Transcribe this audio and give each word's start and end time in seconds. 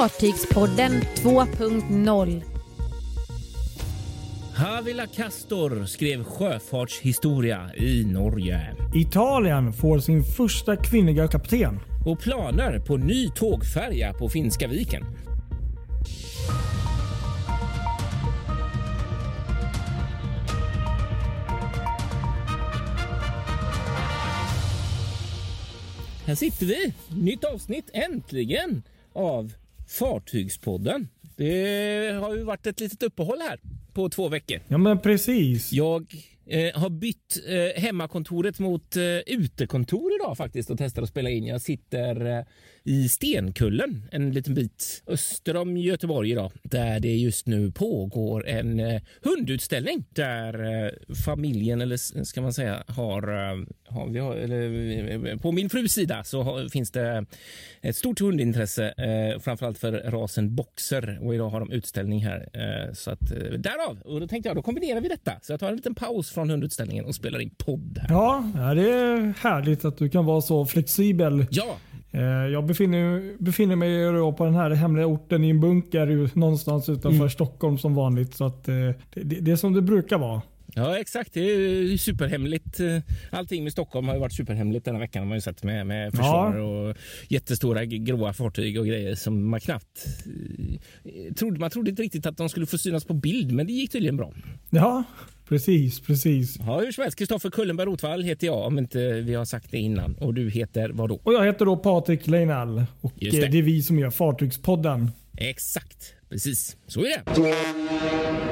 Fartygspodden 0.00 0.92
2.0 0.92 2.42
Havila 4.54 5.06
Castor 5.06 5.86
skrev 5.86 6.24
sjöfartshistoria 6.24 7.70
i 7.76 8.04
Norge. 8.04 8.76
Italien 8.94 9.72
får 9.72 9.98
sin 9.98 10.24
första 10.24 10.76
kvinnliga 10.76 11.28
kapten. 11.28 11.80
Och 12.06 12.20
planer 12.20 12.78
på 12.78 12.96
ny 12.96 13.30
tågfärja 13.30 14.12
på 14.12 14.28
Finska 14.28 14.68
viken. 14.68 15.04
Här 26.26 26.34
sitter 26.34 26.66
vi. 26.66 26.94
Nytt 27.08 27.44
avsnitt 27.44 27.90
äntligen 27.92 28.82
av 29.12 29.52
Fartygspodden. 29.86 31.08
Det 31.36 32.12
har 32.20 32.34
ju 32.34 32.42
varit 32.42 32.66
ett 32.66 32.80
litet 32.80 33.02
uppehåll 33.02 33.38
här 33.40 33.60
på 33.92 34.08
två 34.08 34.28
veckor. 34.28 34.60
Ja, 34.68 34.78
men 34.78 35.00
precis. 35.00 35.72
Jag 35.72 36.14
eh, 36.46 36.80
har 36.80 36.90
bytt 36.90 37.38
eh, 37.46 37.82
hemmakontoret 37.82 38.58
mot 38.58 38.96
eh, 38.96 39.18
utekontor 39.26 40.12
idag 40.14 40.36
faktiskt 40.36 40.70
och 40.70 40.78
testar 40.78 41.02
att 41.02 41.08
spela 41.08 41.30
in. 41.30 41.46
Jag 41.46 41.60
sitter 41.60 42.38
eh, 42.38 42.44
i 42.86 43.08
Stenkullen, 43.08 44.08
en 44.12 44.32
liten 44.32 44.54
bit 44.54 45.02
öster 45.06 45.56
om 45.56 45.76
Göteborg 45.76 46.30
idag, 46.30 46.52
där 46.62 47.00
det 47.00 47.16
just 47.16 47.46
nu 47.46 47.70
pågår 47.70 48.48
en 48.48 48.80
eh, 48.80 49.02
hundutställning 49.22 50.04
där 50.08 50.84
eh, 50.84 50.90
familjen, 51.24 51.80
eller 51.80 52.24
ska 52.24 52.42
man 52.42 52.52
säga, 52.52 52.84
har, 52.86 53.22
eh, 53.28 53.64
har, 53.88 54.08
vi 54.08 54.18
har 54.18 54.36
eller, 54.36 55.26
eh, 55.26 55.36
på 55.36 55.52
min 55.52 55.70
frus 55.70 55.92
sida 55.92 56.24
så 56.24 56.42
har, 56.42 56.68
finns 56.68 56.90
det 56.90 57.26
ett 57.80 57.96
stort 57.96 58.20
hundintresse, 58.20 58.88
eh, 58.88 59.40
framförallt 59.40 59.78
för 59.78 59.92
rasen 59.92 60.54
boxer 60.54 61.18
och 61.22 61.34
idag 61.34 61.50
har 61.50 61.60
de 61.60 61.70
utställning 61.70 62.24
här. 62.24 62.48
Eh, 62.52 62.92
så 62.92 63.10
att 63.10 63.32
eh, 63.32 63.38
därav, 63.38 63.98
och 64.04 64.20
då 64.20 64.28
tänkte 64.28 64.48
jag 64.48 64.56
då 64.56 64.62
kombinerar 64.62 65.00
vi 65.00 65.08
detta. 65.08 65.32
Så 65.42 65.52
jag 65.52 65.60
tar 65.60 65.68
en 65.68 65.76
liten 65.76 65.94
paus 65.94 66.30
från 66.30 66.50
hundutställningen 66.50 67.04
och 67.04 67.14
spelar 67.14 67.38
in 67.40 67.50
podd 67.50 67.98
här. 68.02 68.08
Ja, 68.14 68.44
det 68.74 68.90
är 68.90 69.34
härligt 69.40 69.84
att 69.84 69.98
du 69.98 70.08
kan 70.08 70.24
vara 70.24 70.40
så 70.40 70.66
flexibel. 70.66 71.46
Ja, 71.50 71.76
Jag 72.52 72.66
befinner, 72.66 73.34
befinner 73.38 73.76
mig 73.76 74.32
på 74.36 74.44
den 74.44 74.54
här 74.54 74.70
hemliga 74.70 75.06
orten 75.06 75.44
i 75.44 75.50
en 75.50 75.60
bunker 75.60 76.38
någonstans 76.38 76.88
utanför 76.88 77.16
Mm. 77.16 77.30
Stockholm 77.30 77.78
som 77.78 77.94
vanligt. 77.94 78.34
Så 78.34 78.44
att, 78.44 78.68
eh, 78.68 78.74
det, 79.14 79.40
det, 79.40 79.50
är 79.52 79.56
som 79.56 79.72
det 79.72 79.82
brukar 79.82 80.18
vara. 80.18 80.42
Ja, 80.74 80.98
exakt. 80.98 81.32
Det 81.34 81.40
är 81.40 81.96
superhemligt. 81.96 82.80
Eh, 82.80 82.98
Allting 83.30 83.64
med 83.64 83.72
Stockholm 83.72 84.06
har 84.08 84.14
ju 84.14 84.20
varit 84.20 84.32
superhemligt 84.32 84.84
denna 84.84 84.98
veckan. 84.98 85.22
har 85.22 85.28
Man 85.28 85.36
ju 85.36 85.40
sett 85.40 85.62
med, 85.62 85.86
med 85.86 86.10
försvar 86.10 86.56
och 86.56 86.96
jättestora 87.28 87.84
gråa 87.84 88.32
fartyg 88.32 88.78
och 88.80 88.86
grejer 88.86 89.14
som 89.14 89.50
man 89.50 89.60
knappt 89.60 90.06
eh, 91.04 91.34
trodde. 91.34 91.60
Man 91.60 91.70
trodde 91.70 91.90
inte 91.90 92.02
riktigt 92.02 92.26
att 92.26 92.36
de 92.36 92.48
skulle 92.48 92.66
få 92.66 92.78
synas 92.78 93.04
på 93.04 93.14
bild, 93.14 93.52
men 93.52 93.66
det 93.66 93.72
gick 93.72 93.92
tydligen 93.92 94.16
bra. 94.16 94.32
Ja, 94.70 95.04
precis, 95.48 96.00
precis. 96.00 96.56
Ja, 96.58 96.80
hur 96.80 96.92
som 96.92 97.02
helst. 97.02 97.18
Kristoffer 97.18 97.50
Kullenberg 97.50 97.86
Rotvall 97.86 98.22
heter 98.22 98.46
jag, 98.46 98.66
om 98.66 98.78
inte 98.78 98.98
vi 99.12 99.34
har 99.34 99.44
sagt 99.44 99.70
det 99.70 99.78
innan. 99.78 100.14
Och 100.20 100.34
du 100.34 100.50
heter 100.50 100.88
vad 100.88 101.08
då? 101.08 101.20
Och 101.22 101.34
jag 101.34 101.46
heter 101.46 101.64
då 101.64 101.76
Patrik 101.76 102.26
Leinell 102.26 102.84
och 103.00 103.12
Just 103.16 103.36
det. 103.36 103.44
eh, 103.46 103.50
det 103.50 103.58
är 103.58 103.62
vi 103.62 103.82
som 103.82 103.98
gör 103.98 104.10
Fartygspodden. 104.10 105.10
Exakt, 105.38 106.14
precis. 106.28 106.76
Så 106.86 107.00
är 107.00 107.22
det. 107.24 107.54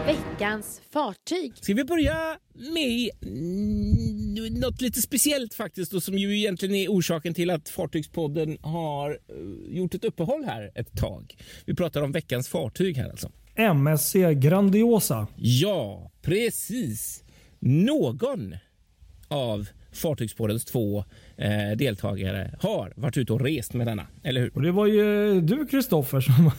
Veckans 0.06 0.80
fartyg. 0.92 1.52
Ska 1.60 1.74
vi 1.74 1.84
börja 1.84 2.36
med 2.74 3.10
mm, 3.22 4.54
något 4.60 4.80
lite 4.80 5.02
speciellt 5.02 5.54
faktiskt 5.54 5.92
och 5.94 6.02
som 6.02 6.18
ju 6.18 6.38
egentligen 6.38 6.74
är 6.74 6.88
orsaken 6.88 7.34
till 7.34 7.50
att 7.50 7.68
Fartygspodden 7.68 8.58
har 8.60 9.10
eh, 9.10 9.76
gjort 9.76 9.94
ett 9.94 10.04
uppehåll 10.04 10.44
här 10.44 10.70
ett 10.74 10.92
tag. 11.00 11.36
Vi 11.66 11.74
pratar 11.74 12.02
om 12.02 12.12
veckans 12.12 12.48
fartyg 12.48 12.96
här 12.96 13.10
alltså. 13.10 13.30
MSC 13.56 14.14
Grandiosa. 14.34 15.26
Ja, 15.36 16.10
precis. 16.22 17.24
Någon 17.58 18.54
av 19.28 19.68
Fartygspoddens 19.92 20.64
två 20.64 21.04
eh, 21.36 21.76
deltagare 21.76 22.54
har 22.60 22.92
varit 22.96 23.16
ute 23.16 23.32
och 23.32 23.40
rest 23.40 23.74
med 23.74 23.86
denna, 23.86 24.06
eller 24.22 24.40
hur? 24.40 24.50
Och 24.54 24.62
det 24.62 24.70
var 24.72 24.86
ju 24.86 25.40
du 25.40 25.66
Kristoffer 25.66 26.20
som... 26.20 26.50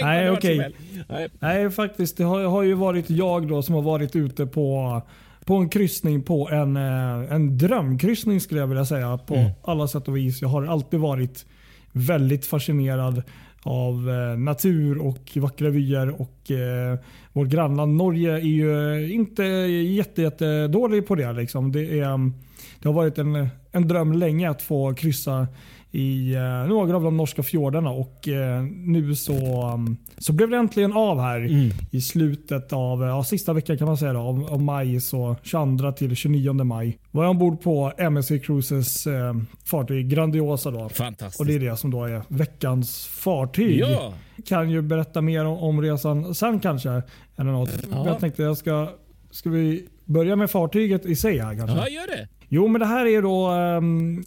Nej, 0.02 0.30
okej. 0.30 0.72
Nej. 1.08 1.28
Nej, 1.40 1.70
faktiskt. 1.70 2.16
Det 2.16 2.24
har, 2.24 2.44
har 2.44 2.62
ju 2.62 2.74
varit 2.74 3.10
jag 3.10 3.48
då 3.48 3.62
som 3.62 3.74
har 3.74 3.82
varit 3.82 4.16
ute 4.16 4.46
på, 4.46 5.02
på 5.44 5.54
en 5.54 5.68
kryssning 5.68 6.22
på 6.22 6.48
en, 6.50 6.76
eh, 6.76 7.32
en 7.34 7.58
drömkryssning 7.58 8.40
skulle 8.40 8.60
jag 8.60 8.66
vilja 8.66 8.84
säga. 8.84 9.18
På 9.18 9.34
Mm. 9.34 9.50
alla 9.62 9.88
sätt 9.88 10.08
och 10.08 10.16
vis. 10.16 10.42
Jag 10.42 10.48
har 10.48 10.66
alltid 10.66 11.00
varit 11.00 11.46
väldigt 11.92 12.46
fascinerad 12.46 13.22
av 13.68 14.10
eh, 14.10 14.38
natur 14.38 14.98
och 14.98 15.36
vackra 15.36 15.70
vyer. 15.70 16.20
Och, 16.20 16.50
eh, 16.50 16.98
vårt 17.32 17.48
grannland 17.48 17.96
Norge 17.96 18.32
är 18.32 18.38
ju 18.38 19.12
inte 19.12 19.42
jätte, 19.42 20.22
jätte 20.22 20.68
dålig 20.68 21.06
på 21.06 21.14
det. 21.14 21.32
Liksom. 21.32 21.72
Det, 21.72 22.00
är, 22.00 22.32
det 22.78 22.88
har 22.88 22.92
varit 22.92 23.18
en, 23.18 23.48
en 23.72 23.88
dröm 23.88 24.12
länge 24.12 24.50
att 24.50 24.62
få 24.62 24.94
kryssa 24.94 25.46
i 25.92 26.34
eh, 26.34 26.68
några 26.68 26.96
av 26.96 27.02
de 27.02 27.16
norska 27.16 27.42
fjordarna 27.42 27.90
och 27.90 28.28
eh, 28.28 28.62
nu 28.62 29.14
så, 29.14 29.66
um, 29.74 29.96
så 30.18 30.32
blev 30.32 30.50
det 30.50 30.56
äntligen 30.56 30.92
av 30.92 31.20
här 31.20 31.38
Mm. 31.40 31.70
i 31.90 32.00
slutet 32.00 32.72
av 32.72 33.02
ja, 33.02 33.24
sista 33.24 33.52
veckan 33.52 33.78
kan 33.78 33.86
man 33.88 33.96
säga 33.96 34.12
då, 34.12 34.20
av, 34.20 34.46
av 34.52 34.62
maj, 34.62 35.00
så 35.00 35.36
22 35.42 35.92
till 35.92 36.16
29 36.16 36.52
maj. 36.52 36.98
Var 37.10 37.24
jag 37.24 37.30
ombord 37.30 37.60
på 37.62 37.92
MSC 37.98 38.28
Cruises 38.38 39.06
eh, 39.06 39.34
fartyg 39.64 40.08
Grandiosa 40.08 40.70
då. 40.70 40.88
Fantastiskt. 40.88 41.40
Och 41.40 41.46
det 41.46 41.54
är 41.54 41.60
det 41.60 41.76
som 41.76 41.90
då 41.90 42.04
är 42.04 42.22
veckans 42.28 43.06
fartyg. 43.06 43.78
Ja, 43.78 44.12
Kan 44.46 44.70
ju 44.70 44.82
berätta 44.82 45.20
mer 45.20 45.44
om, 45.44 45.58
om 45.58 45.82
resan 45.82 46.34
sen 46.34 46.60
kanske. 46.60 47.02
Eller 47.36 47.50
något. 47.50 47.70
Ja. 47.90 48.06
Jag 48.06 48.18
tänkte 48.18 48.42
jag 48.42 48.56
ska, 48.56 48.88
ska 49.30 49.50
vi 49.50 49.86
börja 50.04 50.36
med 50.36 50.50
fartyget 50.50 51.06
i 51.06 51.16
sig 51.16 51.38
här 51.38 51.54
kanske? 51.56 51.76
ja, 51.76 51.88
gör 51.88 52.06
det. 52.06 52.28
Jo, 52.48 52.68
men 52.68 52.80
det 52.80 52.86
här 52.86 53.06
är 53.06 53.22
då 53.22 53.46
ehm, 53.46 54.24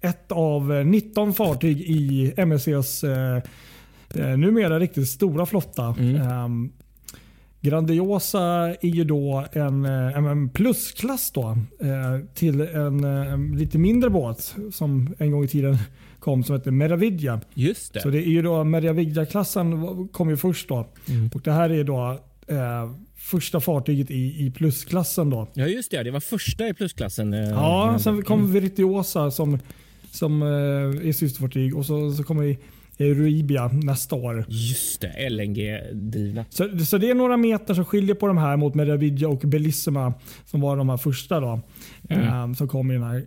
ett 0.00 0.32
av 0.32 0.72
eh, 0.72 0.84
19 0.84 1.34
fartyg 1.34 1.80
i 1.80 2.32
MSCs 2.36 3.04
eh, 3.04 3.36
eh, 4.14 4.36
numera 4.38 4.78
riktigt 4.78 5.08
stora 5.08 5.46
flotta. 5.46 5.94
Mm. 5.98 6.16
Ehm, 6.22 6.72
Grandiosa 7.60 8.40
är 8.80 8.88
ju 8.88 9.04
då 9.04 9.44
en, 9.52 9.84
eh, 9.84 10.16
en- 10.16 10.48
plusklass 10.50 11.30
då, 11.30 11.48
eh, 11.80 12.24
till 12.34 12.60
en, 12.60 13.04
eh, 13.04 13.32
en 13.32 13.56
lite 13.56 13.78
mindre 13.78 14.10
båt 14.10 14.54
som 14.72 15.14
en 15.18 15.30
gång 15.30 15.44
i 15.44 15.48
tiden 15.48 15.78
kom 16.18 16.44
som 16.44 16.56
heter 16.56 16.70
Meravidia. 16.70 17.40
Just 17.54 17.92
det. 17.94 18.00
Så 18.00 18.10
det 18.10 18.18
är 18.18 18.30
ju 18.30 18.42
då 18.42 18.64
Meravidia-klassen 18.64 20.08
kom 20.12 20.30
ju 20.30 20.36
först 20.36 20.68
då. 20.68 20.86
Mm. 21.08 21.30
Och 21.34 21.40
det 21.40 21.52
här 21.52 21.70
är 21.70 21.84
då 21.84 22.18
eh, 22.46 22.90
första 23.16 23.60
fartyget 23.60 24.10
i, 24.10 24.46
i 24.46 24.50
plusklassen 24.50 25.30
då. 25.30 25.48
Ja, 25.54 25.66
just 25.66 25.90
det. 25.90 26.02
Det 26.02 26.10
var 26.10 26.20
första 26.20 26.68
i 26.68 26.74
plusklassen. 26.74 27.34
eh, 27.34 27.40
Ja, 27.50 27.88
mm. 27.88 28.00
sen 28.00 28.22
kom 28.22 28.52
Virtuosa 28.52 29.30
som, 29.30 29.58
som 30.10 30.42
eh, 30.42 31.08
är 31.08 31.12
systerfartyg 31.12 31.76
och 31.76 31.86
så, 31.86 32.12
så 32.12 32.24
kommer 32.24 32.56
Euribia 32.98 33.68
nästa 33.68 34.16
år. 34.16 34.44
Just 34.48 35.00
det, 35.00 35.30
LNG-drivna. 35.30 36.44
Så, 36.50 36.78
så 36.78 36.98
det 36.98 37.10
är 37.10 37.14
några 37.14 37.36
meter 37.36 37.74
som 37.74 37.84
skiljer 37.84 38.14
på 38.14 38.26
de 38.26 38.38
här 38.38 38.56
mot 38.56 38.74
Meravidia 38.74 39.28
och 39.28 39.38
Bellissima 39.38 40.14
som 40.44 40.60
var 40.60 40.76
de 40.76 40.88
här 40.88 40.96
första 40.96 41.40
då. 41.40 41.60
Mm. 42.08 42.50
eh, 42.50 42.54
som 42.54 42.68
kom 42.68 42.90
i 42.90 42.94
den 42.94 43.02
här 43.02 43.26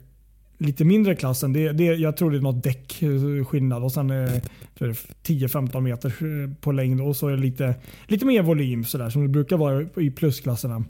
lite 0.62 0.86
mindre 0.86 1.16
klassen. 1.16 1.54
Det, 1.54 1.72
det, 1.72 1.84
jag 1.84 2.18
tror 2.18 2.32
det 2.32 2.38
är 2.38 2.42
något 2.42 2.64
däckskillnad 2.64 3.84
och 3.84 3.92
sen 3.92 4.10
eh, 4.12 4.18
jag 4.18 4.42
det 4.74 4.86
är 4.86 4.94
10-15 5.24 5.82
meter 5.82 6.56
på 6.62 6.72
längd 6.72 7.02
och 7.02 7.16
så 7.16 7.28
är 7.28 7.32
det 7.32 7.42
lite, 7.42 7.76
lite 8.08 8.26
mer 8.26 8.42
volym 8.42 8.84
sådär 8.84 9.10
som 9.10 9.22
det 9.22 9.28
brukar 9.28 9.58
vara 9.58 9.86
i 9.98 10.12
plusklasserna. 10.12 10.84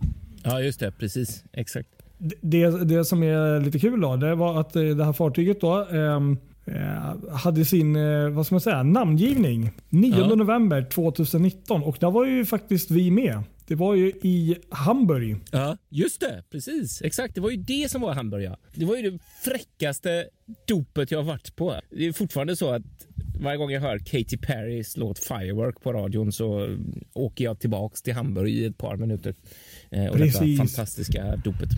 Ja, 0.44 0.62
just 0.62 0.80
det. 0.80 0.92
Precis. 0.92 1.44
Exakt. 1.54 1.90
Det, 2.42 2.84
det 2.86 3.06
som 3.06 3.24
är 3.24 3.60
lite 3.60 3.80
kul 3.80 4.02
då, 4.02 4.16
det 4.16 4.36
var 4.36 4.60
att 4.60 4.76
eh, 4.76 4.84
det 4.84 5.06
här 5.06 5.14
fartyget 5.14 5.62
då 5.62 5.86
ehm, 5.86 6.38
eh, 6.66 7.34
hade 7.36 7.66
sin 7.66 7.96
eh, 7.96 8.30
vad 8.30 8.46
ska 8.46 8.56
man 8.56 8.62
säga, 8.62 8.84
namngivning 8.84 9.72
9 9.90 10.16
Ja. 10.20 10.36
november 10.36 10.84
2019 10.84 11.84
och 11.84 11.98
där 12.00 12.12
var 12.12 12.26
ju 12.26 12.46
faktiskt 12.46 12.92
vi 12.92 13.12
med. 13.12 13.44
Det 13.68 13.76
var 13.76 13.96
ju 13.96 14.08
i 14.08 14.56
Hamburg. 14.70 15.38
Ja, 15.52 15.78
just 15.90 16.20
det. 16.22 16.44
Precis. 16.52 17.02
Exakt. 17.02 17.36
Det 17.36 17.42
var 17.42 17.50
ju 17.50 17.58
det 17.58 17.92
som 17.92 18.02
var 18.02 18.14
Hamburg. 18.14 18.44
ja. 18.44 18.58
Det 18.76 18.86
var 18.86 18.96
ju 18.98 19.12
det 19.12 19.20
fräckaste 19.44 20.26
dopet 20.68 21.12
jag 21.12 21.20
har 21.20 21.24
varit 21.26 21.56
på. 21.56 21.76
Det 21.90 22.08
är 22.08 22.14
fortfarande 22.14 22.56
så 22.56 22.70
att 22.74 22.82
varje 23.42 23.58
gång 23.58 23.72
jag 23.72 23.82
hör 23.82 23.98
Katy 23.98 24.38
Perrys 24.38 24.98
låt 24.98 25.20
Firework 25.20 25.82
på 25.84 25.94
radion 25.94 26.32
så 26.32 26.78
åker 27.14 27.44
jag 27.44 27.60
tillbaks 27.60 28.02
till 28.02 28.14
Hamburg 28.14 28.50
i 28.52 28.66
ett 28.66 28.78
par 28.78 28.96
minuter. 28.96 29.36
Och 30.12 30.18
Precis. 30.18 30.40
detta 30.40 30.58
fantastiska 30.58 31.36
dopet. 31.36 31.70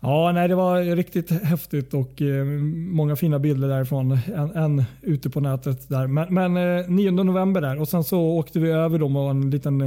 Ja, 0.00 0.32
nej, 0.32 0.48
det 0.48 0.54
var 0.54 0.96
riktigt 0.96 1.30
häftigt 1.30 1.94
och 1.94 2.22
eh, 2.22 2.44
många 2.74 3.16
fina 3.16 3.38
bilder 3.38 3.68
därifrån. 3.68 4.18
En, 4.34 4.50
en 4.56 4.84
ute 5.02 5.30
på 5.30 5.40
nätet 5.40 5.88
där. 5.88 6.06
Men, 6.06 6.34
men 6.34 6.56
eh, 6.80 6.88
9 6.88 7.10
november 7.10 7.60
där 7.60 7.78
och 7.80 7.88
sen 7.88 8.04
så 8.04 8.20
åkte 8.20 8.58
vi 8.60 8.70
över 8.70 8.98
då 8.98 9.08
med 9.08 9.22
en 9.30 9.50
liten 9.50 9.80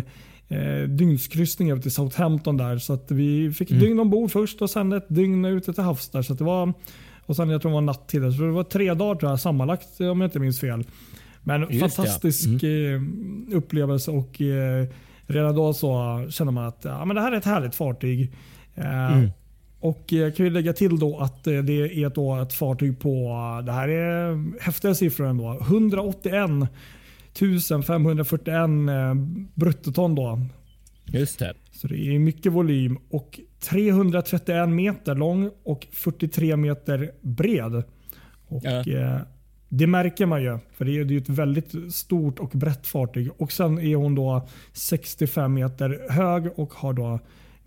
eh, 0.48 0.88
dygnskryssning 0.90 1.72
över 1.72 1.82
till 1.82 1.92
Southampton 1.92 2.58
där. 2.58 2.78
Så 2.78 2.94
att 2.94 3.12
vi 3.12 3.52
fick 3.52 3.72
Mm. 3.72 3.84
dygn 3.84 4.00
ombord 4.00 4.32
först 4.32 4.62
och 4.62 4.70
sen 4.70 4.94
ett 4.94 5.06
dygn 5.10 5.46
ute 5.46 5.74
till 5.74 5.84
havs 5.84 6.10
där. 6.10 6.22
Så 6.22 6.34
det 6.34 6.44
var, 6.44 6.74
och 7.26 7.36
sen 7.36 7.50
jag 7.50 7.62
tror 7.62 7.72
det 7.72 7.76
var 7.76 7.82
natt 7.82 8.08
till 8.08 8.22
det. 8.22 8.32
Så 8.32 8.42
det 8.42 8.52
var 8.52 8.64
tre 8.64 8.94
dagar 8.94 9.16
tror 9.20 9.32
jag 9.32 9.40
sammanlagt 9.40 10.00
om 10.02 10.22
jag 10.22 10.28
inte 10.28 10.40
minns 10.40 10.60
fel. 10.60 10.84
Men 11.44 11.62
Just 11.70 11.96
fantastisk 11.96 12.50
ja. 12.64 12.68
Mm. 12.70 13.48
eh, 13.52 13.58
upplevelse 13.58 14.12
och 14.12 14.42
eh, 14.42 14.86
redan 15.28 15.56
då 15.56 15.74
så 15.74 16.26
känner 16.30 16.52
man 16.52 16.66
att 16.66 16.80
ja, 16.84 17.06
men 17.06 17.16
det 17.16 17.22
här 17.22 17.32
är 17.32 17.38
ett 17.38 17.46
härligt 17.46 17.76
fartyg. 17.76 18.34
Eh, 18.76 19.14
Mm. 19.14 19.30
Och 19.82 20.04
jag 20.08 20.36
kan 20.36 20.46
ju 20.46 20.50
lägga 20.52 20.74
till 20.74 21.00
då 21.00 21.18
att 21.20 21.48
eh, 21.48 21.58
det 21.58 22.04
är 22.04 22.10
då 22.10 22.36
ett 22.42 22.54
fartyg 22.54 23.00
på, 23.00 23.30
det 23.66 23.72
här 23.72 23.88
är 23.90 24.60
häftiga 24.62 24.96
siffror 24.96 25.28
ändå, 25.28 25.58
181 25.62 26.50
541 27.88 28.54
eh, 28.90 29.14
bruttoton 29.54 30.16
då. 30.16 30.40
Just 31.06 31.40
det. 31.40 31.54
Så 31.72 31.88
det 31.88 31.98
är 32.16 32.20
mycket 32.20 32.52
volym 32.52 32.98
och 33.10 33.40
331 33.60 34.70
meter 34.70 35.16
lång 35.16 35.52
och 35.64 35.88
43 35.92 36.56
meter 36.58 37.12
bred. 37.22 37.84
Och 38.48 38.64
Ja. 38.64 38.84
eh, 38.88 39.18
Det 39.70 39.88
märker 39.88 40.26
man 40.26 40.44
ju, 40.44 40.58
för 40.78 40.86
det 40.86 40.92
är 40.92 41.06
ju 41.06 41.18
ett 41.18 41.30
väldigt 41.30 41.94
stort 41.94 42.40
och 42.40 42.50
brett 42.50 42.88
fartyg. 42.88 43.30
Och 43.38 43.52
Sen 43.52 43.80
är 43.80 43.96
hon 43.96 44.16
då 44.16 44.48
65 44.74 45.54
meter 45.54 46.06
hög 46.10 46.60
och 46.60 46.74
har 46.74 46.94
då 46.94 47.20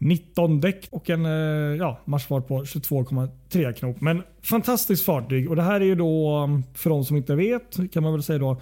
19 0.04 0.60
däck 0.60 0.88
och 0.90 1.10
en 1.10 1.26
eh, 1.26 1.76
ja, 1.78 1.98
marschfart 2.04 2.48
på 2.48 2.62
22,3 2.62 3.72
knop. 3.72 4.00
Men 4.00 4.22
fantastiskt 4.42 5.04
fartyg 5.04 5.50
och 5.50 5.56
det 5.56 5.62
här 5.62 5.80
är 5.80 5.84
ju 5.84 5.94
då, 5.94 6.48
för 6.74 6.90
de 6.90 7.04
som 7.04 7.16
inte 7.16 7.34
vet, 7.34 7.92
kan 7.92 8.02
man 8.02 8.12
väl 8.12 8.22
säga 8.22 8.38
då, 8.38 8.60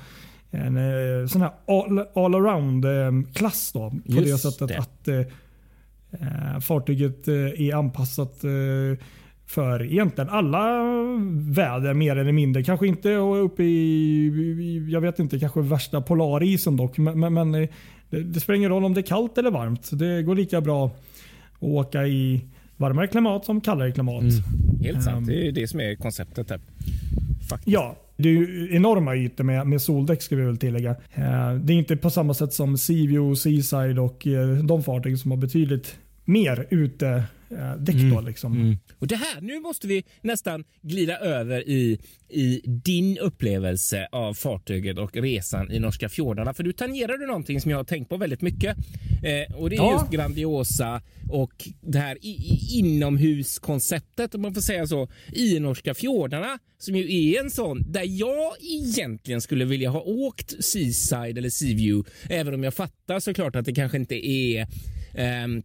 en 0.51 0.77
eh, 0.77 1.27
sån 1.27 1.41
här 1.41 1.51
all, 1.67 1.99
all 2.15 2.35
around 2.35 2.85
eh, 2.85 3.33
klass 3.35 3.73
då. 3.73 3.91
På 3.91 3.97
det 4.05 4.21
Just 4.21 4.43
sättet 4.43 4.69
det. 4.69 4.79
att 4.79 5.09
eh, 5.09 6.61
fartyget 6.61 7.29
är 7.29 7.75
anpassat 7.75 8.45
eh, 8.45 9.05
för 9.47 9.83
egentligen 9.93 10.31
alla 10.31 10.83
väder 11.33 11.95
mer 11.95 12.17
eller 12.17 12.33
mindre. 12.33 12.65
Kanske 12.65 12.87
inte 12.87 13.15
uppe 13.15 13.63
i, 13.63 14.89
jag 14.91 15.01
vet 15.01 15.19
inte, 15.19 15.39
kanske 15.39 15.61
värsta 15.61 16.01
polarisen 16.01 16.77
dock. 16.77 16.99
Men, 16.99 17.35
men, 17.35 17.53
det, 17.53 17.69
det 18.11 18.41
spelar 18.41 18.57
ingen 18.57 18.71
roll 18.71 18.85
om 18.85 18.95
det 18.95 19.01
är 19.01 19.03
kallt 19.03 19.39
eller 19.39 19.51
varmt. 19.51 19.91
Det 19.93 20.23
går 20.23 20.35
lika 20.35 20.61
bra 20.61 20.91
att 21.63 21.87
åka 21.87 22.07
i 22.07 22.45
varmare 22.77 23.07
klimat 23.07 23.45
som 23.45 23.61
kallare 23.61 23.93
klimat. 23.93 24.25
Helt 24.83 25.03
sant. 25.03 25.17
Ehm. 25.17 25.27
Det 25.27 25.49
är 25.49 25.53
det 25.53 25.69
som 25.69 25.81
är 25.81 25.95
konceptet. 25.95 26.51
Här. 26.51 26.61
Faktiskt. 27.49 27.69
Ja, 27.69 27.97
det 28.17 28.29
är 28.29 28.33
ju 28.33 28.77
enorma 28.77 29.17
ytor 29.17 29.45
med, 29.45 29.67
med 29.67 29.83
soldäck 29.83 30.23
ska 30.23 30.37
vi 30.37 30.43
väl 30.43 30.57
tillägga. 30.57 30.91
Eh, 30.91 31.55
det 31.55 31.73
är 31.73 31.77
inte 31.77 31.97
på 31.97 32.11
samma 32.11 32.35
sätt 32.35 32.53
som 32.53 32.79
Seaview, 32.79 33.37
Seaside 33.37 33.99
och 33.99 34.27
eh, 34.27 34.49
de 34.49 34.83
fartyg 34.83 35.19
som 35.19 35.31
har 35.31 35.39
betydligt 35.39 35.99
mer 36.25 36.67
ute 36.71 37.25
eh, 37.59 37.77
däck. 37.77 37.97
Då, 38.15 38.21
liksom. 38.21 38.53
Mm. 38.53 38.79
Och 38.99 39.07
det 39.07 39.17
här, 39.17 39.41
nu 39.41 39.61
måste 39.61 39.87
vi 39.87 40.05
nästan 40.21 40.65
glida 40.83 41.19
över 41.19 41.69
i, 41.69 41.99
i 42.29 42.61
din 42.65 43.19
upplevelse 43.19 44.09
av 44.13 44.35
fartyget 44.35 44.99
och 44.99 45.17
resan 45.17 45.73
i 45.73 45.79
norska 45.79 46.09
fjordarna. 46.09 46.55
För 46.55 46.63
du 46.63 46.73
tangerade 46.73 47.27
någonting 47.27 47.61
som 47.61 47.71
jag 47.71 47.79
har 47.79 47.85
tänkt 47.85 48.09
på 48.09 48.17
väldigt 48.17 48.41
mycket. 48.43 48.77
Eh, 49.23 49.57
och 49.57 49.71
det 49.71 49.77
är 49.77 49.79
Ja. 49.79 49.99
just 50.01 50.13
Grandiosa 50.13 51.03
och 51.31 51.69
det 51.81 51.99
här 51.99 52.19
i, 52.21 52.29
i, 52.29 52.79
inomhuskonceptet, 52.79 54.35
om 54.35 54.43
man 54.43 54.55
får 54.55 54.61
säga 54.61 54.87
så, 54.87 55.09
i 55.33 55.61
norska 55.61 55.95
fjordarna. 55.95 56.59
Som 56.79 56.97
ju 56.97 57.35
är 57.35 57.41
en 57.41 57.51
sån 57.51 57.93
där 57.93 58.05
jag 58.07 58.53
egentligen 58.61 59.41
skulle 59.41 59.65
vilja 59.65 59.91
ha 59.91 60.01
åkt 60.01 60.65
Seaside 60.65 61.39
eller 61.39 61.51
Seaview. 61.51 62.11
Även 62.31 62.55
om 62.55 62.65
jag 62.65 62.75
fattar 62.75 63.21
såklart 63.21 63.57
att 63.57 63.65
det 63.65 63.73
kanske 63.75 63.97
inte 63.99 64.27
är 64.29 64.67
ehm, 65.15 65.63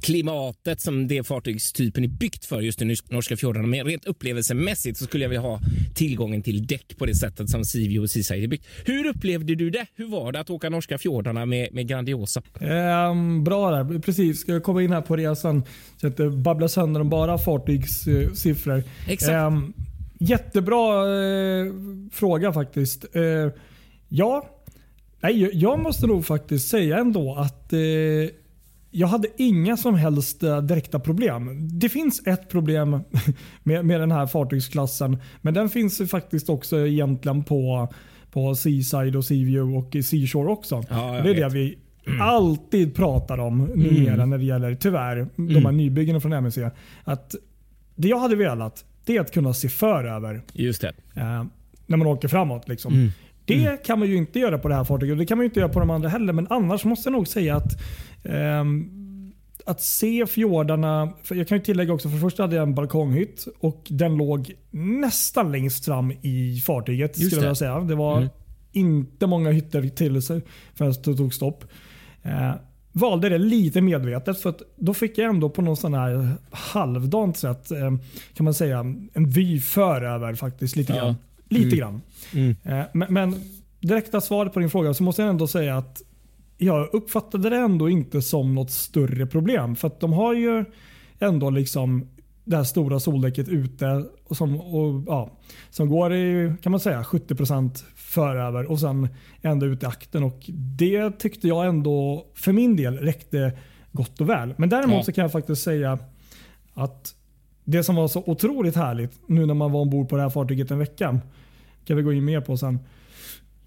klimatet 0.00 0.80
som 0.80 1.08
det 1.08 1.26
fartygstypen 1.26 2.04
är 2.04 2.08
byggt 2.08 2.44
för 2.44 2.60
just 2.60 2.82
i 2.82 2.96
norska 3.08 3.36
fjordarna. 3.36 3.66
Men 3.66 3.84
rent 3.86 4.04
upplevelsemässigt 4.04 4.98
så 4.98 5.04
skulle 5.04 5.24
jag 5.24 5.28
vilja 5.28 5.40
ha 5.40 5.60
tillgången 5.94 6.42
till 6.42 6.66
däck 6.66 6.98
på 6.98 7.06
det 7.06 7.14
sättet 7.14 7.50
som 7.50 7.64
Seaview 7.64 8.00
och 8.02 8.10
Seaside 8.10 8.44
är 8.44 8.48
byggt. 8.48 8.66
Hur 8.84 9.06
upplevde 9.06 9.54
du 9.54 9.70
det? 9.70 9.86
Hur 9.94 10.06
var 10.08 10.32
det 10.32 10.40
att 10.40 10.50
åka 10.50 10.68
norska 10.70 10.98
fjordarna 10.98 11.46
med, 11.46 11.68
med 11.74 11.88
Grandiosa? 11.88 12.42
Ehm, 12.60 13.44
bra 13.44 13.70
där. 13.70 13.98
Precis. 13.98 14.40
Ska 14.40 14.52
jag 14.52 14.62
komma 14.62 14.82
in 14.82 14.92
här 14.92 15.00
på 15.00 15.16
resan 15.16 15.62
så 16.00 16.06
att 16.06 16.16
det 16.16 16.24
inte 16.26 16.36
babblar 16.36 16.68
sönder 16.68 17.00
om 17.00 17.08
bara 17.10 17.38
fartygssiffror. 17.38 18.82
Exakt. 19.08 19.32
Ehm, 19.32 19.72
jättebra 20.18 21.04
eh, 21.04 21.72
fråga 22.12 22.52
faktiskt. 22.52 23.04
Eh, 23.16 23.22
ja, 24.08 24.50
nej, 25.20 25.40
jag- 25.42 25.54
jag 25.54 25.78
måste 25.82 26.06
nog 26.06 26.26
faktiskt 26.26 26.68
säga 26.68 26.98
ändå 26.98 27.34
att 27.34 27.72
eh, 27.72 27.78
jag 28.90 29.08
hade 29.08 29.28
inga 29.36 29.76
som 29.76 29.94
helst 29.94 30.42
eh, 30.42 30.62
direkta 30.62 30.98
problem. 30.98 31.68
Det 31.78 31.88
finns 31.88 32.26
ett 32.26 32.48
problem 32.48 32.90
med, 33.62 33.84
med 33.84 34.00
den 34.00 34.12
här 34.12 34.26
fartygsklassen. 34.26 35.16
Men 35.40 35.54
den 35.54 35.68
finns 35.68 36.10
faktiskt 36.10 36.48
också 36.48 36.86
egentligen 36.86 37.44
på, 37.44 37.88
på 38.30 38.54
Seaside 38.54 39.16
och 39.16 39.24
Seaview 39.24 39.78
och 39.78 40.04
Seashore 40.04 40.50
också. 40.52 40.84
Ja, 40.90 41.12
det 41.12 41.30
är 41.30 41.34
det 41.34 41.44
vet. 41.44 41.52
vi 41.52 41.78
alltid 42.20 42.94
pratar 42.94 43.38
om 43.38 43.64
numera 43.74 44.26
när 44.26 44.38
det 44.38 44.44
gäller, 44.44 44.74
tyvärr, 44.74 45.28
de 45.36 45.64
här 45.64 45.72
nybyggena 45.72 46.20
från 46.20 46.32
MSC. 46.32 46.58
Att 47.04 47.34
det 47.94 48.08
jag 48.08 48.18
hade 48.18 48.36
velat, 48.36 48.84
det 49.04 49.16
är 49.16 49.20
att 49.20 49.32
kunna 49.32 49.54
se 49.54 49.68
för 49.68 50.04
över 50.04 50.42
Just 50.52 50.80
det. 50.80 50.92
eh, 51.14 51.44
när 51.86 51.96
man 51.96 52.06
åker 52.06 52.28
framåt. 52.28 52.68
Liksom. 52.68 53.12
Det 53.44 53.84
kan 53.86 53.98
man 53.98 54.08
ju 54.08 54.16
inte 54.16 54.38
göra 54.38 54.58
på 54.58 54.68
det 54.68 54.74
här 54.74 54.84
fartyget 54.84 55.12
och 55.12 55.18
det 55.18 55.26
kan 55.26 55.38
man 55.38 55.44
inte 55.44 55.60
göra 55.60 55.72
på 55.72 55.80
de 55.80 55.90
andra 55.90 56.08
heller. 56.08 56.32
Men 56.32 56.46
annars 56.50 56.84
måste 56.84 57.08
jag 57.08 57.12
nog 57.12 57.28
säga 57.28 57.56
att 57.56 57.72
ehm, 58.24 58.96
att 59.66 59.80
se 59.82 60.26
fjordarna, 60.26 61.12
för 61.22 61.34
jag 61.34 61.48
kan 61.48 61.58
ju 61.58 61.64
tillägga 61.64 61.92
också, 61.92 62.08
för 62.08 62.14
det 62.16 62.20
första 62.20 62.42
hade 62.42 62.56
jag 62.56 62.62
en 62.62 62.74
balkonghytt 62.74 63.46
och 63.60 63.86
den 63.88 64.16
låg 64.16 64.52
nästan 64.70 65.52
längst 65.52 65.84
fram 65.84 66.12
i 66.22 66.62
fartyget. 66.66 67.18
Just 67.18 67.30
skulle 67.30 67.42
det. 67.42 67.48
jag 67.48 67.56
säga. 67.56 67.80
Det 67.80 67.94
var 67.94 68.16
Mm. 68.16 68.28
inte 68.72 69.26
många 69.26 69.50
hytter 69.50 69.88
till 69.88 70.22
sig 70.22 70.40
förrän 70.74 70.92
det 71.04 71.16
tog 71.16 71.34
stopp. 71.34 71.64
Eh, 72.22 72.50
valde 72.92 73.28
det 73.28 73.38
lite 73.38 73.80
medvetet 73.80 74.40
för 74.40 74.50
att 74.50 74.62
då 74.76 74.94
fick 74.94 75.18
jag 75.18 75.28
ändå 75.28 75.50
på 75.50 75.62
någon 75.62 75.76
sån 75.76 75.94
här 75.94 76.28
halvdant 76.50 77.36
sätt 77.36 77.70
eh, 77.70 77.90
kan 78.34 78.44
man 78.44 78.54
säga 78.54 78.78
en 79.12 79.30
vy 79.30 79.60
för 79.60 80.02
över 80.02 80.34
faktiskt 80.34 80.76
lite 80.76 80.92
Ja. 80.92 80.98
grann. 81.04 81.14
Lite 81.50 81.66
Mm. 81.66 81.78
grann. 81.78 82.00
Mm. 82.34 82.56
Eh, 82.64 82.86
Men, 82.94 83.14
men 83.14 83.34
direkta 83.80 84.20
svaret 84.20 84.52
på 84.52 84.60
din 84.60 84.70
fråga 84.70 84.94
så 84.94 85.02
måste 85.02 85.22
jag 85.22 85.28
ändå 85.28 85.46
säga 85.46 85.76
att 85.76 86.02
jag 86.58 86.88
uppfattade 86.94 87.50
det 87.50 87.56
ändå 87.56 87.88
inte 87.88 88.22
som 88.22 88.54
något 88.54 88.70
större 88.70 89.26
problem. 89.26 89.76
För 89.76 89.86
att 89.88 90.00
de 90.00 90.12
har 90.12 90.34
ju 90.34 90.64
ändå 91.18 91.50
liksom 91.50 92.08
det 92.44 92.56
här 92.56 92.64
stora 92.64 93.00
soldäcket 93.00 93.48
ute 93.48 94.04
och 94.28 94.36
som, 94.36 94.60
och, 94.60 95.04
ja, 95.06 95.30
som 95.70 95.88
går 95.88 96.12
i 96.14 96.52
kan 96.62 96.70
man 96.72 96.80
säga 96.80 97.02
70% 97.02 97.84
föröver 97.94 98.70
och 98.70 98.80
sen 98.80 99.08
ända 99.42 99.66
ut 99.66 99.82
i 99.82 99.86
akten. 99.86 100.22
Och 100.22 100.40
Det 100.78 101.10
tyckte 101.18 101.48
jag 101.48 101.66
ändå 101.66 102.26
för 102.34 102.52
min 102.52 102.76
del 102.76 102.98
räckte 102.98 103.52
gott 103.92 104.20
och 104.20 104.28
väl. 104.28 104.54
Men 104.58 104.68
däremot 104.68 104.96
Ja. 104.96 105.02
så 105.02 105.12
kan 105.12 105.22
jag 105.22 105.32
faktiskt 105.32 105.62
säga 105.62 105.98
att 106.74 107.14
det 107.64 107.84
som 107.84 107.96
var 107.96 108.08
så 108.08 108.22
otroligt 108.26 108.76
härligt 108.76 109.12
nu 109.26 109.46
när 109.46 109.54
man 109.54 109.72
var 109.72 109.80
ombord 109.80 110.08
på 110.08 110.16
det 110.16 110.22
här 110.22 110.30
fartyget 110.30 110.70
en 110.70 110.78
vecka 110.78 111.20
kan 111.84 111.96
vi 111.96 112.02
gå 112.02 112.12
in 112.12 112.24
mer 112.24 112.40
på 112.40 112.56
sen. 112.56 112.78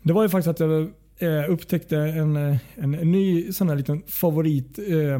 Det 0.04 0.14
var 0.14 0.24
ju 0.24 0.30
faktiskt 0.30 0.48
att 0.48 0.60
jag 0.60 0.82
eh, 1.18 1.50
upptäckte 1.50 1.98
en, 1.98 2.36
eh, 2.36 2.58
en, 2.76 2.94
en 2.94 3.12
ny 3.12 3.52
sån 3.52 3.70
här 3.70 3.76
liten 3.76 4.02
favoritställe 4.08 5.14
eh, 5.14 5.20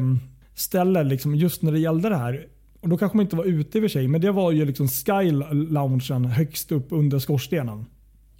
ställe 0.54 1.04
liksom 1.04 1.34
just 1.34 1.62
när 1.62 1.72
det 1.72 1.78
gällde 1.78 2.08
det 2.08 2.16
här. 2.16 2.46
Och 2.80 2.88
Då 2.88 2.98
kanske 2.98 3.16
man 3.16 3.26
inte 3.26 3.36
var 3.36 3.44
ute 3.44 3.78
i 3.78 3.80
och 3.80 3.82
för 3.82 3.88
sig, 3.88 4.08
men 4.08 4.20
det 4.20 4.32
var 4.32 4.52
ju 4.52 4.64
liksom 4.64 4.88
Sky 4.88 5.30
Loungen 5.52 6.24
högst 6.24 6.72
upp 6.72 6.86
under 6.90 7.18
skorstenen. 7.18 7.86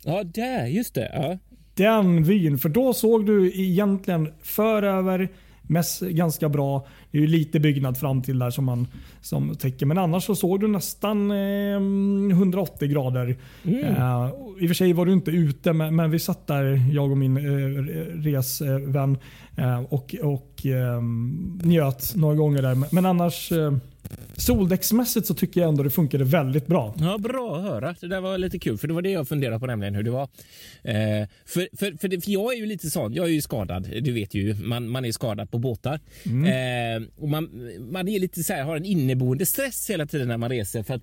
Ja, 0.05 0.25
där. 0.25 0.67
Just 0.67 0.95
det. 0.95 1.11
Ja. 1.15 1.39
Den 1.75 2.25
vyn, 2.25 2.59
för 2.59 2.69
då 2.69 2.93
såg 2.93 3.27
du 3.27 3.61
egentligen 3.61 4.33
föröver 4.43 5.29
mest 5.67 6.01
ganska 6.01 6.49
bra. 6.49 6.87
Det 7.11 7.19
är 7.19 7.23
ju 7.23 7.27
lite 7.27 7.61
byggnad 7.61 7.97
fram 7.97 8.23
till 8.23 8.39
där 8.39 8.51
som 8.51 8.65
man 8.65 8.87
som 9.21 9.57
täcker. 9.57 9.87
Men 9.87 9.99
annars 9.99 10.25
så 10.25 10.35
såg 10.35 10.61
du 10.61 10.69
nästan 10.69 11.31
eh, 11.31 12.37
180 12.37 12.89
grader. 12.89 13.37
Eh, 13.63 14.31
I 14.61 14.65
och 14.65 14.69
för 14.69 14.75
sig 14.75 14.93
var 14.93 15.07
du 15.07 15.13
inte 15.13 15.31
ute 15.31 15.73
men, 15.73 15.97
men 15.97 16.11
vi 16.11 16.19
satt 16.19 16.47
där, 16.47 16.93
jag 16.93 17.11
och 17.11 17.19
min 17.19 17.37
eh, 17.37 17.83
resvän 18.23 19.19
eh, 19.57 19.83
och, 19.83 20.15
och 20.23 20.67
eh, 20.67 21.03
njöt 21.63 22.13
några 22.17 22.35
gånger 22.35 22.63
där. 22.63 22.75
Men, 22.75 22.89
men 22.93 23.07
annars 23.07 23.53
eh, 23.53 23.73
soldäcksmässigt 24.37 25.27
så 25.27 25.35
tycker 25.35 25.61
jag 25.61 25.69
ändå 25.69 25.83
det 25.83 25.91
funkade 25.91 26.25
väldigt 26.25 26.67
bra. 26.67 26.95
Ja, 26.99 27.19
bra 27.19 27.57
att 27.57 27.63
höra. 27.63 27.95
Det 28.01 28.09
där 28.09 28.21
var 28.21 28.39
lite 28.39 28.59
kul, 28.59 28.79
för 28.79 28.89
det 28.89 28.95
var 28.95 29.03
det 29.03 29.11
jag 29.11 29.29
funderade 29.29 29.61
på 29.61 29.67
nämligen 29.67 29.95
hur 29.95 30.03
det 30.03 30.11
var. 30.11 30.29
Eh, 30.83 31.29
för, 31.47 31.77
för, 31.77 31.99
för, 31.99 32.09
det, 32.09 32.21
för 32.21 32.31
jag 32.31 32.55
är 32.55 32.59
ju 32.59 32.67
lite 32.67 32.91
sån, 32.91 33.15
jag 33.15 33.27
är 33.27 33.31
ju 33.31 33.43
skadad, 33.43 33.89
du 34.03 34.13
vet 34.13 34.35
ju, 34.35 34.55
man, 34.55 34.89
man 34.89 35.05
är 35.05 35.13
skadad 35.13 35.51
på 35.51 35.59
båtar. 35.59 36.01
Eh, 36.25 37.03
och 37.17 37.29
man, 37.29 37.51
man 37.91 38.09
är 38.09 38.19
lite 38.19 38.45
så 38.45 38.53
här, 38.53 38.63
har 38.63 38.77
en 38.77 38.85
inneboende 38.85 39.47
stress 39.47 39.91
hela 39.91 40.07
tiden 40.07 40.29
när 40.29 40.37
man 40.37 40.51
reser. 40.51 40.83
För 40.83 40.95
att 40.95 41.03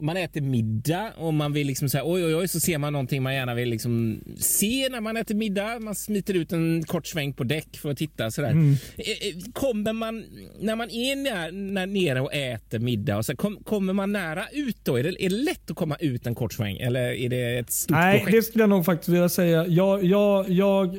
man 0.00 0.16
äter 0.16 0.40
middag 0.40 1.12
och 1.16 1.34
man 1.34 1.52
vill 1.52 1.66
liksom 1.66 1.88
säga 1.88 2.02
oj 2.06 2.24
oj 2.24 2.36
oj 2.36 2.48
så 2.48 2.60
ser 2.60 2.78
man 2.78 2.92
någonting 2.92 3.22
man 3.22 3.34
gärna 3.34 3.54
vill 3.54 3.68
liksom 3.70 4.20
se 4.38 4.88
när 4.90 5.00
man 5.00 5.16
äter 5.16 5.34
middag. 5.34 5.80
Man 5.80 5.94
smiter 5.94 6.34
ut 6.34 6.52
en 6.52 6.84
kort 6.84 7.06
sväng 7.06 7.32
på 7.32 7.44
däck 7.44 7.76
för 7.76 7.90
att 7.90 7.98
titta 7.98 8.30
sådär. 8.30 8.50
Mm. 8.50 8.72
Eh, 8.72 9.04
eh, 9.10 9.52
Kommer 9.52 9.92
man 9.92 10.24
när 10.60 10.76
man 10.76 10.90
är 10.90 11.16
när, 11.16 11.52
när 11.52 11.86
nere 11.86 12.20
och 12.20 12.34
äter 12.34 12.78
middag 12.78 13.16
och 13.16 13.26
så 13.26 13.36
kom, 13.36 13.56
kommer 13.64 13.92
man 13.92 14.12
nära 14.12 14.44
ut 14.52 14.76
då? 14.84 14.96
Är 14.98 15.02
det, 15.02 15.24
är 15.24 15.30
det 15.30 15.36
lätt 15.36 15.70
att 15.70 15.76
komma 15.76 15.96
ut 16.00 16.26
en 16.26 16.34
kort 16.34 16.52
sväng 16.52 16.76
eller 16.76 17.12
är 17.12 17.28
det 17.28 17.58
ett 17.58 17.72
stort 17.72 17.96
Nej, 17.96 18.18
projekt? 18.18 18.36
det 18.36 18.42
skulle 18.42 18.62
jag 18.62 18.70
nog 18.70 18.84
faktiskt 18.84 19.08
vilja 19.08 19.28
säga. 19.28 19.66
Jag, 19.66 20.04
jag, 20.04 20.50
jag, 20.50 20.96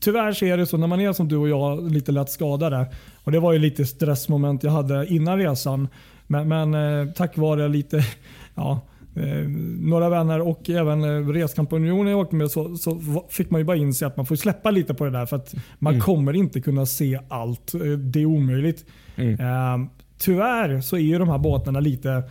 tyvärr 0.00 0.32
så 0.32 0.44
är 0.44 0.56
det 0.56 0.66
så 0.66 0.76
när 0.76 0.86
man 0.86 1.00
är 1.00 1.12
som 1.12 1.28
du 1.28 1.36
och 1.36 1.48
jag 1.48 1.92
lite 1.92 2.12
lätt 2.12 2.30
skadade. 2.30 2.86
Och 3.24 3.32
Det 3.32 3.40
var 3.40 3.52
ju 3.52 3.58
lite 3.58 3.86
stressmoment 3.86 4.62
jag 4.62 4.70
hade 4.70 5.06
innan 5.06 5.38
resan. 5.38 5.88
Men, 6.32 6.48
men 6.48 6.74
eh, 6.74 7.12
tack 7.12 7.38
vare 7.38 7.68
lite 7.68 8.04
ja, 8.54 8.80
eh, 9.16 9.48
några 9.80 10.08
vänner 10.08 10.40
och 10.40 10.70
även 10.70 11.04
eh, 11.04 11.28
Reskampunionen 11.28 12.06
jag 12.06 12.20
åkte 12.20 12.36
med 12.36 12.50
så, 12.50 12.76
så 12.76 13.24
fick 13.30 13.50
man 13.50 13.60
ju 13.60 13.64
bara 13.64 13.76
inse 13.76 14.06
att 14.06 14.16
man 14.16 14.26
får 14.26 14.36
släppa 14.36 14.70
lite 14.70 14.94
på 14.94 15.04
det 15.04 15.10
där. 15.10 15.26
För 15.26 15.36
att 15.36 15.54
man 15.78 16.00
kommer 16.00 16.32
inte 16.32 16.60
kunna 16.60 16.86
se 16.86 17.18
allt. 17.28 17.72
Det 17.98 18.20
är 18.20 18.26
omöjligt. 18.26 18.84
Eh, 19.16 19.78
tyvärr 20.18 20.80
så 20.80 20.96
är 20.96 21.00
ju 21.00 21.18
de 21.18 21.28
här 21.28 21.38
båtarna 21.38 21.80
lite 21.80 22.22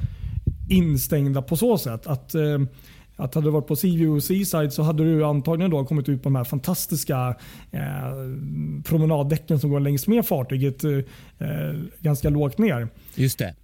instängda 0.69 1.41
på 1.41 1.55
så 1.55 1.77
sätt 1.77 2.07
att 2.07 2.35
att 3.15 3.35
hade 3.35 3.47
du 3.47 3.51
varit 3.51 3.67
på 3.67 3.75
Seaview 3.75 4.21
Seaside 4.21 4.73
så 4.73 4.83
hade 4.83 5.03
du 5.03 5.25
antagligen 5.25 5.71
då 5.71 5.85
kommit 5.85 6.09
ut 6.09 6.23
på 6.23 6.29
de 6.29 6.35
här 6.35 6.43
fantastiska 6.43 7.35
eh, 7.71 7.81
promenaddäcken 8.83 9.59
som 9.59 9.69
går 9.69 9.79
längs 9.79 10.07
med 10.07 10.25
fartyget 10.25 10.83
eh, 10.83 10.99
ganska 11.99 12.29
lågt 12.29 12.57
ner. 12.57 12.87
Just 13.15 13.39
det. 13.39 13.55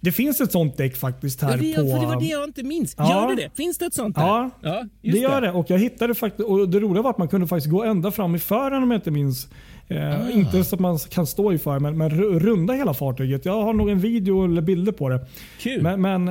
Det 0.00 0.12
finns 0.12 0.40
ett 0.40 0.52
sånt 0.52 0.76
däck 0.76 0.96
faktiskt 0.96 1.40
här 1.42 1.50
Ja, 1.50 1.56
det, 1.56 1.74
på... 1.74 1.90
för 1.90 2.00
det 2.00 2.06
var 2.06 2.20
det 2.20 2.26
jag 2.26 2.44
inte 2.44 2.62
minns. 2.62 2.94
Ja. 2.98 3.10
Gör 3.10 3.36
det 3.36 3.42
det? 3.42 3.50
Finns 3.56 3.78
det 3.78 3.84
ett 3.86 3.94
sånt 3.94 4.16
där? 4.16 4.22
Ja, 4.22 4.50
ja 4.62 4.84
det 5.02 5.18
gör 5.18 5.40
det. 5.40 5.50
Och 5.52 5.70
jag 5.70 5.78
hittade 5.78 6.14
faktiskt, 6.14 6.48
och 6.48 6.68
det 6.68 6.80
roliga 6.80 7.02
var 7.02 7.10
att 7.10 7.18
man 7.18 7.28
kunde 7.28 7.46
faktiskt 7.46 7.70
gå 7.70 7.84
ända 7.84 8.10
fram 8.10 8.34
i 8.34 8.38
fören 8.38 8.82
om 8.82 8.90
jag 8.90 8.98
inte 8.98 9.10
minns. 9.10 9.48
Eh, 9.88 10.20
Ah. 10.20 10.30
Inte 10.30 10.64
så 10.64 10.74
att 10.76 10.80
man 10.80 10.98
kan 10.98 11.26
stå 11.26 11.52
i 11.52 11.58
för 11.58 11.78
men, 11.78 11.98
men 11.98 12.10
ru- 12.10 12.38
runda 12.38 12.74
hela 12.74 12.94
fartyget. 12.94 13.44
Jag 13.44 13.62
har 13.62 13.72
nog 13.72 13.90
en 13.90 13.98
video 13.98 14.44
eller 14.44 14.62
bilder 14.62 14.92
på 14.92 15.08
det. 15.08 15.26
Kul. 15.60 15.82
Men, 15.82 16.00
men 16.00 16.28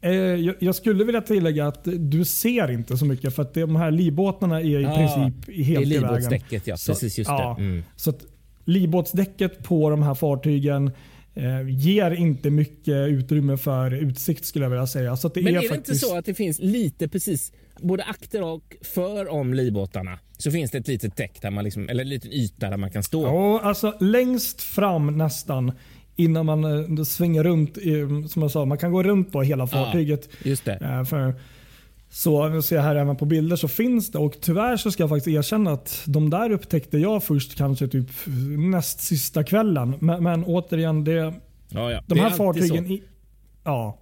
eh, 0.00 0.12
jag, 0.60 0.74
skulle 0.74 1.04
vilja 1.04 1.20
tillägga 1.20 1.66
att 1.66 1.88
du 1.98 2.24
ser 2.24 2.70
inte 2.70 2.96
så 2.96 3.04
mycket 3.04 3.34
för 3.34 3.42
att 3.42 3.54
de 3.54 3.76
här 3.76 3.90
livbåtarna 3.90 4.60
är 4.60 4.64
i 4.64 4.82
Ja, 4.82 4.94
princip 4.94 5.46
det 5.46 5.52
är 5.60 5.64
helt 5.64 5.86
i 5.86 5.88
vägen. 5.88 6.02
livbåtsdäcket, 6.02 6.66
ja. 6.66 6.76
Precis, 6.86 7.18
just 7.18 7.30
ja, 7.30 7.54
det. 7.58 7.64
Mm. 7.64 7.84
Så 7.96 8.12
livbåtsdäcket 8.64 9.62
på 9.64 9.90
de 9.90 10.02
här 10.02 10.14
fartygen 10.14 10.90
ger 11.68 12.10
inte 12.10 12.50
mycket 12.50 13.08
utrymme 13.08 13.56
för 13.56 13.94
utsikt 13.94 14.44
skulle 14.44 14.64
jag 14.64 14.70
vilja 14.70 14.86
säga. 14.86 15.16
Så 15.16 15.28
det 15.28 15.42
Men 15.42 15.54
är, 15.54 15.58
är, 15.58 15.62
det 15.62 15.68
faktiskt... 15.68 15.88
inte 15.88 15.98
så 15.98 16.16
att 16.16 16.24
det 16.24 16.34
finns 16.34 16.58
lite 16.58 17.08
precis 17.08 17.52
både 17.80 18.02
akter 18.04 18.42
och 18.42 18.76
för 18.82 19.28
om 19.28 19.54
livbåtarna 19.54 20.18
så 20.38 20.50
finns 20.50 20.70
det 20.70 20.78
ett 20.78 20.88
litet 20.88 21.16
däck 21.16 21.42
där 21.42 21.50
man 21.50 21.64
liksom, 21.64 21.88
eller 21.88 22.02
en 22.02 22.08
liten 22.08 22.32
yta 22.32 22.70
där 22.70 22.76
man 22.76 22.90
kan 22.90 23.02
stå. 23.02 23.22
Ja, 23.22 23.60
alltså 23.60 23.94
längst 24.00 24.62
fram 24.62 25.18
nästan 25.18 25.72
innan 26.16 26.46
man 26.46 26.64
eh, 26.98 27.04
svänger 27.04 27.44
runt. 27.44 27.78
Som 28.30 28.42
jag 28.42 28.50
sa, 28.50 28.64
man 28.64 28.78
kan 28.78 28.92
gå 28.92 29.02
runt 29.02 29.32
på 29.32 29.42
hela 29.42 29.66
fartyget. 29.66 30.28
Just 30.42 30.64
det. 30.64 30.74
Eh, 30.74 31.04
för, 31.04 31.34
så 32.10 32.48
nu 32.48 32.62
ser 32.62 32.80
här 32.80 32.96
även 32.96 33.16
på 33.16 33.24
bilder 33.24 33.56
så 33.56 33.68
finns 33.68 34.10
det 34.10 34.18
och 34.18 34.40
tyvärr 34.40 34.76
så 34.76 34.90
ska 34.90 35.02
jag 35.02 35.10
faktiskt 35.10 35.36
erkänna 35.36 35.70
att 35.72 36.02
de 36.06 36.30
där 36.30 36.50
upptäckte 36.50 36.98
jag 36.98 37.24
först 37.24 37.56
kanske 37.56 37.88
typ 37.88 38.10
näst 38.58 39.00
sista 39.00 39.44
kvällen. 39.44 39.94
Men, 40.00 40.22
men 40.22 40.44
återigen, 40.44 41.04
det, 41.04 41.34
Ja, 41.70 41.90
ja. 41.92 42.02
de 42.06 42.14
Det 42.14 42.20
är 42.20 42.24
här 42.24 42.30
fartygen... 42.30 42.86
I, 42.86 43.02
ja. 43.64 43.98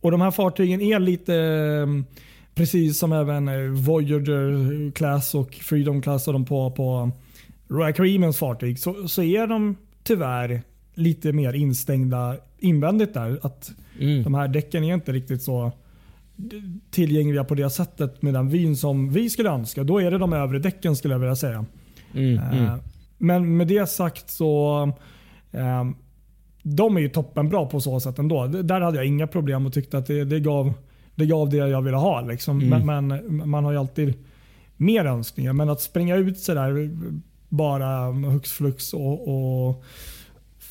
Och 0.00 0.10
de 0.10 0.20
här 0.20 0.30
fartygen 0.30 0.80
är 0.80 0.98
lite 0.98 1.34
eh, 1.34 2.16
precis 2.54 2.98
som 2.98 3.12
även 3.12 3.48
eh, 3.48 3.60
Voyager 3.60 4.90
Class 4.90 5.34
och 5.34 5.54
Freedom 5.54 6.02
Class 6.02 6.26
och 6.26 6.32
de 6.32 6.44
på, 6.44 6.70
på 6.70 7.10
Royal 7.68 7.92
Caribbeans 7.92 8.38
fartyg. 8.38 8.78
Så, 8.78 9.08
så 9.08 9.22
är 9.22 9.46
de 9.46 9.76
tyvärr 10.02 10.62
lite 10.94 11.32
mer 11.32 11.52
instängda 11.52 12.36
invändigt 12.58 13.14
där. 13.14 13.38
Att 13.42 13.70
Mm. 14.00 14.22
de 14.22 14.34
här 14.34 14.48
däcken 14.48 14.84
är 14.84 14.94
inte 14.94 15.12
riktigt 15.12 15.42
så 15.42 15.72
tillgängliga 16.90 17.44
på 17.44 17.54
det 17.54 17.70
sättet 17.70 18.22
med 18.22 18.34
den 18.34 18.48
vyn 18.48 18.76
som 18.76 19.12
vi 19.12 19.30
skulle 19.30 19.50
önska. 19.50 19.84
Då 19.84 19.98
är 19.98 20.10
det 20.10 20.18
de 20.18 20.32
övre 20.32 20.58
däcken 20.58 20.96
skulle 20.96 21.14
jag 21.14 21.18
vilja 21.18 21.36
säga. 21.36 21.64
Mm, 22.14 22.38
Eh, 22.38 22.58
mm. 22.58 22.80
Men 23.18 23.56
med 23.56 23.66
det 23.66 23.88
sagt 23.88 24.30
så 24.30 24.82
eh, 25.52 25.84
de 26.62 26.96
är 26.96 27.00
ju 27.00 27.08
toppenbra 27.08 27.66
på 27.66 27.80
så 27.80 28.00
sätt 28.00 28.18
ändå. 28.18 28.46
Där 28.46 28.80
hade 28.80 28.96
jag 28.96 29.06
inga 29.06 29.26
problem 29.26 29.66
och 29.66 29.72
tyckte 29.72 29.98
att 29.98 30.06
det, 30.06 30.24
det, 30.24 30.40
gav, 30.40 30.72
det 31.14 31.26
gav 31.26 31.48
det 31.48 31.56
jag 31.56 31.82
ville 31.82 31.96
ha. 31.96 32.20
Liksom. 32.20 32.60
Mm. 32.60 32.86
Men, 32.86 33.08
men 33.08 33.50
man 33.50 33.64
har 33.64 33.72
ju 33.72 33.78
alltid 33.78 34.14
mer 34.76 35.04
önskningar. 35.04 35.52
Men 35.52 35.68
att 35.68 35.80
springa 35.80 36.16
ut 36.16 36.38
sådär 36.38 36.90
bara 37.48 38.12
hux 38.12 38.52
flux 38.52 38.92
och, 38.92 39.28
och 39.28 39.84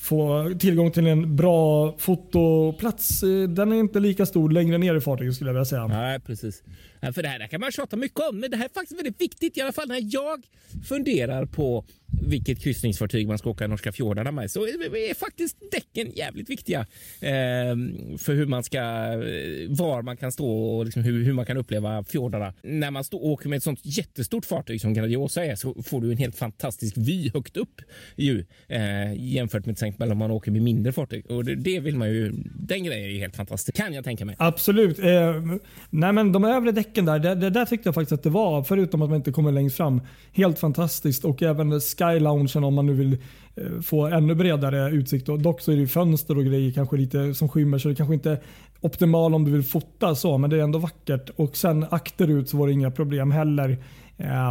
få 0.08 0.52
tillgång 0.60 0.92
till 0.92 1.08
en 1.08 1.36
bra 1.36 1.96
fotoplats. 1.98 3.24
Eh, 3.24 3.50
den 3.50 3.72
är 3.72 3.76
inte 3.76 4.00
lika 4.00 4.26
stor 4.26 4.50
längre 4.50 4.78
ner 4.78 4.96
i 4.96 5.02
fartyget 5.02 5.36
skulle 5.36 5.50
jag 5.50 5.54
vilja 5.54 5.66
säga. 5.66 5.88
Nej, 5.88 6.20
precis. 6.20 6.64
Ja, 7.08 7.14
för 7.14 7.24
det 7.24 7.28
här, 7.30 7.40
det 7.40 7.44
här 7.44 7.50
kan 7.50 7.62
man 7.62 7.72
tjata 7.72 7.96
mycket 7.96 8.20
om, 8.30 8.40
men 8.40 8.52
det 8.52 8.58
här 8.58 8.66
är 8.66 8.70
faktiskt 8.70 9.00
väldigt 9.00 9.22
viktigt. 9.22 9.58
I 9.58 9.62
alla 9.62 9.72
fall 9.72 9.88
när 9.88 10.02
jag 10.14 10.44
funderar 10.88 11.46
på 11.46 11.86
vilket 12.28 12.60
kryssningsfartyg 12.60 13.28
man 13.28 13.38
ska 13.38 13.50
åka 13.50 13.66
i 13.66 13.68
norska 13.68 13.92
fjordarna 13.92 14.32
med 14.32 14.52
så 14.52 14.64
är 14.64 14.96
är 14.96 15.14
faktiskt 15.14 15.58
däcken 15.72 16.12
jävligt 16.16 16.50
viktiga 16.50 16.80
eh, 17.22 17.76
för 18.18 18.34
hur 18.34 18.46
man 18.46 18.64
ska, 18.64 18.78
eh, 18.78 19.70
var 19.70 20.02
man 20.02 20.18
kan 20.18 20.32
stå 20.32 20.78
och 20.78 20.86
liksom 20.86 21.04
hur, 21.04 21.24
hur 21.24 21.34
man 21.34 21.46
kan 21.46 21.58
uppleva 21.58 22.04
fjordarna. 22.04 22.54
När 22.62 22.92
man 22.92 23.04
stå, 23.04 23.20
åker 23.20 23.50
med 23.50 23.58
ett 23.58 23.64
sånt 23.64 23.80
jättestort 23.84 24.46
fartyg 24.46 24.82
som 24.82 24.94
Grandiosa 24.94 25.46
är 25.46 25.56
så 25.56 25.84
får 25.84 26.02
du 26.02 26.12
en 26.12 26.18
helt 26.18 26.36
fantastisk 26.36 26.94
vy 26.98 27.32
högt 27.34 27.58
upp 27.58 27.82
ju, 28.16 28.46
eh, 28.68 29.14
jämfört 29.16 29.66
med 29.66 29.78
till 29.78 29.88
exempel 29.88 30.12
om 30.12 30.18
man 30.18 30.32
åker 30.32 30.52
med 30.52 30.62
mindre 30.62 30.92
fartyg. 30.92 31.32
Och 31.32 31.46
det, 31.46 31.56
det 31.56 31.80
vill 31.80 31.96
man 31.96 32.10
ju, 32.10 32.32
den 32.56 32.84
grejen 32.84 33.16
är 33.16 33.20
helt 33.20 33.36
fantastisk, 33.36 33.78
kan 33.78 33.94
jag 33.94 34.04
tänka 34.04 34.26
mig. 34.26 34.36
Absolut. 34.40 35.00
Eh, 35.00 35.44
nej 35.90 36.14
men 36.14 36.32
de 36.32 36.46
övre 36.46 36.72
däcken 36.72 36.97
där, 37.06 37.20
det, 37.20 37.36
det 37.36 37.50
där 37.50 37.66
tyckte 37.66 37.88
jag 37.88 37.96
faktiskt 37.96 38.12
att 38.12 38.24
det 38.24 38.30
var, 38.30 38.64
förutom 38.64 39.02
att 39.02 39.10
man 39.10 39.18
inte 39.18 39.32
kommer 39.32 39.52
längst 39.52 39.78
fram, 39.78 40.02
helt 40.34 40.60
fantastiskt. 40.60 41.26
Och 41.26 41.44
även 41.44 41.80
Sky 41.80 42.20
Loungen 42.20 42.64
om 42.64 42.74
man 42.74 42.86
nu 42.86 42.94
vill 42.94 43.18
eh, 43.56 43.82
få 43.82 44.08
ännu 44.08 44.36
bredare 44.36 44.92
utsikt. 44.92 45.30
Och 45.30 45.42
dock 45.42 45.62
så 45.62 45.72
är 45.72 45.78
det 45.78 45.88
fönster 45.88 46.38
och 46.38 46.46
grejer 46.46 46.72
kanske 46.72 46.98
lite 46.98 47.34
som 47.34 47.50
skymmer 47.50 47.78
så 47.78 47.90
det 47.90 47.96
kanske 47.96 48.14
inte 48.14 48.32
är 48.32 48.40
optimal 48.82 49.36
om 49.36 49.46
du 49.46 49.52
vill 49.52 49.64
fota 49.64 50.16
så, 50.16 50.38
men 50.38 50.50
det 50.50 50.58
är 50.58 50.64
ändå 50.64 50.80
vackert. 50.80 51.30
Och 51.36 51.58
sen 51.58 51.86
akterut 51.90 52.50
så 52.50 52.58
var 52.58 52.68
det 52.68 52.74
inga 52.74 52.92
problem 52.92 53.32
heller. 53.32 53.78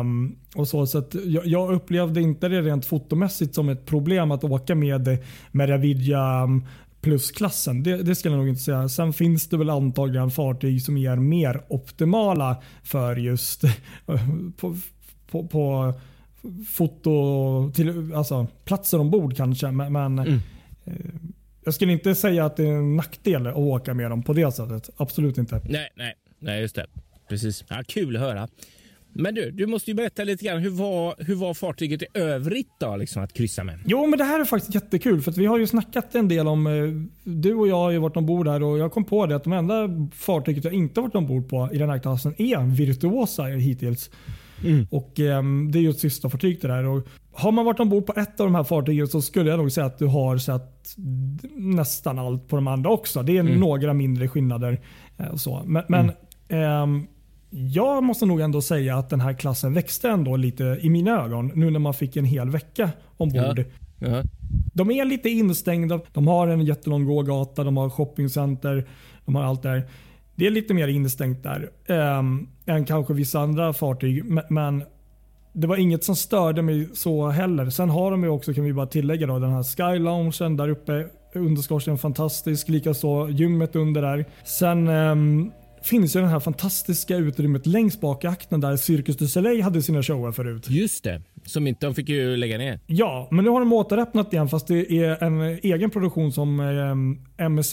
Um, 0.01 0.37
och 0.55 0.69
så, 0.69 0.87
så 0.87 0.99
att 0.99 1.15
jag, 1.25 1.47
jag 1.47 1.73
upplevde 1.73 2.21
inte 2.21 2.49
det 2.49 2.63
rent 2.63 2.87
fotomässigt 2.87 3.55
som 3.55 3.69
ett 3.69 3.87
problem 3.87 4.31
att 4.31 4.45
åka 4.45 4.75
med 4.75 5.19
Meravidia 5.53 5.77
Ravidja, 5.77 6.43
ehm, 6.45 6.65
plusklassen. 7.01 7.83
Det, 7.83 8.03
det 8.03 8.15
ska 8.15 8.29
jag 8.29 8.39
nog 8.39 8.49
inte 8.49 8.63
säga. 8.63 8.89
Sen 8.89 9.13
finns 9.13 9.49
det 9.49 9.57
väl 9.57 9.71
antagligen 9.71 10.31
fartyg 10.31 10.83
som 10.83 10.97
är 10.97 11.17
mer 11.17 11.63
optimala 11.69 12.63
för 12.83 13.17
just 13.17 13.63
på, 14.57 14.77
på, 15.31 15.47
på 15.49 15.95
foto, 16.69 17.71
till, 17.75 18.15
alltså 18.15 18.47
platser 18.65 18.99
ombord 19.01 19.37
kanske. 19.37 19.71
Men, 19.71 19.93
men 19.93 20.19
Mm. 20.19 20.35
eh, 20.85 20.93
jag 21.65 21.75
skulle 21.75 21.93
inte 21.93 22.15
säga 22.15 22.45
att 22.45 22.57
det 22.57 22.65
är 22.65 22.73
en 22.73 22.97
nackdel 22.97 23.47
att 23.47 23.57
åka 23.57 23.95
med 23.95 24.11
dem 24.11 24.23
på 24.23 24.33
det 24.33 24.53
sättet. 24.53 24.91
Absolut 24.97 25.39
inte. 25.39 25.61
Nej, 25.65 25.89
nej, 25.97 26.15
nej, 26.39 26.61
just 26.61 26.75
det. 26.77 26.87
Precis. 27.29 27.65
Ja, 27.69 27.83
kul 27.89 28.17
att 28.17 28.23
höra. 28.23 28.49
Men 29.23 29.35
du, 29.35 29.51
du 29.51 29.67
måste 29.67 29.91
ju 29.91 29.95
berätta 29.95 30.25
lite 30.25 30.45
grann. 30.45 30.59
Hur 30.59 30.71
var, 30.71 31.15
hur 31.19 31.35
var 31.35 31.55
fartyget 31.55 32.03
i 32.03 32.07
övrigt 32.15 32.71
då, 32.81 32.97
liksom, 32.97 33.23
att 33.23 33.33
kryssa 33.33 33.65
med? 33.65 33.79
Jo, 33.87 34.07
men 34.07 34.19
det 34.19 34.25
här 34.25 34.41
är 34.41 34.45
faktiskt 34.45 34.75
jättekul 34.75 35.21
för 35.23 35.31
att 35.31 35.37
vi 35.37 35.47
har 35.47 35.59
ju 35.59 35.67
snackat 35.67 36.15
en 36.15 36.29
del 36.29 36.49
om, 36.49 36.67
eh, 36.67 36.73
du 37.25 37.55
och 37.55 37.69
jag 37.69 37.77
har 37.77 37.91
ju 37.91 37.99
varit 37.99 38.17
ombord 38.17 38.49
här 38.49 38.63
och 38.63 38.79
jag 38.79 38.93
kom 38.93 39.05
på 39.05 39.27
det 39.27 39.37
att 39.37 39.45
de 39.45 39.53
enda 39.53 39.89
fartyget 40.15 40.65
jag 40.65 40.73
inte 40.73 41.01
varit 41.01 41.15
ombord 41.15 41.49
på 41.49 41.69
i 41.73 41.79
den 41.79 41.91
här 41.91 41.99
klassen 41.99 42.35
är 42.39 42.77
Virtuosa 42.77 43.43
hittills. 43.45 44.11
Och 44.91 45.21
ehm, 45.21 45.71
Det 45.73 45.79
är 45.79 45.81
ju 45.81 45.91
ett 45.91 45.99
systerfartyg 45.99 46.61
till 46.61 46.69
det 46.69 46.75
där. 46.77 46.85
Och 46.85 47.07
har 47.33 47.53
man 47.53 47.65
varit 47.65 47.81
ombord 47.81 48.07
på 48.07 48.13
ett 48.17 48.41
av 48.41 48.47
de 48.47 48.55
här 48.55 48.65
fartygen 48.65 49.09
så 49.09 49.23
skulle 49.23 49.51
jag 49.51 49.59
nog 49.59 49.73
säga 49.73 49.87
att 49.87 49.99
du 49.99 50.07
har 50.07 50.39
sett 50.39 50.97
nästan 51.57 52.19
allt 52.19 52.49
på 52.49 52.57
de 52.57 52.67
andra 52.67 52.91
också. 52.91 53.23
Det 53.23 53.39
är 53.39 53.43
några 53.43 53.95
mindre 53.95 54.29
skillnader. 54.29 54.81
eh, 55.17 55.27
och 55.27 55.41
så. 55.41 55.63
Men, 55.67 55.83
men 55.89 56.13
ehm, 56.49 57.07
jag 57.51 58.05
måste 58.05 58.27
nog 58.27 58.41
ändå 58.41 58.63
säga 58.63 58.97
att 58.97 59.11
den 59.11 59.21
här 59.21 59.33
klassen 59.33 59.75
växte 59.75 60.09
ändå 60.09 60.37
lite 60.37 60.79
i 60.83 60.91
mina 60.91 61.25
ögon 61.25 61.53
nu 61.55 61.71
när 61.71 61.79
man 61.79 61.95
fick 61.95 62.17
en 62.17 62.25
hel 62.25 62.51
vecka 62.51 62.91
ombord. 63.17 63.65
Ja. 63.99 64.23
De 64.73 64.91
är 64.91 65.05
lite 65.05 65.29
instängda. 65.29 66.01
De 66.13 66.27
har 66.29 66.49
en 66.49 66.61
jättelång 66.61 67.05
gågata, 67.05 67.65
de 67.65 67.77
har 67.77 67.91
shoppingcenter, 67.91 68.89
de 69.25 69.35
har 69.35 69.43
allt 69.43 69.63
där. 69.63 69.89
Det 70.35 70.47
är 70.47 70.51
lite 70.51 70.75
mer 70.75 70.89
instängt 70.89 71.43
där 71.43 71.71
um, 72.19 72.49
än 72.67 72.85
kanske 72.85 73.15
vissa 73.15 73.41
andra 73.41 73.73
fartyg. 73.73 74.25
Men, 74.51 74.85
det 75.53 75.67
var 75.67 75.77
inget 75.77 76.05
som 76.05 76.17
störde 76.17 76.63
mig 76.63 76.89
så 76.95 77.29
heller. 77.29 77.71
Sen 77.71 77.91
har 77.91 78.11
de 78.11 78.23
ju 78.23 78.29
också, 78.29 78.55
kan 78.55 78.65
vi 78.65 78.73
bara 78.73 78.87
tillägga, 78.87 79.27
då, 79.27 79.39
den 79.39 79.51
här 79.51 79.63
Sky 79.63 79.99
Loungen 79.99 80.57
där 80.57 80.69
uppe 80.69 81.07
underskorsten 81.35 81.99
fantastisk. 81.99 82.69
Likaså 82.69 83.29
gymmet 83.29 83.77
under 83.77 84.03
där. 84.03 84.25
Sen 84.45 84.89
ehm, 84.89 85.51
finns 85.87 86.17
ju 86.17 86.21
det 86.21 86.27
här 86.27 86.41
fantastiska 86.41 87.17
utrymmet 87.17 87.67
längst 87.67 88.01
bak 88.01 88.25
i 88.25 88.27
akten 88.27 88.61
där 88.61 88.77
Circus 88.77 89.17
du 89.17 89.29
Soleil 89.29 89.63
hade 89.63 89.83
sina 89.83 90.03
shower 90.03 90.33
förut. 90.33 90.71
Just 90.71 91.05
det. 91.05 91.23
Som 91.45 91.67
inte, 91.67 91.87
de 91.87 91.95
fick 91.95 92.09
ju 92.09 92.37
lägga 92.37 92.59
ner. 92.59 92.81
Ja, 92.87 93.29
men 93.31 93.45
nu 93.45 93.51
har 93.51 93.61
de 93.61 93.73
återöppnat 93.73 94.33
igen 94.33 94.49
fast 94.49 94.67
det 94.67 94.93
är 94.93 95.25
en 95.25 95.41
egen 95.43 95.91
produktion 95.91 96.33
som 96.33 96.61
eh, 96.61 97.47
MSC 97.47 97.71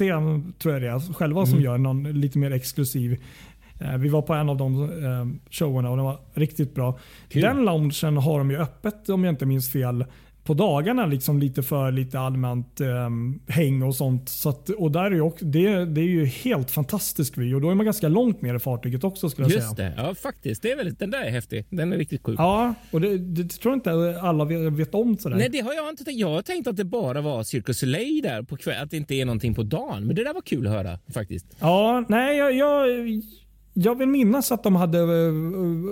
tror 0.59 0.73
jag 0.73 0.81
det 0.81 0.89
är, 0.89 1.13
själva 1.13 1.45
som 1.45 1.61
gör 1.61 1.77
någon 1.77 2.21
lite 2.21 2.37
mer 2.37 2.51
exklusiv. 2.51 3.17
Eh, 3.79 3.97
vi 3.97 4.09
var 4.09 4.21
på 4.21 4.33
en 4.33 4.49
av 4.49 4.57
de 4.57 4.83
eh, 4.83 5.51
showerna 5.51 5.89
och 5.89 5.97
den 5.97 6.05
var 6.05 6.19
riktigt 6.33 6.75
bra. 6.75 6.99
Kul. 7.29 7.41
Den 7.41 7.65
loungen 7.65 8.17
har 8.17 8.37
de 8.37 8.51
ju 8.51 8.57
öppet 8.57 9.09
om 9.09 9.23
jag 9.23 9.31
inte 9.31 9.45
minns 9.45 9.71
fel 9.71 10.05
på 10.43 10.53
dagarna 10.53 11.05
liksom 11.05 11.39
lite 11.39 11.63
för 11.63 11.91
lite 11.91 12.19
allmänt 12.19 12.81
eh, 12.81 13.09
häng 13.47 13.83
och 13.83 13.95
sånt. 13.95 14.29
Så 14.29 14.49
att, 14.49 14.69
och 14.69 14.91
där 14.91 15.11
är 15.11 15.21
också, 15.21 15.45
det, 15.45 15.85
det 15.85 16.01
är 16.01 16.05
ju 16.05 16.25
helt 16.25 16.71
fantastisk 16.71 17.37
vy 17.37 17.53
och 17.53 17.61
då 17.61 17.69
är 17.69 17.75
man 17.75 17.85
ganska 17.85 18.07
långt 18.07 18.41
ner 18.41 18.55
i 18.55 18.59
fartyget 18.59 19.03
också 19.03 19.29
skulle 19.29 19.47
jag 19.47 19.55
Just 19.55 19.75
säga. 19.75 19.89
det. 19.89 19.95
Ja, 19.97 20.15
faktiskt. 20.15 20.61
Det 20.61 20.71
är 20.71 20.75
väldigt, 20.75 20.99
den 20.99 21.11
där 21.11 21.21
är 21.21 21.31
häftig. 21.31 21.65
Den 21.69 21.93
är 21.93 21.97
riktigt 21.97 22.23
cool. 22.23 22.35
Ja, 22.37 22.73
och 22.91 23.01
det, 23.01 23.17
det 23.17 23.49
tror 23.49 23.71
jag 23.71 23.77
inte 23.77 24.19
alla 24.21 24.45
vet, 24.45 24.73
vet 24.73 24.95
om 24.95 25.17
sådär. 25.17 25.37
Nej, 25.37 25.49
det 25.49 25.59
har 25.59 25.73
jag 25.73 25.89
inte 25.89 26.03
tänkt. 26.03 26.19
Jag 26.19 26.29
har 26.29 26.41
tänkt 26.41 26.67
att 26.67 26.77
det 26.77 26.85
bara 26.85 27.21
var 27.21 27.43
Circus 27.43 27.79
Soleil 27.79 28.21
där 28.23 28.43
på 28.43 28.57
kväll, 28.57 28.83
att 28.83 28.91
det 28.91 28.97
inte 28.97 29.15
är 29.15 29.25
någonting 29.25 29.53
på 29.55 29.63
dagen. 29.63 30.07
Men 30.07 30.15
det 30.15 30.23
där 30.23 30.33
var 30.33 30.41
kul 30.41 30.67
att 30.67 30.73
höra 30.73 30.99
faktiskt. 31.13 31.45
Ja, 31.59 32.05
nej, 32.09 32.37
jag, 32.37 32.53
jag, 32.53 32.87
jag 33.73 33.97
vill 33.97 34.07
minnas 34.07 34.51
att 34.51 34.63
de 34.63 34.75
hade 34.75 34.99
eh, 34.99 35.33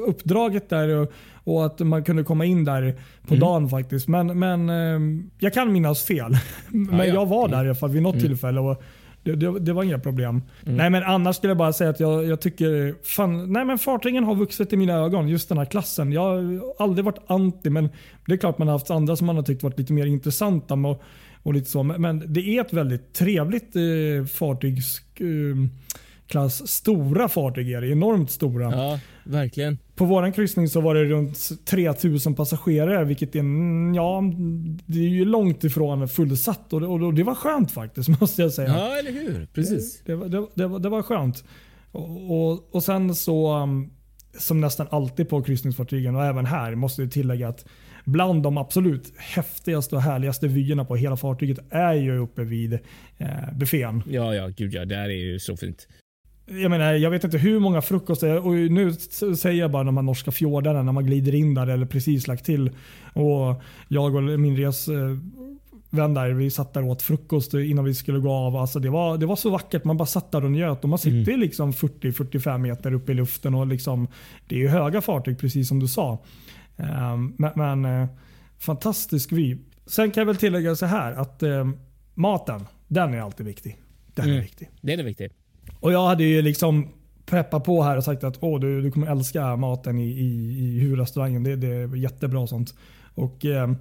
uppdraget 0.08 0.70
där 0.70 1.08
och, 1.44 1.66
att 1.66 1.80
man 1.80 2.04
kunde 2.04 2.24
komma 2.24 2.46
in 2.46 2.66
där 2.66 2.96
på 3.28 3.36
dagen 3.36 3.70
faktiskt. 3.70 4.08
Men, 4.08 4.40
men 4.40 4.70
eh, 4.70 5.24
jag 5.40 5.54
kan 5.54 5.74
minnas 5.74 6.04
fel. 6.04 6.38
Men 6.70 6.98
ja. 6.98 7.06
jag 7.06 7.26
var 7.26 7.48
där 7.48 7.66
i 7.66 7.68
alla 7.68 7.76
fall 7.76 7.90
vid 7.90 8.02
något 8.02 8.20
tillfälle. 8.20 8.60
Och 8.60 8.84
det, 9.24 9.36
det, 9.36 9.60
det 9.60 9.74
var 9.74 9.84
inga 9.84 10.00
problem. 10.00 10.42
Nej 10.62 10.90
men 10.90 11.04
Annars 11.04 11.36
skulle 11.36 11.52
jag 11.52 11.58
bara 11.58 11.74
säga 11.74 11.90
att 11.90 12.00
jag, 12.00 12.26
jag 12.26 12.42
tycker 12.42 12.96
fan, 13.04 13.54
nej 13.54 13.66
men 13.66 13.78
fartygen 13.78 14.24
har 14.24 14.36
vuxit 14.36 14.74
i 14.74 14.78
mina 14.78 14.94
ögon. 14.94 15.28
Just 15.28 15.50
den 15.50 15.58
här 15.58 15.66
klassen. 15.66 16.12
Jag 16.12 16.22
har 16.22 16.62
aldrig 16.80 17.06
varit 17.06 17.24
anti 17.28 17.70
men 17.70 17.90
det 18.26 18.34
är 18.34 18.38
klart 18.38 18.58
man 18.58 18.68
har 18.68 18.76
haft 18.76 18.92
andra 18.92 19.16
som 19.16 19.28
man 19.28 19.36
har 19.36 19.44
tyckt 19.44 19.64
varit 19.64 19.80
lite 19.80 19.94
mer 19.94 20.06
intressanta. 20.06 20.74
Och, 20.74 21.04
och 21.44 21.54
lite 21.54 21.70
så. 21.70 21.84
Men 21.84 22.02
men 22.02 22.34
det 22.34 22.42
är 22.42 22.62
ett 22.62 22.74
väldigt 22.74 23.14
trevligt 23.14 23.76
eh, 23.76 24.26
fartygs... 24.26 25.02
Eh, 25.20 25.26
klass. 26.32 26.68
Stora 26.68 27.30
fartyg 27.30 27.72
är 27.72 27.82
det. 27.82 27.88
Enormt 27.90 28.32
stora. 28.32 28.64
Ja, 28.72 29.00
verkligen. 29.24 29.78
På 29.96 30.06
våran 30.06 30.32
kryssning 30.34 30.68
så 30.68 30.82
var 30.82 30.96
det 30.96 31.04
runt 31.06 31.66
3000 31.66 32.36
passagerare 32.36 33.06
vilket 33.06 33.36
är, 33.36 33.44
ja, 33.96 34.24
det 34.86 35.00
är 35.00 35.10
ju 35.10 35.26
långt 35.26 35.64
ifrån 35.64 36.08
fullsatt 36.08 36.74
och 36.74 36.82
det, 36.82 36.88
och 36.88 37.14
det 37.14 37.24
var 37.24 37.36
skönt 37.36 37.72
faktiskt 37.72 38.10
måste 38.22 38.42
jag 38.42 38.54
säga. 38.54 38.68
Ja, 38.70 38.98
eller 39.00 39.12
hur? 39.12 39.48
Precis. 39.54 40.02
Det, 40.06 40.16
var- 40.16 40.28
det, 40.28 40.46
det, 40.56 40.68
var- 40.68 40.80
det 40.80 40.90
var 40.90 41.02
skönt. 41.04 41.44
Och, 41.92 42.32
och, 42.52 42.76
och 42.76 42.84
sen 42.84 43.16
så, 43.16 43.58
um, 43.58 43.92
som 44.40 44.62
nästan 44.62 44.88
alltid 44.92 45.30
på 45.30 45.42
kryssningsfartygen 45.44 46.16
och 46.16 46.24
även 46.26 46.46
här 46.46 46.76
måste 46.76 47.02
jag 47.02 47.12
tillägga 47.12 47.48
att 47.48 47.66
bland 48.06 48.44
de 48.44 48.58
absolut 48.58 49.14
häftigaste 49.18 49.96
och 49.96 50.02
härligaste 50.02 50.48
vyerna 50.48 50.86
på 50.86 50.96
hela 50.96 51.18
fartyget 51.18 51.60
är 51.70 51.94
ju 51.94 52.18
uppe 52.18 52.44
vid 52.44 52.74
eh, 53.18 53.28
buffén. 53.60 54.04
Ja, 54.10 54.36
ja, 54.36 54.48
gud 54.48 54.74
ja. 54.74 54.86
Det 54.86 54.96
här 54.96 55.10
är 55.10 55.32
ju 55.32 55.40
så 55.40 55.58
fint. 55.58 55.88
Jag 56.62 56.70
menar, 56.72 56.94
jag 56.94 57.10
vet 57.10 57.24
inte 57.24 57.38
hur 57.38 57.60
många 57.60 57.82
frukostar, 57.82 58.48
och 58.48 58.54
nu 58.54 58.94
säger 59.36 59.60
jag 59.62 59.72
bara 59.72 59.84
de 59.84 59.98
här 59.98 60.04
norska 60.04 60.32
fjordarna 60.32 60.84
när 60.84 60.92
man 60.92 61.06
glider 61.06 61.36
in 61.36 61.54
där 61.54 61.68
eller 61.68 61.86
precis 61.86 62.28
lagt 62.28 62.46
till. 62.46 62.72
Och 63.14 63.62
jag 63.88 64.16
och 64.16 64.24
min 64.24 64.58
resvän 64.58 66.14
där, 66.14 66.30
vi 66.32 66.50
satt 66.50 66.74
där 66.74 66.82
och 66.84 66.88
åt 66.90 67.02
frukost 67.02 67.54
innan 67.54 67.86
vi 67.86 67.94
skulle 67.94 68.20
gå 68.20 68.32
av. 68.32 68.56
Alltså 68.56 68.80
det, 68.80 68.90
var, 68.90 69.18
det 69.18 69.26
var 69.26 69.36
så 69.36 69.50
vackert, 69.50 69.84
man 69.84 69.98
bara 69.98 70.06
satt 70.06 70.32
där 70.32 70.46
och 70.46 70.52
njöt. 70.52 70.84
Och 70.84 70.90
man 70.90 71.00
sitter 71.00 71.38
liksom 71.38 71.72
40-45 71.72 72.58
meter 72.58 72.94
upp 72.94 73.10
i 73.10 73.14
luften 73.14 73.56
och 73.56 73.68
liksom, 73.68 74.08
det 74.48 74.56
är 74.56 74.60
ju 74.60 74.68
höga 74.68 75.02
fartyg 75.02 75.40
precis 75.40 75.68
som 75.68 75.80
du 75.80 75.88
sa. 75.88 76.24
Ehm, 76.78 77.34
men 77.38 77.52
men 77.56 77.86
eh, 78.02 78.08
fantastisk 78.60 79.32
vy. 79.32 79.58
Sen 79.86 80.12
kan 80.12 80.22
jag 80.22 80.26
väl 80.26 80.36
tillägga 80.36 80.76
så 80.76 80.86
här 80.86 81.12
att 81.14 81.44
eh, 81.44 81.70
maten, 82.14 82.62
den 82.88 83.14
är 83.14 83.22
alltid 83.22 83.46
viktig. 83.46 83.78
Den 84.14 84.26
är 84.26 84.30
Mm. 84.30 84.42
viktig. 84.42 84.70
Den 84.82 85.00
är 85.00 85.04
viktig. 85.04 85.32
Och 85.82 85.92
jag 85.94 86.08
hade 86.08 86.24
ju 86.24 86.42
liksom 86.42 86.88
preppat 87.26 87.64
på 87.64 87.84
här 87.84 87.98
och 87.98 88.04
sagt 88.04 88.24
att 88.24 88.38
Åh, 88.44 88.60
du, 88.60 88.82
du 88.82 88.92
kommer 88.92 89.08
älska 89.08 89.56
maten 89.56 90.00
i, 90.00 90.08
i, 90.10 90.58
i 90.60 90.80
huvudrestaurangen. 90.80 91.44
Det, 91.44 91.56
det 91.56 91.68
är 91.68 91.96
jättebra 91.96 92.40
och 92.40 92.50
sånt. 92.50 92.74
Och 93.16 93.46
eh, 93.46 93.72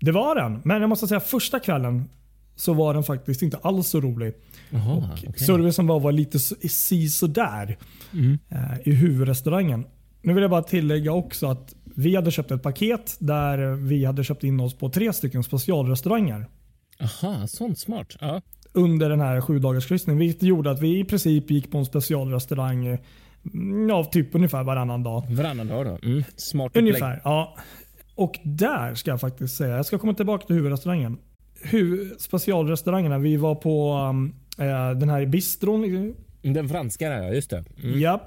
det 0.00 0.12
var 0.12 0.34
den. 0.34 0.60
Men 0.64 0.80
jag 0.80 0.88
måste 0.88 1.06
säga 1.08 1.20
första 1.20 1.60
kvällen 1.60 2.08
så 2.56 2.72
var 2.72 2.94
den 2.94 3.02
faktiskt 3.02 3.42
inte 3.42 3.56
alls 3.56 3.88
så 3.88 4.00
rolig. 4.00 4.34
Jaha, 4.70 4.92
och 4.92 5.04
okej. 5.28 5.38
Servicen 5.46 5.86
var, 5.86 6.00
var 6.00 6.12
lite 6.12 6.38
si 6.68 7.08
sådär 7.08 7.78
Mm. 8.12 8.38
eh, 8.48 8.88
i 8.88 8.92
huvudrestaurangen. 8.94 9.84
Nu 10.22 10.32
vill 10.32 10.42
jag 10.42 10.50
bara 10.50 10.62
tillägga 10.62 11.12
också 11.12 11.46
att 11.46 11.74
vi 11.96 12.16
hade 12.16 12.30
köpt 12.30 12.50
ett 12.50 12.62
paket 12.62 13.16
där 13.18 13.58
vi 13.74 14.04
hade 14.04 14.24
köpt 14.24 14.44
in 14.44 14.60
oss 14.60 14.74
på 14.78 14.90
tre 14.90 15.12
stycken 15.12 15.42
specialrestauranger 15.44 16.46
Aha, 17.00 17.46
sånt 17.46 17.78
smart. 17.78 18.16
Ja. 18.20 18.42
Under 18.72 19.08
den 19.08 19.20
här 19.20 19.40
sju 19.40 19.58
dagars 19.58 19.86
kryssningen. 19.86 20.18
Vilket 20.18 20.42
gjorde 20.42 20.70
att 20.70 20.80
vi 20.80 20.98
i 20.98 21.04
princip 21.04 21.50
gick 21.50 21.70
på 21.70 21.78
en 21.78 21.84
specialrestaurang 21.84 22.86
eh, 22.86 22.98
ja, 23.88 24.04
typ 24.04 24.34
ungefär 24.34 24.64
varannan 24.64 25.02
dag. 25.02 25.26
Varannan 25.30 25.68
dag 25.68 25.86
då. 25.86 25.98
Mm. 26.08 26.24
Smart 26.36 26.66
upplägg. 26.66 26.84
Ungefär, 26.84 27.20
ja. 27.24 27.56
Och 28.14 28.38
där 28.42 28.94
ska 28.94 29.10
jag 29.10 29.20
faktiskt 29.20 29.56
säga, 29.56 29.76
jag 29.76 29.86
ska 29.86 29.98
komma 29.98 30.14
tillbaka 30.14 30.46
till 30.46 30.56
huvudrestaurangen. 30.56 31.18
Hu 31.62 32.10
specialrestaurangerna, 32.18 33.18
vi 33.18 33.36
var 33.36 33.54
på 33.54 33.98
eh, 34.58 34.90
den 34.90 35.08
här 35.08 35.26
bistron. 35.26 36.14
Den 36.42 36.68
franska 36.68 37.08
där, 37.08 37.22
ja. 37.22 37.34
Just 37.34 37.50
det. 37.50 37.64
Mm. 37.82 38.00
Ja. 38.00 38.22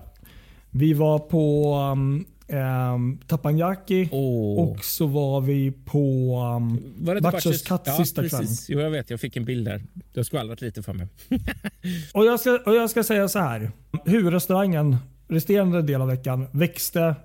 Vi 0.72 0.94
var 0.94 1.20
på 1.20 1.76
um, 1.92 2.26
um, 2.48 3.20
Tapanyaki. 3.28 4.10
Åh. 4.12 4.70
Och 4.70 4.86
så 4.86 5.08
var 5.08 5.42
vi 5.42 5.72
på 5.72 6.36
um, 6.58 6.94
Var 6.98 7.16
det 7.16 7.22
Cut 7.66 7.82
ja, 7.86 7.98
sista 7.98 8.22
precis. 8.22 8.30
kvällen. 8.32 8.56
Jo, 8.68 8.80
jag 8.80 8.90
vet. 8.90 9.10
Jag 9.10 9.20
fick 9.20 9.38
en 9.38 9.46
bild 9.46 9.68
där. 9.68 9.82
Du 9.94 10.20
har 10.20 10.24
skvallrat 10.24 10.62
lite 10.62 10.84
för 10.84 10.94
mig. 10.94 11.08
Och 12.14 12.26
jag, 12.26 12.40
ska, 12.40 12.60
och 12.66 12.76
jag 12.76 12.90
ska 12.90 13.04
säga 13.04 13.28
så 13.28 13.40
här. 13.40 13.72
Huvudrestaurangen 14.06 14.98
resterande 15.28 15.82
del 15.82 16.02
av 16.02 16.08
veckan 16.08 16.48
växte. 16.52 17.16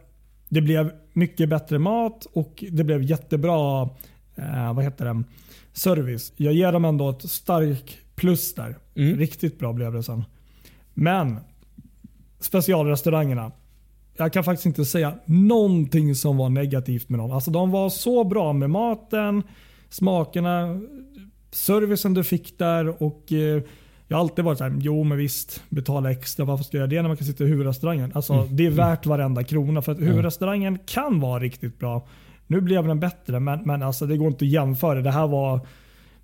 Det 0.49 0.61
blev 0.61 0.93
mycket 1.13 1.49
bättre 1.49 1.79
mat 1.79 2.27
och 2.33 2.65
det 2.71 2.85
blev 2.85 3.03
jättebra 3.03 3.89
eh, 4.37 4.75
vad 4.75 4.85
heter 4.85 5.05
det, 5.05 5.23
service. 5.73 6.33
Jag 6.37 6.53
ger 6.53 6.73
dem 6.73 6.85
ändå 6.85 7.11
ett 7.11 7.31
starkt 7.31 7.99
plus 8.15 8.55
där. 8.55 8.77
Mm. 8.95 9.19
Riktigt 9.19 9.59
bra 9.59 9.73
blev 9.73 9.93
det 9.93 10.03
sen. 10.03 10.25
Men 10.95 11.39
specialrestaurangerna. 12.41 13.53
Jag 14.21 14.33
kan 14.33 14.45
faktiskt 14.45 14.67
inte 14.67 14.85
säga 14.85 15.15
någonting 15.25 16.15
som 16.15 16.37
var 16.37 16.49
negativt 16.49 17.09
med 17.09 17.19
dem. 17.21 17.33
Alltså 17.33 17.51
de 17.51 17.71
var 17.71 17.89
så 17.89 18.25
bra 18.25 18.53
med 18.53 18.71
maten, 18.71 19.43
smakerna, 19.89 20.81
servicen 21.51 22.15
du 22.15 22.25
fick 22.25 22.59
där 22.59 23.03
och 23.03 23.33
eh, 23.33 23.63
jag 24.09 24.17
har 24.17 24.21
alltid 24.21 24.45
varit 24.45 24.59
såhär, 24.59 24.77
jo 24.81 25.05
men 25.05 25.19
visst, 25.19 25.63
betala 25.69 26.11
extra. 26.11 26.45
Varför 26.45 26.65
ska 26.65 26.77
jag 26.77 26.81
göra 26.81 26.91
det 26.91 27.03
när 27.03 27.09
man 27.09 27.17
kan 27.17 27.27
sitta 27.27 27.45
i 27.45 27.47
huvudrestaurangen? 27.47 28.13
Alltså, 28.15 28.49
Det 28.51 28.67
är 28.67 28.71
värt 28.71 29.07
varenda 29.07 29.45
krona 29.45 29.83
för 29.83 29.93
att 29.93 30.01
huvudrestaurangen 30.01 30.79
kan 30.87 31.21
vara 31.21 31.43
riktigt 31.43 31.79
bra. 31.79 32.07
Nu 32.47 32.61
blev 32.61 32.87
den 32.87 33.01
bättre 33.01 33.41
men, 33.41 33.61
men 33.65 33.83
alltså, 33.83 34.07
det 34.07 34.17
går 34.17 34.29
inte 34.29 34.45
att 34.45 34.51
jämföra. 34.51 35.01
Det 35.01 35.11
här 35.11 35.27
var, 35.27 35.61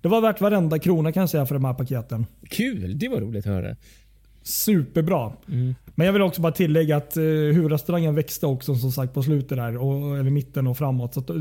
det 0.01 0.07
var 0.07 0.21
värt 0.21 0.41
varenda 0.41 0.79
krona 0.79 1.11
kan 1.11 1.21
jag 1.21 1.29
säga 1.29 1.45
för 1.45 1.55
de 1.55 1.65
här 1.65 1.73
paketen. 1.73 2.25
Kul! 2.49 2.99
Det 2.99 3.09
var 3.09 3.21
roligt 3.21 3.45
att 3.47 3.53
höra. 3.53 3.75
Superbra. 4.43 5.31
Men 5.97 6.05
jag 6.05 6.13
vill 6.13 6.21
också 6.21 6.41
bara 6.41 6.51
tillägga 6.51 6.97
att 6.97 7.17
eh, 7.17 7.23
huvudrestaurangen 7.23 8.15
växte 8.15 8.45
också 8.45 8.75
som 8.75 8.91
sagt 8.91 9.13
på 9.13 9.23
slutet 9.23 9.57
där. 9.57 9.77
Och, 9.77 10.17
eller 10.17 10.29
mitten 10.29 10.67
och 10.67 10.77
framåt. 10.77 11.13
Så 11.13 11.19
att, 11.19 11.29
eh, 11.29 11.35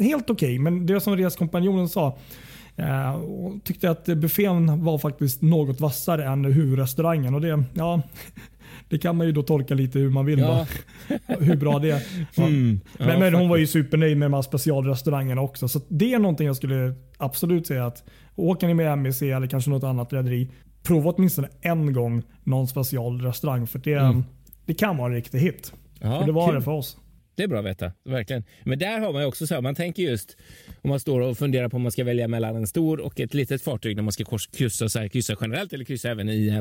helt 0.00 0.30
okej, 0.30 0.58
men 0.58 0.86
det 0.86 1.00
som 1.00 1.16
reskompanjonen 1.16 1.88
sa. 1.88 2.18
Eh, 2.76 3.20
tyckte 3.64 3.90
att 3.90 4.04
buffén 4.04 4.84
var 4.84 4.98
faktiskt 4.98 5.42
något 5.42 5.80
vassare 5.80 6.24
än 6.24 6.44
huvudrestaurangen. 6.44 7.34
Och 7.34 7.40
det, 7.40 7.64
ja, 7.74 8.02
det 8.88 8.98
kan 8.98 9.16
man 9.16 9.26
ju 9.26 9.32
då 9.32 9.42
tolka 9.42 9.74
lite 9.74 9.98
hur 9.98 10.10
man 10.10 10.26
vill. 10.26 10.38
Ja. 10.38 10.66
Hur 11.38 11.56
bra 11.56 11.78
det 11.78 11.90
är. 11.90 12.02
Mm. 12.36 12.80
Ja, 12.98 13.06
Men, 13.06 13.20
men 13.20 13.34
hon 13.34 13.48
var 13.48 13.56
ju 13.56 13.66
supernöjd 13.66 14.16
med 14.16 14.26
de 14.26 14.34
här 14.34 14.42
specialrestaurangerna 14.42 15.40
också. 15.40 15.68
Så 15.68 15.80
det 15.88 16.14
är 16.14 16.18
någonting 16.18 16.46
jag 16.46 16.56
skulle 16.56 16.94
absolut 17.18 17.66
säga 17.66 17.86
att 17.86 18.04
åker 18.36 18.66
ni 18.66 18.74
med 18.74 18.98
MEC 18.98 19.22
eller 19.22 19.46
kanske 19.46 19.70
något 19.70 19.84
annat 19.84 20.12
rederi, 20.12 20.50
prova 20.84 21.10
åtminstone 21.10 21.48
en 21.60 21.92
gång 21.92 22.22
någon 22.44 22.68
specialrestaurang. 22.68 23.66
För 23.66 23.78
det, 23.78 24.22
det 24.66 24.74
kan 24.74 24.96
vara 24.96 25.08
en 25.08 25.14
riktig 25.14 25.38
hit. 25.38 25.72
Ja, 26.00 26.18
för 26.18 26.26
det 26.26 26.32
var 26.32 26.46
kul. 26.46 26.54
det 26.54 26.62
för 26.62 26.72
oss. 26.72 26.96
Det 27.36 27.42
är 27.42 27.48
bra 27.48 27.58
att 27.58 27.64
veta. 27.64 27.92
Verkligen. 28.04 28.44
Men 28.64 28.78
där 28.78 29.00
har 29.00 29.12
man 29.12 29.22
ju 29.22 29.28
också 29.28 29.46
så 29.46 29.54
här, 29.54 29.62
man 29.62 29.74
tänker 29.74 30.02
just 30.02 30.36
om 30.82 30.90
man 30.90 31.00
står 31.00 31.20
och 31.20 31.38
funderar 31.38 31.68
på 31.68 31.76
om 31.76 31.82
man 31.82 31.92
ska 31.92 32.04
välja 32.04 32.28
mellan 32.28 32.56
en 32.56 32.66
stor 32.66 33.00
och 33.00 33.20
ett 33.20 33.34
litet 33.34 33.62
fartyg 33.62 33.96
när 33.96 34.02
man 34.02 34.12
ska 34.12 34.24
kryssa, 34.52 34.88
så 34.88 34.98
här, 34.98 35.08
kryssa 35.08 35.36
generellt 35.40 35.72
eller 35.72 35.84
kryssa 35.84 36.10
även 36.10 36.28
i 36.28 36.48
eh, 36.48 36.60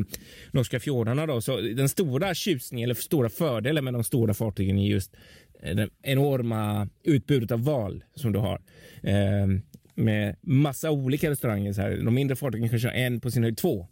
norska 0.51 0.79
fjordarna. 0.79 1.25
Då. 1.25 1.41
Så 1.41 1.61
den 1.61 1.89
stora 1.89 2.33
tjusningen 2.33 2.87
eller 2.87 2.95
stora 2.95 3.29
fördelen 3.29 3.83
med 3.83 3.93
de 3.93 4.03
stora 4.03 4.33
fartygen 4.33 4.79
är 4.79 4.87
just 4.87 5.15
eh, 5.61 5.75
det 5.75 5.89
enorma 6.01 6.87
utbudet 7.03 7.51
av 7.51 7.63
val 7.63 8.03
som 8.15 8.31
du 8.31 8.39
har. 8.39 8.61
Eh, 9.01 9.47
med 9.95 10.35
massa 10.41 10.91
olika 10.91 11.29
restauranger. 11.29 11.73
Så 11.73 11.81
här. 11.81 11.97
De 12.05 12.13
mindre 12.13 12.35
fartygen 12.35 12.69
kanske 12.69 12.87
har 12.87 12.95
en, 12.95 13.21
på 13.21 13.31
sin 13.31 13.43
höjd 13.43 13.57
två. 13.57 13.87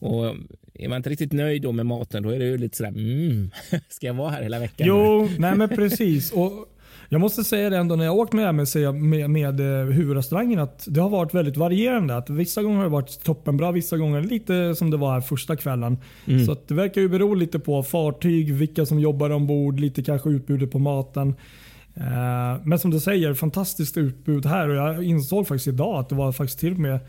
Och 0.00 0.34
är 0.74 0.88
man 0.88 0.96
inte 0.96 1.10
riktigt 1.10 1.32
nöjd 1.32 1.62
då 1.62 1.72
med 1.72 1.86
maten, 1.86 2.22
då 2.22 2.30
är 2.30 2.38
det 2.38 2.44
ju 2.44 2.58
lite 2.58 2.76
sådär, 2.76 2.90
mm, 2.90 3.50
ska 3.88 4.06
jag 4.06 4.14
vara 4.14 4.30
här 4.30 4.42
hela 4.42 4.58
veckan? 4.58 4.86
Jo, 4.88 5.28
nej 5.38 5.54
men 5.56 5.68
precis. 5.68 6.32
Och 6.32 6.66
jag 7.08 7.20
måste 7.20 7.44
säga 7.44 7.70
det 7.70 7.76
ändå 7.76 7.96
när 7.96 8.04
jag 8.04 8.16
åkt 8.16 8.32
med 8.32 8.48
MSC 8.48 8.76
med, 8.94 9.30
med 9.30 9.60
eh, 9.60 9.86
huvudrestaurangen 9.86 10.58
att 10.58 10.84
det 10.88 11.00
har 11.00 11.08
varit 11.08 11.34
väldigt 11.34 11.56
varierande. 11.56 12.16
Att 12.16 12.30
vissa 12.30 12.62
gånger 12.62 12.76
har 12.76 12.84
det 12.84 12.90
varit 12.90 13.24
toppenbra, 13.24 13.72
vissa 13.72 13.96
gånger 13.96 14.22
lite 14.22 14.74
som 14.74 14.90
det 14.90 14.96
var 14.96 15.12
här 15.12 15.20
första 15.20 15.56
kvällen. 15.56 15.98
Mm. 16.26 16.46
Så 16.46 16.56
det 16.66 16.74
verkar 16.74 17.00
ju 17.00 17.08
bero 17.08 17.34
lite 17.34 17.58
på 17.58 17.82
fartyg, 17.82 18.54
vilka 18.54 18.86
som 18.86 19.00
jobbar 19.00 19.30
ombord, 19.30 19.80
lite 19.80 20.02
kanske 20.02 20.30
utbudet 20.30 20.70
på 20.70 20.78
maten. 20.78 21.34
Eh, 21.94 22.60
Men 22.64 22.78
som 22.78 22.90
du 22.90 23.00
säger, 23.00 23.34
fantastiskt 23.34 23.96
utbud 23.96 24.46
här 24.46 24.68
och 24.68 24.76
jag 24.76 25.04
insåg 25.04 25.48
faktiskt 25.48 25.68
idag 25.68 26.00
att 26.00 26.08
det 26.08 26.14
var 26.14 26.32
faktiskt 26.32 26.58
till 26.58 26.72
och 26.72 26.78
med 26.78 27.00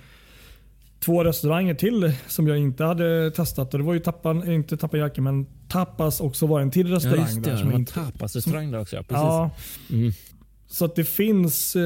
två 1.06 1.24
restauranger 1.24 1.74
till 1.74 2.12
som 2.28 2.48
jag 2.48 2.58
inte 2.58 2.84
hade 2.84 3.32
testat. 3.32 3.74
Och 3.74 3.80
det 3.80 3.86
var 3.86 3.94
ju 3.94 4.00
Tappan, 4.00 4.52
inte 4.52 4.78
Tappajaki 4.78 5.22
men 5.22 5.46
Tapas 5.68 6.22
och 6.22 6.36
så 6.36 6.48
var 6.48 6.60
det 6.60 6.64
en 6.64 6.72
till 6.72 6.90
Ja, 6.90 6.96
restaurang 6.96 7.20
just 7.26 7.36
det. 7.36 7.50
där. 7.50 7.52
Det 7.52 7.58
Som 7.58 7.66
var 7.68 7.72
jag 7.74 7.76
en 7.76 7.80
inte, 7.82 7.94
tapasrestaurang 7.94 8.72
där 8.72 8.80
också. 8.82 8.96
Ja, 8.96 9.02
precis. 9.02 9.16
ja, 9.24 9.52
Mm. 9.92 10.12
så 10.68 10.86
att 10.86 10.96
det 10.96 11.04
finns 11.04 11.76
eh, 11.76 11.82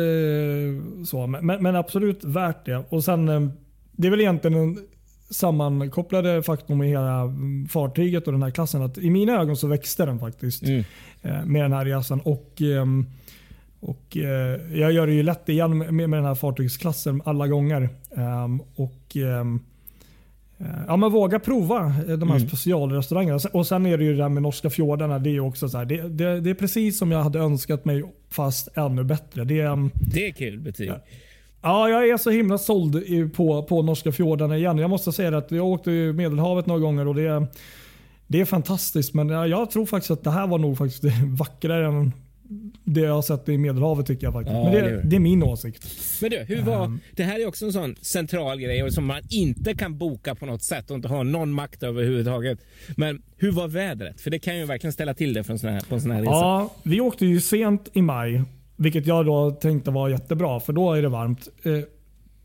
så. 1.06 1.28
Men, 1.28 1.64
men 1.64 1.76
absolut 1.76 2.24
värt 2.24 2.66
det. 2.66 2.84
Och 2.90 3.04
sen, 3.04 3.30
eh, 3.30 3.48
det 3.92 4.08
är 4.08 4.12
väl 4.12 4.22
egentligen 4.22 4.58
den 4.76 4.86
sammankopplade 5.30 6.44
faktorn 6.44 6.78
med 6.78 6.88
hela 6.90 7.22
mm, 7.22 7.68
fartyget 7.68 8.28
och 8.28 8.34
den 8.34 8.44
här 8.44 8.52
klassen. 8.52 8.82
Att 8.82 8.98
I 8.98 9.10
mina 9.10 9.34
ögon 9.42 9.58
så 9.58 9.68
växte 9.68 10.06
den 10.06 10.20
faktiskt 10.20 10.64
Mm. 10.64 10.84
eh, 11.22 11.46
med 11.46 11.64
den 11.64 11.74
här 11.74 11.86
resan. 11.86 12.20
Och, 12.22 12.62
ehm, 12.62 13.06
och 13.80 14.18
eh, 14.18 14.80
Jag 14.80 14.92
gör 14.92 15.08
det 15.08 15.14
ju 15.14 15.24
lätt 15.24 15.50
igen 15.50 15.78
med, 15.78 15.94
med 16.10 16.20
den 16.20 16.26
här 16.26 16.36
fartygsklassen 16.36 17.22
alla 17.26 17.48
gånger. 17.48 17.90
Ehm, 18.18 18.62
och 18.76 19.18
eh, 19.18 19.46
Ja, 20.88 20.98
men 20.98 21.12
våga 21.12 21.40
prova 21.40 21.86
eh, 21.86 22.18
de 22.18 22.30
här 22.30 22.36
Mm. 22.36 22.48
specialrestaurangerna. 22.48 23.40
Och 23.54 23.68
sen 23.68 23.86
är 23.86 23.98
det 23.98 24.04
ju 24.04 24.16
det 24.16 24.22
här 24.24 24.30
med 24.30 24.44
norska 24.44 24.70
fjordarna. 24.70 25.20
Det 25.20 25.30
är 25.30 25.40
också 25.40 25.70
så 25.70 25.78
här, 25.78 25.86
det, 25.86 26.02
det, 26.10 26.42
det 26.42 26.50
är 26.50 26.54
precis 26.54 26.98
som 27.00 27.12
jag 27.12 27.24
hade 27.24 27.40
önskat 27.40 27.86
mig 27.86 28.04
fast 28.30 28.78
ännu 28.78 29.04
bättre. 29.04 29.44
Det, 29.44 29.60
ehm, 29.60 29.90
Det 30.14 30.28
är 30.28 30.32
kul 30.32 30.60
betyg. 30.60 30.90
Ja. 30.90 30.96
Ja, 31.62 31.90
jag 31.90 32.10
är 32.10 32.18
så 32.18 32.30
himla 32.30 32.58
såld 32.58 33.04
på, 33.34 33.64
på 33.64 33.82
norska 33.82 34.12
fjordarna 34.12 34.58
igen. 34.58 34.78
Jag 34.78 34.90
måste 34.90 35.12
säga 35.12 35.38
att 35.38 35.52
jag 35.52 35.66
åkte 35.66 35.92
i 35.92 36.14
Medelhavet 36.14 36.66
några 36.66 36.80
gånger 36.82 37.08
och 37.08 37.16
det, 37.16 37.48
det 38.28 38.42
är 38.42 38.46
fantastiskt. 38.46 39.14
Men 39.14 39.30
jag, 39.30 39.48
jag 39.48 39.72
tror 39.72 39.86
faktiskt 39.86 40.12
att 40.12 40.24
det 40.24 40.32
här 40.32 40.48
var 40.48 40.58
nog 40.58 40.78
faktiskt 40.78 41.04
vackrare 41.40 41.88
än 41.88 42.12
det 42.84 43.02
jag 43.02 43.14
har 43.14 43.22
sett 43.22 43.50
i 43.50 43.58
Medelhavet 43.58 44.06
tycker 44.06 44.28
jag 44.28 44.34
faktiskt. 44.34 44.56
Ja, 44.56 44.64
men 44.64 44.74
det 44.74 44.82
det, 44.82 44.88
är 44.90 45.02
det. 45.04 45.16
är 45.16 45.20
min 45.20 45.44
åsikt. 45.44 45.88
Men 46.22 46.30
du, 46.30 46.38
hur 46.38 46.62
var, 46.62 46.86
Ehm. 46.86 47.00
det 47.16 47.24
här 47.24 47.40
är 47.40 47.48
också 47.48 47.66
en 47.66 47.74
sån 47.74 47.96
central 48.02 48.60
grej 48.60 48.92
som 48.92 49.06
man 49.06 49.22
inte 49.30 49.74
kan 49.74 49.98
boka 49.98 50.36
på 50.36 50.46
något 50.46 50.64
sätt 50.64 50.90
och 50.90 50.96
inte 50.96 51.08
ha 51.08 51.24
någon 51.24 51.52
makt 51.52 51.84
över 51.84 52.02
överhuvudtaget. 52.02 52.60
Men 52.98 53.22
hur 53.38 53.52
var 53.52 53.68
vädret? 53.68 54.22
För 54.22 54.32
det 54.32 54.40
kan 54.40 54.58
ju 54.58 54.66
verkligen 54.66 54.94
ställa 54.94 55.14
till 55.14 55.34
det 55.34 55.44
för 55.44 55.54
en 55.54 55.60
sån 55.60 55.70
här, 55.70 55.82
på 55.90 55.96
en 55.96 56.02
sån 56.02 56.12
här 56.12 56.20
resa. 56.20 56.32
Ja, 56.32 56.74
vi 56.84 57.02
åkte 57.02 57.26
ju 57.26 57.42
sent 57.42 57.90
i 57.94 58.02
maj. 58.02 58.42
Vilket 58.76 59.06
jag 59.08 59.26
då 59.26 59.52
tänkte 59.52 59.92
var 59.92 60.10
jättebra 60.10 60.60
för 60.60 60.74
då 60.74 60.94
är 60.94 61.02
det 61.02 61.10
varmt. 61.10 61.48
Eh, 61.64 61.80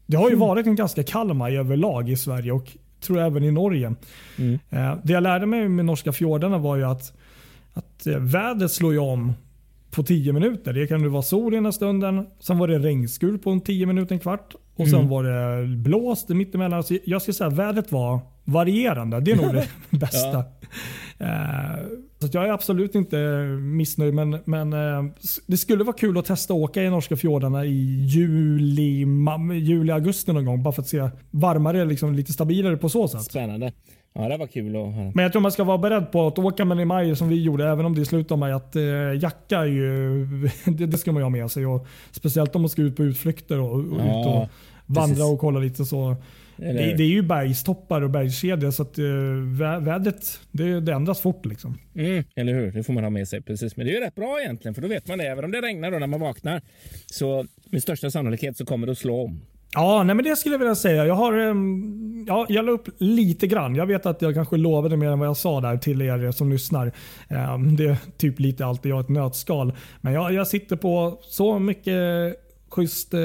Det 0.07 0.17
har 0.17 0.31
ju 0.31 0.37
varit 0.37 0.67
en 0.67 0.75
ganska 0.77 1.03
kall 1.03 1.35
maj 1.35 1.57
överlag 1.59 2.11
i 2.11 2.17
Sverige 2.17 2.53
och 2.53 2.77
tror 3.01 3.19
jag 3.19 3.27
även 3.27 3.45
i 3.45 3.51
Norge. 3.51 3.95
Mm. 4.39 4.59
Eh, 4.71 4.97
Det 5.05 5.13
jag 5.13 5.23
lärde 5.23 5.47
mig 5.47 5.69
med 5.69 5.85
norska 5.85 6.13
fjordarna 6.13 6.59
var 6.59 6.77
ju 6.77 6.85
att, 6.85 7.13
att 7.73 8.07
eh, 8.07 8.19
vädret 8.19 8.71
slår 8.73 8.93
ju 8.93 8.99
om 8.99 9.33
på 9.91 10.03
10 10.03 10.33
minuter. 10.33 10.73
Det 10.73 10.87
kan 10.87 11.11
vara 11.13 11.23
sol 11.23 11.55
ena 11.55 11.73
stunden, 11.73 12.27
sen 12.41 12.59
var 12.59 12.69
det 12.69 12.79
regnskur 12.79 13.39
på 13.39 13.51
en 13.51 13.61
10 13.61 13.87
minuter, 13.87 14.15
en 14.15 14.19
kvart 14.21 14.55
och 14.77 14.89
sen 14.89 14.99
Mm. 14.99 15.09
var 15.11 15.25
det 15.25 15.67
blåst 15.77 16.29
mittemellan. 16.29 16.83
Så 16.83 16.99
jag 17.05 17.23
skulle 17.23 17.35
säga 17.35 17.49
att 17.49 17.57
vädret 17.57 17.93
var 17.93 18.21
varierande. 18.45 19.21
Det 19.21 19.33
är 19.33 19.37
nog 19.37 19.55
det 19.55 19.69
bästa. 19.99 20.39
Eh, 21.19 21.81
Så 22.19 22.29
jag 22.33 22.47
är 22.49 22.53
absolut 22.53 22.95
inte 22.95 23.17
missnöjd 23.61 24.15
men, 24.15 24.39
men 24.45 24.73
eh, 24.73 25.05
det 25.47 25.57
skulle 25.57 25.85
vara 25.85 25.97
kul 25.97 26.19
att 26.19 26.25
testa 26.25 26.55
att 26.55 26.61
åka 26.61 26.83
i 26.83 26.91
norska 26.91 27.17
fjordarna 27.17 27.65
i 27.65 28.05
juli, 28.07 29.05
juli 29.61 29.93
augusti 29.93 30.33
någon 30.33 30.45
gång. 30.45 30.63
Bara 30.63 30.73
för 30.73 30.83
att 30.83 30.89
se 30.89 31.11
varmare, 31.31 31.85
liksom, 31.85 32.15
lite 32.15 32.33
stabilare 32.33 32.77
på 32.77 32.89
så 32.89 33.09
sätt. 33.09 33.23
Spännande. 33.23 33.73
Ja, 34.15 34.29
det 34.29 34.37
var 34.37 34.47
kul 34.47 34.77
att 34.77 34.95
höra. 34.95 35.13
Men 35.15 35.23
jag 35.23 35.33
tror 35.33 35.43
man 35.43 35.53
ska 35.53 35.65
vara 35.65 35.79
beredd 35.79 36.13
på 36.13 36.27
att 36.27 36.39
åka 36.39 36.65
med 36.65 36.81
i 36.81 36.85
maj 36.85 37.17
som 37.17 37.29
vi 37.29 37.43
gjorde, 37.43 37.69
även 37.69 37.87
om 37.87 37.95
det 37.95 38.01
är 38.01 38.05
slut 38.05 38.31
av 38.31 38.39
maj, 38.39 38.53
att 38.53 38.77
eh, 38.77 38.83
jacka 39.23 39.59
är 39.59 39.65
ju, 39.67 40.27
det, 40.65 40.87
det 40.87 40.99
ska 40.99 41.13
man 41.13 41.21
ju 41.21 41.25
ha 41.25 41.31
med 41.31 41.51
sig. 41.51 41.67
Och 41.67 41.87
speciellt 42.11 42.57
om 42.57 42.63
man 42.63 42.69
ska 42.69 42.83
ut 42.83 42.97
på 42.97 43.05
utflykter 43.05 43.59
och, 43.61 43.75
och 43.75 44.01
Ja, 44.01 44.21
ut 44.21 44.27
och 44.27 44.49
vandra 44.87 45.15
precis. 45.15 45.33
och 45.33 45.39
kolla 45.41 45.61
lite 45.61 45.85
så. 45.85 46.17
Det, 46.57 46.73
det 46.73 47.03
är 47.03 47.09
ju 47.09 47.23
bergstoppar 47.23 48.03
och 48.03 48.11
bergskedjor 48.11 48.71
så 48.71 48.83
att 48.83 48.99
vä- 48.99 49.85
vädret 49.85 50.41
det, 50.51 50.81
det 50.81 50.93
ändras 50.93 51.21
fort. 51.21 51.47
Liksom. 51.47 51.79
Mm, 51.95 52.25
eller 52.37 52.55
hur? 52.55 52.73
Det 52.73 52.83
får 52.83 52.93
man 52.93 53.03
ha 53.05 53.11
med 53.11 53.29
sig. 53.29 53.43
precis. 53.43 53.77
Men 53.77 53.87
det 53.87 53.93
är 53.93 53.95
ju 53.95 54.01
rätt 54.05 54.15
bra 54.15 54.41
egentligen, 54.41 54.75
för 54.75 54.83
då 54.83 54.89
vet 54.89 55.09
man 55.09 55.19
det. 55.19 55.25
Även 55.25 55.45
om 55.45 55.51
det 55.51 55.61
regnar 55.61 55.91
då 55.91 55.99
när 55.99 56.07
man 56.07 56.21
vaknar, 56.21 56.63
så 57.07 57.45
med 57.71 57.83
största 57.83 58.11
sannolikhet 58.11 58.57
så 58.57 58.65
kommer 58.67 58.87
det 58.87 58.93
att 58.93 58.99
slå 58.99 59.25
om. 59.25 59.41
Ja, 59.75 60.03
nej 60.03 60.15
men 60.15 60.25
det 60.25 60.37
skulle 60.37 60.55
jag 60.55 60.59
vilja 60.59 60.75
säga. 60.75 61.07
Jag 61.07 61.15
har 61.15 61.33
ehm, 61.33 62.25
ja, 62.29 62.47
jag 62.49 62.65
la 62.65 62.73
upp 62.73 62.89
lite 62.99 63.47
grann. 63.47 63.75
Jag 63.75 63.87
vet 63.87 64.07
att 64.07 64.23
jag 64.23 64.35
kanske 64.35 64.57
lovade 64.57 64.97
mer 64.97 65.09
än 65.11 65.19
vad 65.19 65.29
jag 65.29 65.37
sa 65.37 65.61
där 65.61 65.77
till 65.77 66.03
er 66.03 66.33
som 66.33 66.51
lyssnar. 66.51 66.93
Ehm, 67.29 67.77
det 67.77 67.85
är 67.85 67.97
typ 68.17 68.41
lite 68.41 68.67
allt 68.67 68.85
jag 68.85 68.95
har 68.97 69.01
ett 69.01 69.09
nötskal. 69.09 69.73
Men 70.01 70.13
jag, 70.13 70.33
jag 70.33 70.47
sitter 70.47 70.77
på 70.77 71.19
så 71.23 71.59
mycket 71.59 72.37
schysst 72.71 73.15
eh, 73.15 73.21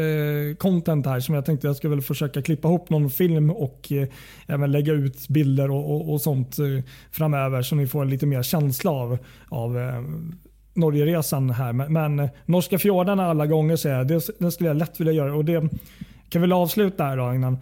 content 0.57 1.05
här 1.05 1.19
som 1.19 1.35
jag 1.35 1.45
tänkte 1.45 1.67
jag 1.67 1.75
skulle 1.75 1.95
väl 1.95 2.01
försöka 2.01 2.41
klippa 2.41 2.67
ihop 2.67 2.89
någon 2.89 3.09
film 3.09 3.51
och 3.51 3.91
eh, 3.91 4.07
även 4.47 4.71
lägga 4.71 4.93
ut 4.93 5.27
bilder 5.27 5.71
och, 5.71 5.95
och, 5.95 6.13
och 6.13 6.21
sånt 6.21 6.59
eh, 6.59 6.65
framöver 7.11 7.61
så 7.61 7.75
ni 7.75 7.87
får 7.87 8.01
en 8.01 8.09
lite 8.09 8.25
mer 8.25 8.43
känsla 8.43 8.91
av, 8.91 9.17
av 9.49 9.77
ehm, 9.77 10.35
Norgeresan 10.73 11.49
här. 11.49 11.73
Men, 11.73 11.93
men 11.93 12.29
norska 12.45 12.79
fjordarna 12.79 13.29
alla 13.29 13.45
gånger 13.45 13.75
säger 13.75 13.97
jag, 13.97 14.07
det, 14.07 14.39
det 14.39 14.51
skulle 14.51 14.69
jag 14.69 14.77
lätt 14.77 14.99
vilja 14.99 15.13
göra. 15.13 15.35
Och 15.35 15.45
det 15.45 15.69
kan 16.35 16.41
väl 16.41 16.53
avsluta 16.53 17.03
här 17.03 17.17
då 17.17 17.33
innan. 17.33 17.57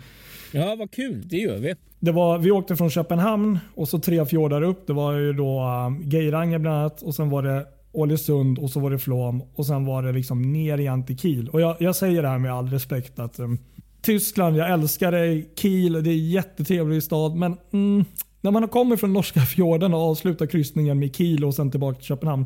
Ja, 0.52 0.76
vad 0.80 0.92
kul. 0.92 1.28
Det 1.28 1.38
gör 1.38 1.58
vi. 1.58 1.76
Det 2.00 2.12
var, 2.12 2.38
vi 2.38 2.52
åkte 2.52 2.76
från 2.76 2.90
Köpenhamn 2.90 3.60
och 3.76 3.88
så 3.88 4.00
tre 4.00 4.26
fjordar 4.26 4.62
upp. 4.62 4.88
Det 4.88 4.94
var 4.94 5.14
ju 5.14 5.34
då 5.34 5.64
um, 5.64 6.10
Geiranger 6.10 6.60
bland 6.60 6.78
annat 6.78 7.02
och 7.02 7.16
sen 7.16 7.30
var 7.30 7.44
det 7.44 7.66
Ålesund 7.92 8.60
och 8.60 8.70
så 8.70 8.80
var 8.80 8.92
det 8.92 9.00
Flåm 9.00 9.44
och 9.56 9.66
sen 9.66 9.86
var 9.86 10.04
det 10.04 10.12
liksom 10.12 10.54
ner 10.54 10.78
igen 10.78 11.06
till 11.06 11.18
Kiel. 11.18 11.50
Och 11.50 11.62
jag, 11.62 11.76
jag 11.80 11.96
säger 11.96 12.22
det 12.22 12.28
här 12.28 12.38
med 12.38 12.54
all 12.54 12.70
respekt 12.70 13.20
att 13.20 13.40
um, 13.40 13.58
Tyskland, 14.02 14.58
jag 14.58 14.72
älskar 14.72 15.12
dig. 15.12 15.50
Kiel, 15.56 15.94
det 15.94 16.10
är 16.10 16.14
en 16.14 16.30
jättetrevlig 16.30 17.04
stad 17.04 17.36
men 17.36 17.58
mm, 17.74 18.06
när 18.42 18.52
man 18.52 18.64
har 18.64 18.70
kommit 18.70 19.00
från 19.00 19.14
norska 19.14 19.40
fjorden 19.56 19.94
och 19.94 20.00
avslutar 20.00 20.46
kryssningen 20.46 21.00
med 21.00 21.16
Kiel 21.16 21.46
och 21.46 21.56
sen 21.56 21.72
tillbaka 21.72 21.96
till 21.96 22.06
Köpenhamn. 22.06 22.46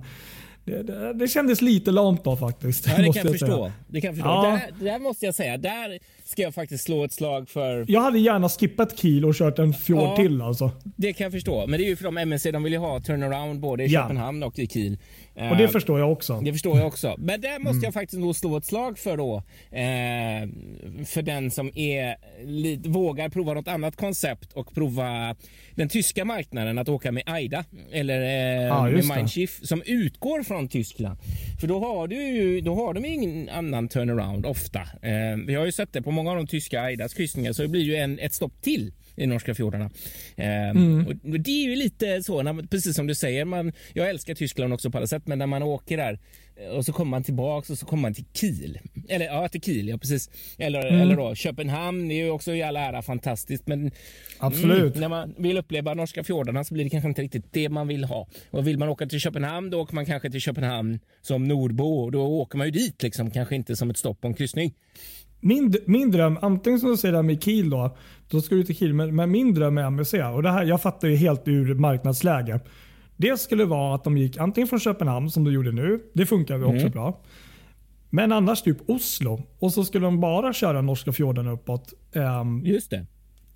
Det, 0.68 0.84
det, 0.84 1.14
det 1.14 1.28
kändes 1.28 1.62
lite 1.62 1.92
lamt 1.92 2.24
då 2.24 2.38
faktiskt. 2.38 2.88
Ja, 2.88 2.98
det 2.98 3.04
kan 3.04 3.14
jag 3.14 3.32
förstå. 3.32 3.72
Det 3.88 4.02
kan 4.02 4.08
jag 4.08 4.16
förstå. 4.16 4.30
Ja. 4.30 4.60
Där, 4.80 4.86
där 4.86 5.00
måste 5.00 5.26
jag 5.26 5.36
säga, 5.36 5.58
där 5.58 6.00
ska 6.28 6.42
jag 6.42 6.54
faktiskt 6.54 6.84
slå 6.84 7.04
ett 7.04 7.14
slag 7.14 7.50
för... 7.50 7.86
Jag 7.88 8.02
hade 8.02 8.20
gärna 8.20 8.50
skippat 8.50 9.00
Kiel 9.00 9.26
och 9.26 9.36
kört 9.36 9.60
en 9.60 9.74
fjord 9.74 10.00
Ja. 10.02 10.16
till 10.16 10.42
alltså. 10.42 10.72
Det 10.84 11.14
kan 11.14 11.26
jag 11.26 11.32
förstå. 11.32 11.68
Men 11.68 11.80
det 11.80 11.86
är 11.86 11.90
ju 11.90 11.96
för 11.96 12.04
de 12.04 12.18
MSC, 12.18 12.52
de 12.52 12.64
vill 12.64 12.74
ju 12.74 12.80
ha 12.80 13.00
turnaround 13.00 13.60
både 13.60 13.84
i 13.84 13.88
Ja. 13.88 14.02
Köpenhamn 14.02 14.44
och 14.44 14.60
i 14.60 14.68
Kiel. 14.68 14.98
Och 15.52 15.58
det 15.58 15.64
Eh, 15.64 15.70
förstår 15.70 16.00
jag 16.00 16.12
också. 16.12 16.40
Det 16.42 16.52
förstår 16.54 16.78
jag 16.78 16.88
också. 16.88 17.16
Men 17.18 17.42
där 17.42 17.50
Mm. 17.50 17.64
måste 17.64 17.86
jag 17.86 17.94
faktiskt 17.94 18.20
nog 18.20 18.36
slå 18.36 18.58
ett 18.58 18.66
slag 18.66 18.98
för 19.00 19.18
då. 19.18 19.36
Eh, 19.72 21.06
för 21.06 21.22
den 21.22 21.52
som 21.52 21.72
är, 21.78 22.16
lite, 22.46 22.90
vågar 22.90 23.30
prova 23.30 23.54
något 23.54 23.68
annat 23.68 23.96
koncept 23.96 24.54
och 24.54 24.74
prova 24.74 25.36
den 25.76 25.90
tyska 25.90 26.26
marknaden 26.26 26.78
att 26.78 26.90
åka 26.90 27.12
med 27.12 27.24
Aida 27.26 27.64
eller 27.92 28.22
eh, 28.22 28.68
Ja, 28.68 28.84
med. 28.84 29.06
Mindshift 29.18 29.68
som 29.68 29.82
utgår 29.86 30.44
från 30.44 30.68
Tyskland. 30.68 31.18
För 31.62 31.68
då 31.68 31.80
har, 31.80 32.08
du, 32.08 32.16
ju- 32.16 32.62
då 32.62 32.76
har 32.76 32.94
de 32.94 33.06
ingen 33.06 33.50
annan 33.50 33.88
turnaround 33.88 34.46
ofta. 34.46 34.80
Eh, 34.80 35.38
vi 35.48 35.56
har 35.56 35.66
ju 35.66 35.72
sett 35.72 35.94
det 35.94 36.02
på 36.02 36.12
många 36.18 36.32
av 36.32 36.38
de 36.38 36.48
tyska 36.48 36.82
Aidas 36.82 37.14
kryssningar 37.14 37.54
så 37.54 37.62
det 37.62 37.68
blir 37.68 37.82
ju 37.84 37.96
en, 37.96 38.20
ett 38.20 38.34
stopp 38.34 38.62
till 38.62 38.92
i 39.16 39.26
norska 39.28 39.56
fjordarna. 39.56 39.90
Eh, 40.36 40.70
Mm. 40.70 41.08
och 41.08 41.40
det 41.40 41.52
är 41.52 41.70
ju 41.70 41.76
lite 41.76 42.24
så, 42.24 42.44
man- 42.44 42.68
precis 42.68 42.96
som 42.96 43.08
du 43.08 43.16
säger, 43.16 43.46
man, 43.46 43.74
jag 43.94 44.10
älskar 44.10 44.36
Tyskland 44.36 44.74
också 44.74 44.92
på 44.92 44.98
alla 44.98 45.08
sätt, 45.08 45.28
men 45.28 45.40
när 45.40 45.48
man 45.48 45.64
åker 45.64 45.98
där 45.98 46.20
eh, 46.56 46.68
och 46.70 46.86
så 46.86 46.94
kommer 46.94 47.10
man 47.10 47.24
tillbaks 47.24 47.70
och 47.70 47.78
så 47.78 47.86
kommer 47.86 48.02
man 48.02 48.14
till 48.14 48.26
Kiel. 48.34 48.80
Eller 49.10 49.26
ja, 49.26 49.48
till 49.50 49.62
Kiel, 49.62 49.88
ja 49.88 49.98
precis. 49.98 50.30
Eller, 50.58 50.88
Mm. 50.88 51.02
eller 51.02 51.16
då 51.16 51.36
Köpenhamn, 51.36 52.08
det 52.08 52.14
är 52.14 52.24
ju 52.26 52.30
också 52.30 52.54
i 52.54 52.64
all 52.64 52.76
ära 52.78 53.02
fantastiskt, 53.02 53.68
men 53.68 53.92
Absolut. 54.40 54.96
Mm, 54.96 55.00
när 55.02 55.10
man 55.10 55.36
vill 55.38 55.58
uppleva 55.58 55.94
norska 55.94 56.24
fjordarna 56.24 56.64
så 56.64 56.74
blir 56.74 56.84
det 56.84 56.90
kanske 56.90 57.10
inte 57.10 57.22
riktigt 57.22 57.54
det 57.54 57.70
man 57.70 57.88
vill 57.88 58.04
ha. 58.04 58.28
Och 58.50 58.68
vill 58.68 58.78
man 58.78 58.90
åka 58.90 59.06
till 59.08 59.20
Köpenhamn 59.20 59.70
då 59.70 59.82
åker 59.82 59.96
man 59.96 60.06
kanske 60.06 60.30
till 60.32 60.42
Köpenhamn 60.42 61.00
som 61.22 61.44
nordbo 61.48 62.00
och 62.04 62.12
då 62.12 62.22
åker 62.28 62.58
man 62.58 62.68
ju 62.68 62.72
dit 62.72 63.04
liksom, 63.04 63.32
kanske 63.32 63.56
inte 63.56 63.76
som 63.76 63.90
ett 63.90 63.98
stopp 63.98 64.22
på 64.22 64.28
en 64.28 64.34
kryssning. 64.34 64.74
Min, 65.40 65.74
min 65.86 66.12
dröm, 66.12 66.38
antingen 66.42 66.80
som 66.80 66.90
du 66.90 66.98
säger 66.98 67.14
där 67.14 67.22
med 67.24 67.44
Kiel 67.44 67.70
då, 67.70 67.98
då 68.30 68.42
ska 68.42 68.56
du 68.56 68.64
till 68.64 68.76
Kiel, 68.76 68.94
men, 68.94 69.16
men 69.16 69.32
min 69.32 69.54
dröm 69.54 69.78
är 69.78 69.84
MSC. 69.84 70.14
Och 70.14 70.44
det 70.44 70.52
här, 70.52 70.64
jag 70.66 70.82
fattar 70.82 71.08
ju 71.08 71.16
helt 71.16 71.48
ur 71.48 71.74
marknadsläge. 71.76 72.60
Det 73.18 73.40
skulle 73.40 73.66
vara 73.66 73.96
att 73.96 74.04
de 74.04 74.18
gick 74.18 74.38
antingen 74.38 74.68
från 74.68 74.80
Köpenhamn 74.80 75.30
som 75.32 75.44
de 75.44 75.52
gjorde 75.54 75.72
nu, 75.72 76.00
det 76.14 76.26
funkar 76.26 76.58
ju 76.58 76.64
också 76.64 76.80
Mm. 76.80 76.92
bra. 76.92 77.20
Men 78.10 78.32
annars 78.32 78.62
typ 78.62 78.78
Oslo. 78.90 79.42
Och 79.60 79.74
så 79.74 79.86
skulle 79.86 80.06
de 80.06 80.20
bara 80.20 80.54
köra 80.54 80.82
norska 80.82 81.12
fjorden 81.12 81.48
uppåt. 81.48 81.94
Um, 82.42 82.62
Just 82.66 82.90
det. 82.90 83.06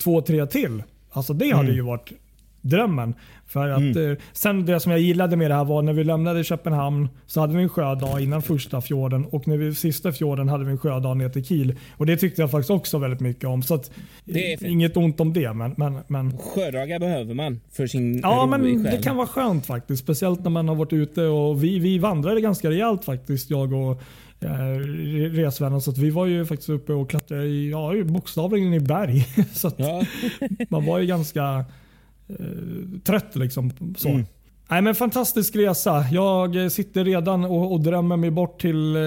två, 0.03 0.21
tre 0.21 0.45
till. 0.45 0.83
Alltså 1.11 1.33
det 1.33 1.49
hade 1.51 1.63
Mm. 1.63 1.75
ju 1.75 1.81
varit 1.81 2.11
drömmen. 2.61 3.13
För 3.47 3.67
att, 3.69 3.95
eh, 3.95 4.23
sen 4.33 4.65
det 4.65 4.79
som 4.79 4.91
jag 4.91 5.01
gillade 5.01 5.35
med 5.37 5.51
det 5.51 5.55
här 5.55 5.65
var 5.65 5.81
när 5.81 5.93
vi 5.93 6.03
lämnade 6.03 6.43
Köpenhamn 6.43 7.09
så 7.25 7.39
hade 7.41 7.57
vi 7.57 7.63
en 7.63 7.69
sjödag 7.69 8.21
innan 8.21 8.41
första 8.41 8.81
fjorden 8.81 9.25
och 9.25 9.47
när 9.47 9.57
vi 9.57 9.75
sista 9.75 10.11
fjorden 10.11 10.49
hade 10.49 10.65
vi 10.65 10.71
en 10.71 10.77
sjödag 10.77 11.17
ner 11.17 11.29
till 11.29 11.45
Kiel. 11.45 11.75
Och 11.97 12.05
det 12.05 12.17
tyckte 12.17 12.41
jag 12.41 12.51
faktiskt 12.51 12.69
också 12.69 12.97
väldigt 12.97 13.19
mycket 13.19 13.43
om. 13.49 13.63
Så 13.63 13.73
att, 13.75 13.91
Det 14.25 14.53
är 14.53 14.57
fint. 14.57 14.71
inget 14.71 14.97
ont 14.97 15.19
om 15.19 15.33
det. 15.33 15.53
Men, 15.53 15.73
men, 15.77 15.97
men 16.07 16.37
Sjödagar 16.37 16.99
behöver 16.99 17.33
man 17.33 17.59
för 17.71 17.87
sin 17.87 18.19
Ja, 18.23 18.45
men 18.45 18.83
det 18.83 19.03
kan 19.03 19.15
vara 19.15 19.27
skönt 19.27 19.65
faktiskt. 19.65 20.03
Speciellt 20.03 20.43
när 20.43 20.49
man 20.51 20.67
har 20.67 20.75
varit 20.75 20.93
ute 20.93 21.21
och 21.23 21.63
vi, 21.63 21.79
vi 21.79 21.97
vandrade 21.99 22.41
ganska 22.41 22.69
rejält 22.69 23.05
faktiskt, 23.05 23.49
jag 23.49 23.73
och 23.73 24.01
eh, 24.41 24.47
re- 24.47 25.29
resvänner. 25.35 25.79
Så 25.79 25.91
att 25.91 25.97
vi 25.97 26.09
var 26.09 26.25
ju 26.25 26.45
faktiskt 26.45 26.69
uppe 26.69 26.93
och 26.93 27.09
klättrade 27.09 27.45
i, 27.45 27.69
ja, 27.71 27.91
bokstavligen 28.05 28.73
i 28.73 28.79
berg. 28.79 29.25
så 29.53 29.67
att 29.67 29.75
Ja, 29.79 30.03
man 30.69 30.85
var 30.85 30.99
ju 30.99 31.05
ganska 31.05 31.65
trött 33.03 33.35
liksom. 33.35 33.71
Så. 33.97 34.09
Mm. 34.09 34.25
Nej, 34.69 34.81
men 34.81 34.95
fantastisk 34.95 35.55
resa. 35.55 36.05
Jag 36.11 36.63
eh, 36.63 36.69
sitter 36.69 37.05
redan 37.05 37.45
och, 37.45 37.71
och 37.71 37.81
drömmer 37.81 38.17
mig 38.17 38.31
bort 38.31 38.61
till 38.61 38.95
eh, 38.95 39.01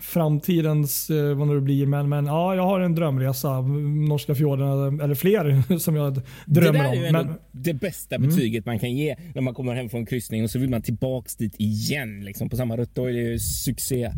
framtidens, 0.00 1.10
eh, 1.10 1.34
vad 1.34 1.54
det 1.54 1.60
blir. 1.60 1.86
Men, 1.86 2.08
men 2.08 2.26
ja, 2.26 2.54
jag 2.54 2.62
har 2.62 2.80
en 2.80 2.94
drömresa. 2.94 3.60
Norska 4.08 4.34
fjordarna, 4.34 5.04
eller 5.04 5.14
fler 5.14 5.78
som 5.78 5.96
jag 5.96 6.14
det 6.14 6.20
drömmer 6.46 6.78
där 6.82 6.90
är 6.90 6.94
ju 6.94 7.06
om. 7.06 7.12
Men, 7.12 7.24
Mm. 7.26 7.36
det 7.52 7.74
bästa 7.74 8.18
betyget 8.18 8.66
man 8.66 8.78
kan 8.78 8.92
ge 8.92 9.16
när 9.34 9.42
man 9.42 9.54
kommer 9.54 9.74
hem 9.74 9.88
från 9.88 10.06
kryssning 10.06 10.44
och 10.44 10.50
så 10.50 10.58
vill 10.58 10.70
man 10.70 10.82
tillbaks 10.82 11.36
dit 11.36 11.54
igen 11.58 12.20
liksom, 12.24 12.48
på 12.48 12.56
samma 12.56 12.76
rutt. 12.76 12.94
Då 12.94 13.04
är 13.04 13.12
det 13.12 13.18
ju 13.18 13.38
succé. 13.38 14.10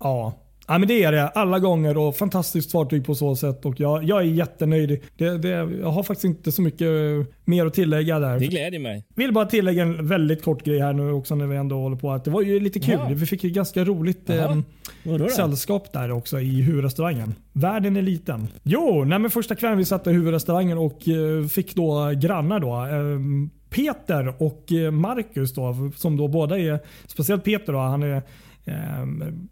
Ja. 0.00 0.32
Ja, 0.68 0.78
men 0.78 0.88
det 0.88 1.02
är 1.02 1.12
det. 1.12 1.28
Alla 1.28 1.58
gånger 1.58 1.96
och 1.96 2.16
fantastiskt 2.16 2.72
fartyg 2.72 3.06
på 3.06 3.14
så 3.14 3.36
sätt. 3.36 3.64
Och 3.64 3.80
jag, 3.80 4.04
jag 4.04 4.20
är 4.20 4.24
jättenöjd. 4.24 5.00
Det, 5.16 5.38
det, 5.38 5.48
jag 5.48 5.90
har 5.90 6.02
faktiskt 6.02 6.24
inte 6.24 6.52
så 6.52 6.62
mycket 6.62 6.88
mer 7.44 7.66
att 7.66 7.74
tillägga 7.74 8.18
där. 8.18 8.38
Det 8.38 8.46
gläder 8.46 8.78
mig. 8.78 9.04
Vill 9.14 9.32
bara 9.32 9.46
tillägga 9.46 9.82
en 9.82 10.06
väldigt 10.06 10.44
kort 10.44 10.64
grej 10.64 10.78
här 10.78 10.92
nu 10.92 11.12
också 11.12 11.34
när 11.34 11.46
vi 11.46 11.56
ändå 11.56 11.76
håller 11.76 11.96
på. 11.96 12.12
Att 12.12 12.24
det 12.24 12.30
var 12.30 12.42
ju 12.42 12.60
lite 12.60 12.80
kul. 12.80 12.94
Ja. 12.94 13.08
Vi 13.14 13.26
fick 13.26 13.44
ju 13.44 13.50
ganska 13.50 13.84
roligt 13.84 14.30
eh, 14.30 14.58
sällskap 15.36 15.92
där 15.92 16.10
också 16.10 16.40
i 16.40 16.62
huvudrestaurangen. 16.62 17.34
Världen 17.52 17.96
är 17.96 18.02
liten. 18.02 18.48
Jo, 18.62 19.04
nej 19.04 19.18
men 19.18 19.30
första 19.30 19.54
kvällen 19.54 19.78
vi 19.78 19.84
satt 19.84 20.06
i 20.06 20.10
huvudrestaurangen 20.10 20.78
och 20.78 21.08
eh, 21.08 21.46
fick 21.46 21.74
då 21.74 22.12
grannar 22.16 22.60
då. 22.60 22.74
Eh, 22.74 23.20
Peter 23.74 24.42
och 24.42 24.72
eh, 24.72 24.90
Marcus 24.90 25.54
då, 25.54 25.90
som 25.96 26.16
då 26.16 26.28
båda 26.28 26.58
är, 26.58 26.78
speciellt 27.06 27.44
Peter 27.44 27.72
då, 27.72 27.78
han 27.78 28.02
är 28.02 28.16
eh, 28.16 28.22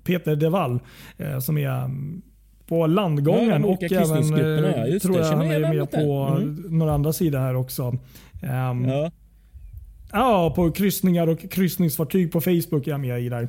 Peter 0.05 0.37
Devall 0.37 0.81
eh, 1.19 1.39
som 1.39 1.59
är 1.59 1.85
mm, 1.85 2.23
på 2.67 2.77
Ja, 2.79 2.87
landgången 2.87 3.63
de 3.63 3.69
och 3.69 3.83
även 3.83 4.29
ja, 4.29 4.87
eh, 4.87 4.99
tror 4.99 5.19
jag 5.19 5.25
han 5.25 5.43
är 5.43 5.61
med 5.75 5.91
på 5.91 6.37
Mm. 6.41 6.55
några 6.79 6.93
andra 6.93 7.13
sidor 7.13 7.39
här 7.39 7.55
också. 7.55 7.97
Ehm, 8.43 8.85
Ja. 8.89 9.11
Ja, 10.13 10.53
på 10.57 10.71
kryssningar 10.71 11.27
och 11.27 11.51
kryssningsfartyg 11.51 12.33
på 12.33 12.41
Facebook 12.41 12.87
är 12.87 12.91
jag 12.91 13.01
med 13.01 13.21
i 13.21 13.29
där. 13.29 13.49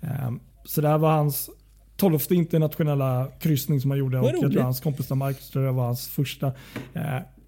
Ehm, 0.00 0.40
Så 0.64 0.80
det 0.80 0.88
här 0.88 0.98
var 0.98 1.12
hans 1.12 1.50
tolfte 1.96 2.34
internationella 2.34 3.28
kryssning 3.40 3.80
som 3.80 3.90
han 3.90 3.98
gjorde. 3.98 4.16
Vad 4.20 4.26
och 4.34 4.44
jag 4.44 4.52
tror 4.52 4.62
hans 4.62 4.80
kompis 4.80 5.10
Marcus 5.10 5.50
tror 5.50 5.64
jag 5.64 5.72
var 5.72 5.84
hans 5.84 6.08
första. 6.08 6.52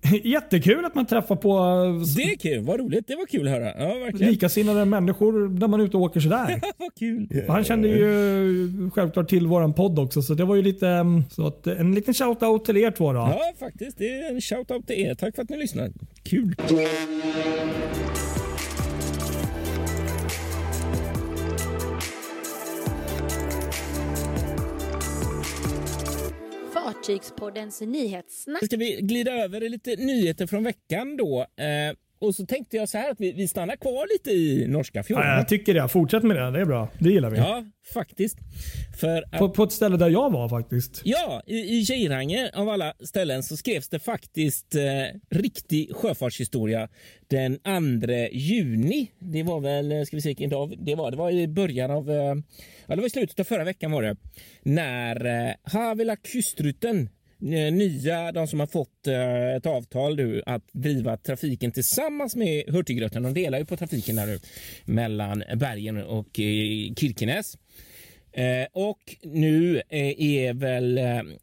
Eh, 0.05 0.27
Jättekul 0.27 0.85
att 0.85 0.95
man 0.95 1.07
träffar 1.07 1.37
på 1.37 1.51
eh, 1.51 2.07
Det 2.17 2.23
är 2.23 2.37
kul. 2.37 2.65
Vad 2.65 2.81
roligt. 2.81 3.07
Det 3.07 3.17
var 3.17 3.27
kul 3.27 3.49
att 3.49 3.53
höra. 3.53 3.65
Ja, 3.65 3.99
verkligen. 3.99 4.33
likasinnade 4.33 4.85
människor 4.85 5.49
när 5.49 5.69
man 5.69 5.81
är 5.81 5.85
ute 5.85 5.97
och 5.97 6.03
åker 6.03 6.21
sådär. 6.21 6.61
Vad 6.77 6.95
kul. 6.95 7.45
Och 7.49 7.55
han 7.55 7.65
kände 7.65 7.89
ju 7.89 8.91
självklart 8.95 9.29
till 9.29 9.47
våran 9.47 9.73
podd 9.75 9.99
också, 9.99 10.23
så 10.23 10.35
det 10.35 10.45
var 10.45 10.55
ju 10.57 10.63
lite 10.63 10.89
mm, 10.89 11.23
så 11.31 11.47
att, 11.47 11.67
en 11.67 11.95
liten 11.95 12.15
shout-out 12.15 12.65
till 12.65 12.77
er 12.77 12.91
två 12.91 13.13
då. 13.13 13.19
Ja, 13.19 13.41
faktiskt. 13.59 13.99
Det 13.99 14.09
är 14.09 14.31
en 14.31 14.41
shout-out 14.41 14.87
till 14.87 15.01
er. 15.01 15.15
Tack 15.15 15.35
för 15.35 15.43
att 15.43 15.49
ni 15.49 15.57
lyssnar. 15.57 15.91
Kul. 16.23 16.55
Fartygspoddens 26.93 27.81
nyhetssnack. 27.81 28.65
Ska 28.65 28.77
vi 28.77 29.01
glida 29.01 29.33
över 29.33 29.63
i 29.63 29.69
lite 29.69 29.97
nyheter 29.97 30.47
från 30.47 30.65
veckan 30.65 31.17
då? 31.17 31.41
Eh, 31.41 31.97
och 32.23 32.35
så 32.35 32.47
tänkte 32.47 32.77
jag 32.77 32.89
så 32.89 32.99
här 32.99 33.11
att 33.11 33.21
vi, 33.21 33.33
vi 33.33 33.49
stannar 33.49 33.77
kvar 33.77 34.13
lite 34.13 34.31
i 34.31 34.67
norska 34.69 34.99
Ja, 34.99 35.03
fjorden. 35.03 35.29
jag 35.29 35.49
tycker 35.49 35.75
det. 35.75 35.89
Fortsätt 35.89 36.23
med 36.23 36.37
det. 36.37 36.51
Det 36.51 36.61
är 36.61 36.65
bra. 36.65 36.89
Det 36.99 37.11
gillar 37.11 37.31
vi. 37.31 37.39
Ja, 37.39 37.65
faktiskt. 37.95 38.39
För 39.01 39.23
att, 39.33 39.39
På, 39.39 39.49
på 39.49 39.63
ett 39.63 39.73
ställe 39.73 39.97
där 39.97 40.09
jag 40.11 40.31
var 40.33 40.49
faktiskt. 40.49 41.01
ja, 41.05 41.43
i, 41.47 41.57
i 41.59 41.81
Geirange 41.81 42.51
av 42.55 42.69
alla 42.69 42.95
ställen 43.01 43.43
så 43.43 43.57
skrevs 43.57 43.89
det 43.89 43.99
faktiskt 43.99 44.75
eh, 44.75 44.81
riktig 45.39 45.95
sjöfartshistoria 45.97 46.89
den 47.29 47.59
2 47.59 48.13
juni. 48.33 49.11
Det 49.19 49.43
var 49.43 49.61
väl, 49.61 49.93
eh, 49.93 50.03
ska 50.03 50.17
vi 50.17 50.21
se 50.23 50.29
vilken 50.29 50.51
dag 50.51 50.75
det 50.79 50.95
var. 50.95 51.11
Det 51.11 51.17
var 51.17 51.31
i 51.31 51.49
början 51.49 51.91
av, 51.91 52.11
eh, 52.11 52.17
ja 52.87 52.95
det 52.95 53.01
var 53.01 53.07
i 53.07 53.11
slutet 53.11 53.41
av 53.41 53.45
förra 53.45 53.65
veckan 53.65 53.91
var 53.93 54.03
det. 54.03 54.17
När 54.63 55.27
eh, 55.49 55.55
Havila 55.73 56.17
Kystruten 56.33 57.09
Eh, 57.43 57.73
nya, 57.73 58.33
de 58.33 58.47
som 58.47 58.61
har 58.61 58.67
fått 58.67 59.07
eh, 59.07 59.57
ett 59.57 59.67
avtal 59.67 60.17
nu 60.17 60.43
att 60.47 60.63
driva 60.73 61.17
trafiken 61.17 61.73
tillsammans 61.73 62.37
med 62.37 62.65
Hurtigruten. 62.69 63.23
De 63.23 63.35
delar 63.35 63.59
ju 63.59 63.65
på 63.65 63.77
trafiken 63.77 64.17
där 64.17 64.27
nu 64.27 64.39
mellan 64.85 65.45
Bergen 65.57 66.03
och 66.03 66.41
eh, 66.41 66.95
Kirkenes. 66.97 67.57
Eh, 68.33 68.67
och 68.73 69.17
nu 69.23 69.77
eh, 69.89 70.21
är 70.21 70.55
väl 70.55 70.99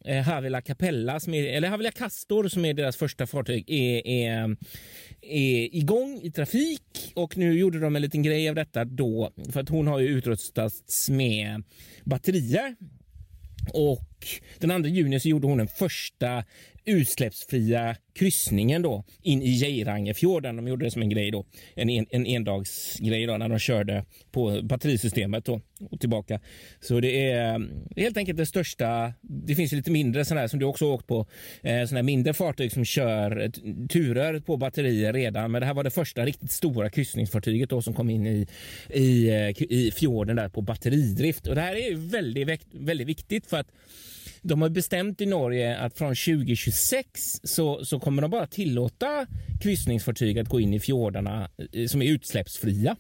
eh, 0.05 0.23
Havila 0.23 0.61
Capella, 0.61 1.19
som 1.19 1.33
är, 1.33 1.43
eller 1.43 1.67
Havila 1.67 1.91
Castor 1.91 2.47
som 2.47 2.65
är 2.65 2.73
deras 2.73 2.97
första 2.97 3.27
fartyg, 3.27 3.69
är, 3.69 4.07
är, 4.07 4.57
är 5.21 5.75
igång 5.75 6.19
i 6.23 6.31
trafik. 6.31 7.11
Och 7.13 7.37
nu 7.37 7.59
gjorde 7.59 7.79
de 7.79 7.95
en 7.95 8.01
liten 8.01 8.23
grej 8.23 8.49
av 8.49 8.55
detta 8.55 8.85
då, 8.85 9.31
för 9.51 9.59
att 9.59 9.69
hon 9.69 9.87
har 9.87 9.99
ju 9.99 10.07
utrustats 10.07 11.09
med 11.09 11.63
batterier 12.03 12.75
och 13.73 14.27
den 14.59 14.83
2 14.83 14.89
juni 14.89 15.19
så 15.19 15.29
gjorde 15.29 15.47
hon 15.47 15.57
den 15.57 15.67
första 15.67 16.43
utsläppsfria 16.85 17.95
kryssningen 18.13 18.81
då 18.81 19.03
in 19.21 19.41
i 19.41 19.49
Geirangefjorden. 19.49 20.55
De 20.55 20.67
gjorde 20.67 20.85
det 20.85 20.91
som 20.91 21.01
en 21.01 21.09
grej 21.09 21.31
då, 21.31 21.45
en, 21.75 21.89
en, 21.89 22.05
en 22.09 22.25
endagsgrej 22.25 23.25
då 23.25 23.37
när 23.37 23.49
de 23.49 23.59
körde 23.59 24.05
på 24.31 24.61
batterisystemet 24.63 25.45
då 25.45 25.61
och 25.89 25.99
tillbaka. 25.99 26.39
Så 26.79 26.99
det 26.99 27.31
är 27.31 27.55
mm, 27.55 27.69
helt 27.95 28.17
enkelt 28.17 28.37
det 28.37 28.45
största. 28.45 29.13
Det 29.21 29.55
finns 29.55 29.73
ju 29.73 29.77
lite 29.77 29.91
mindre 29.91 30.25
sådana 30.25 30.41
här 30.41 30.47
som 30.47 30.59
du 30.59 30.65
också 30.65 30.85
åkt 30.85 31.07
på, 31.07 31.27
eh, 31.61 31.85
sådana 31.85 32.03
mindre 32.03 32.33
fartyg 32.33 32.71
som 32.71 32.85
kör 32.85 33.51
turer 33.87 34.39
på 34.39 34.57
batterier 34.57 35.13
redan. 35.13 35.51
Men 35.51 35.61
det 35.61 35.65
här 35.65 35.73
var 35.73 35.83
det 35.83 35.91
första 35.91 36.25
riktigt 36.25 36.51
stora 36.51 36.89
kryssningsfartyget 36.89 37.69
då 37.69 37.81
som 37.81 37.93
kom 37.93 38.09
in 38.09 38.27
i, 38.27 38.47
i, 38.89 39.29
eh, 39.29 39.63
i 39.63 39.91
fjorden 39.95 40.35
där 40.35 40.49
på 40.49 40.61
batteridrift. 40.61 41.47
Och 41.47 41.55
det 41.55 41.61
här 41.61 41.75
är 41.75 41.89
ju 41.89 41.95
väldigt, 41.95 42.65
väldigt 42.71 43.07
viktigt 43.07 43.45
för 43.45 43.57
att 43.57 43.71
de 44.41 44.61
har 44.61 44.69
bestämt 44.69 45.21
i 45.21 45.25
Norge 45.25 45.77
att 45.77 45.97
från 45.97 46.15
2026 46.15 47.09
så, 47.43 47.85
så 47.85 47.99
kommer 47.99 48.21
de 48.21 48.31
bara 48.31 48.47
tillåta 48.47 49.27
kryssningsfartyg 49.61 50.39
att 50.39 50.49
gå 50.49 50.59
in 50.59 50.73
i 50.73 50.79
fjordarna 50.79 51.49
eh, 51.73 51.87
som 51.87 52.01
är 52.01 52.05
utsläppsfria. 52.05 52.95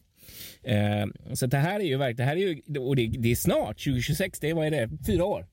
Eh, 0.63 1.33
så 1.33 1.45
det 1.45 1.57
här 1.57 1.79
är 1.79 1.83
ju 1.83 1.97
verkligen, 1.97 2.17
det 2.17 2.23
här 2.23 2.35
är 2.35 2.39
ju, 2.39 2.79
och 2.79 2.95
det, 2.95 3.07
det 3.07 3.31
är 3.31 3.35
snart, 3.35 3.83
2026, 3.83 4.39
det 4.39 4.49
är, 4.49 4.53
vad 4.53 4.67
är 4.67 4.71
det, 4.71 4.89
fyra 5.05 5.25
år. 5.25 5.45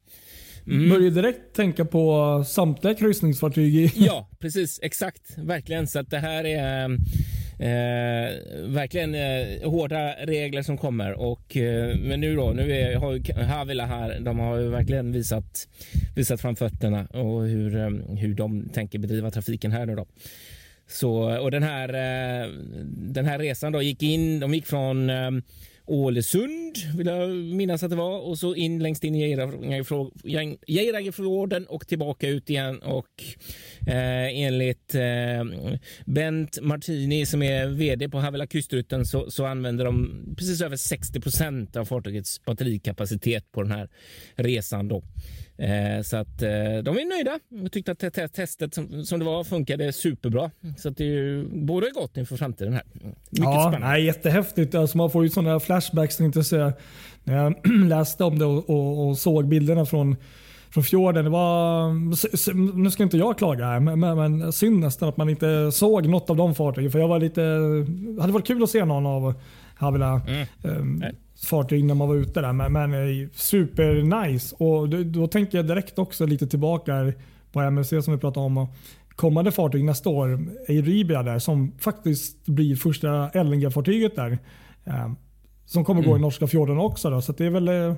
Mm. 0.67 0.89
Börjar 0.89 1.11
direkt 1.11 1.55
tänka 1.55 1.85
på 1.85 2.45
samtliga 2.49 2.95
kryssningsfartyg 2.95 3.77
i 3.77 3.93
Ja, 3.97 4.31
precis, 4.39 4.81
exakt, 4.83 5.39
verkligen. 5.39 5.87
Så 5.87 5.99
att 5.99 6.11
det 6.11 6.19
här 6.19 6.45
är 6.45 6.89
eh, 7.59 8.67
verkligen 8.69 9.15
eh, 9.15 9.71
hårda 9.71 10.15
regler 10.27 10.63
som 10.63 10.79
kommer. 10.79 11.13
Och, 11.13 11.57
eh, 11.57 11.97
men 11.97 12.21
nu 12.21 12.37
då, 12.37 12.51
nu 12.51 12.73
är, 12.73 12.97
har 12.97 13.13
ju 13.13 13.33
Havila 13.33 13.87
här, 13.87 14.21
de 14.21 14.39
har 14.39 14.59
ju 14.59 14.69
verkligen 14.69 15.13
visat, 15.13 15.69
visat 16.17 16.41
fram 16.41 16.57
fötterna 16.57 17.07
och 17.07 17.47
hur, 17.47 17.77
eh, 17.77 17.91
hur 18.17 18.35
de 18.35 18.69
tänker 18.69 18.99
bedriva 18.99 19.31
trafiken 19.31 19.73
här 19.73 19.87
nu 19.87 19.95
då. 19.95 20.07
Så, 20.89 21.39
och 21.41 21.51
den 21.51 21.63
här, 21.63 21.89
eh, 21.89 22.51
den 22.85 23.25
här 23.25 23.39
resan 23.39 23.73
då 23.73 23.83
gick 23.83 24.03
in, 24.03 24.41
de 24.41 24.55
gick 24.55 24.67
från 24.67 25.11
eh, 25.11 25.31
Ålesund, 25.87 26.77
vill 26.97 27.07
jag 27.07 27.31
minnas 27.31 27.83
att 27.83 27.91
det 27.91 27.97
var, 27.97 28.19
och 28.21 28.39
så 28.39 28.55
in 28.55 28.83
längst 28.83 29.05
in 29.05 29.15
i 29.15 29.37
Geirangefjorden 30.67 31.67
och 31.67 31.89
tillbaka 31.89 32.29
ut 32.29 32.51
igen. 32.51 32.79
Och 32.79 33.25
eh, 33.87 34.39
enligt 34.39 34.95
eh, 34.95 35.45
Bent 36.07 36.61
Martini 36.63 37.27
som 37.27 37.43
är 37.43 37.67
vd 37.67 38.09
på 38.09 38.19
Havela 38.19 38.47
Kustrutten 38.47 39.07
så, 39.07 39.31
så 39.31 39.47
använder 39.47 39.85
de 39.85 40.25
precis 40.37 40.61
över 40.63 40.77
60 40.77 41.21
procent 41.21 41.77
av 41.77 41.85
fartygets 41.85 42.45
batterikapacitet 42.45 43.53
på 43.53 43.63
den 43.63 43.73
här 43.73 43.89
resan. 44.35 44.89
Då. 44.89 45.03
Eh, 45.59 46.03
så 46.03 46.17
att 46.17 46.43
eh, 46.43 46.49
de 46.83 46.99
är 46.99 47.09
nöjda. 47.09 47.39
Jag 47.49 47.73
tyckte 47.73 47.93
att 47.93 47.99
te 47.99 48.29
testet 48.29 48.75
som, 48.75 49.05
som, 49.05 49.19
det 49.19 49.25
var 49.25 49.45
funkade 49.45 49.93
superbra. 49.93 50.51
Så 50.79 50.89
att 50.89 50.97
det 50.97 51.05
är 51.05 51.09
ju 51.09 51.49
både 51.49 51.91
gott 51.91 52.17
inför 52.17 52.37
framtiden 52.37 52.73
här. 52.73 52.83
Mycket 52.93 53.15
ja, 53.31 53.61
spännande. 53.61 53.87
Nej, 53.87 54.05
jättehäftigt. 54.05 54.75
Alltså 54.75 54.99
man 54.99 55.11
får 55.11 55.25
ju 55.25 55.31
sådana 55.31 55.61
flashbacks 55.61 56.17
tänkte 56.17 56.39
jag 56.39 56.47
säga. 56.47 56.73
När 57.25 57.37
jag 57.37 57.55
läste 57.89 58.25
om 58.25 58.39
det 58.39 58.45
och, 58.45 58.71
och, 58.71 59.09
och 59.09 59.19
såg 59.19 59.49
bilderna 59.49 59.87
från 59.87 60.17
från 60.71 60.85
fjorden. 60.85 61.25
Det 61.25 61.31
var, 61.31 61.93
nu 62.77 62.91
ska 62.91 63.03
inte 63.03 63.17
jag 63.17 63.39
klaga 63.39 63.65
här, 63.65 63.81
men, 63.81 64.01
men 64.01 64.53
synd 64.53 64.81
nästan 64.81 65.09
att 65.09 65.17
man 65.17 65.29
inte 65.29 65.73
såg 65.73 66.09
något 66.09 66.31
av 66.31 66.37
de 66.37 66.55
fartygen. 66.55 66.91
För 66.91 66.99
jag 66.99 67.09
var 67.09 67.21
lite, 67.21 67.41
det 68.15 68.21
hade 68.21 68.33
varit 68.33 68.47
kul 68.47 68.63
att 68.63 68.71
se 68.71 68.85
någon 68.85 69.07
av 69.07 69.35
Havila 69.75 70.21
mm. 70.29 70.47
um, 70.63 71.05
fartyg 71.45 71.85
när 71.85 71.95
man 71.95 72.09
var 72.09 72.15
ute 72.15 72.41
där. 72.41 72.53
Men, 72.53 72.73
men 72.73 72.93
eh, 72.93 73.29
super 73.35 74.23
nice. 74.27 74.57
Och 74.59 74.89
då, 74.89 75.03
då, 75.03 75.27
tänker 75.27 75.59
jag 75.59 75.67
direkt 75.67 75.99
också 75.99 76.27
lite 76.27 76.47
tillbaka 76.47 77.13
på 77.53 77.61
MSC 77.61 77.89
som 77.89 78.15
vi 78.15 78.19
pratade 78.21 78.47
om. 78.47 78.67
Kommande 79.17 79.53
fartyg 79.53 79.85
nästa 79.85 80.09
år, 80.09 80.29
Euribia 80.69 81.23
där, 81.23 81.39
som 81.39 81.73
faktiskt 81.79 82.47
blir 82.47 82.77
första 82.77 83.31
LNG-fartyget 83.35 84.17
där. 84.17 84.39
Um, 84.85 85.17
som 85.67 85.85
kommer 85.85 86.01
mm. 86.01 86.11
gå 86.11 86.17
i 86.17 86.21
norska 86.21 86.47
fjorden 86.47 86.79
också. 86.79 87.11
Då, 87.11 87.23
så 87.23 87.33
det 87.33 87.47
är 87.47 87.51
väl 87.51 87.69
eh, 87.69 87.95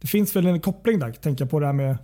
det 0.00 0.06
finns 0.06 0.36
väl 0.36 0.46
en 0.46 0.60
koppling 0.60 0.98
där, 0.98 1.12
tänker 1.12 1.44
jag 1.44 1.50
på 1.50 1.60
det 1.60 1.66
här 1.66 1.72
med 1.72 1.96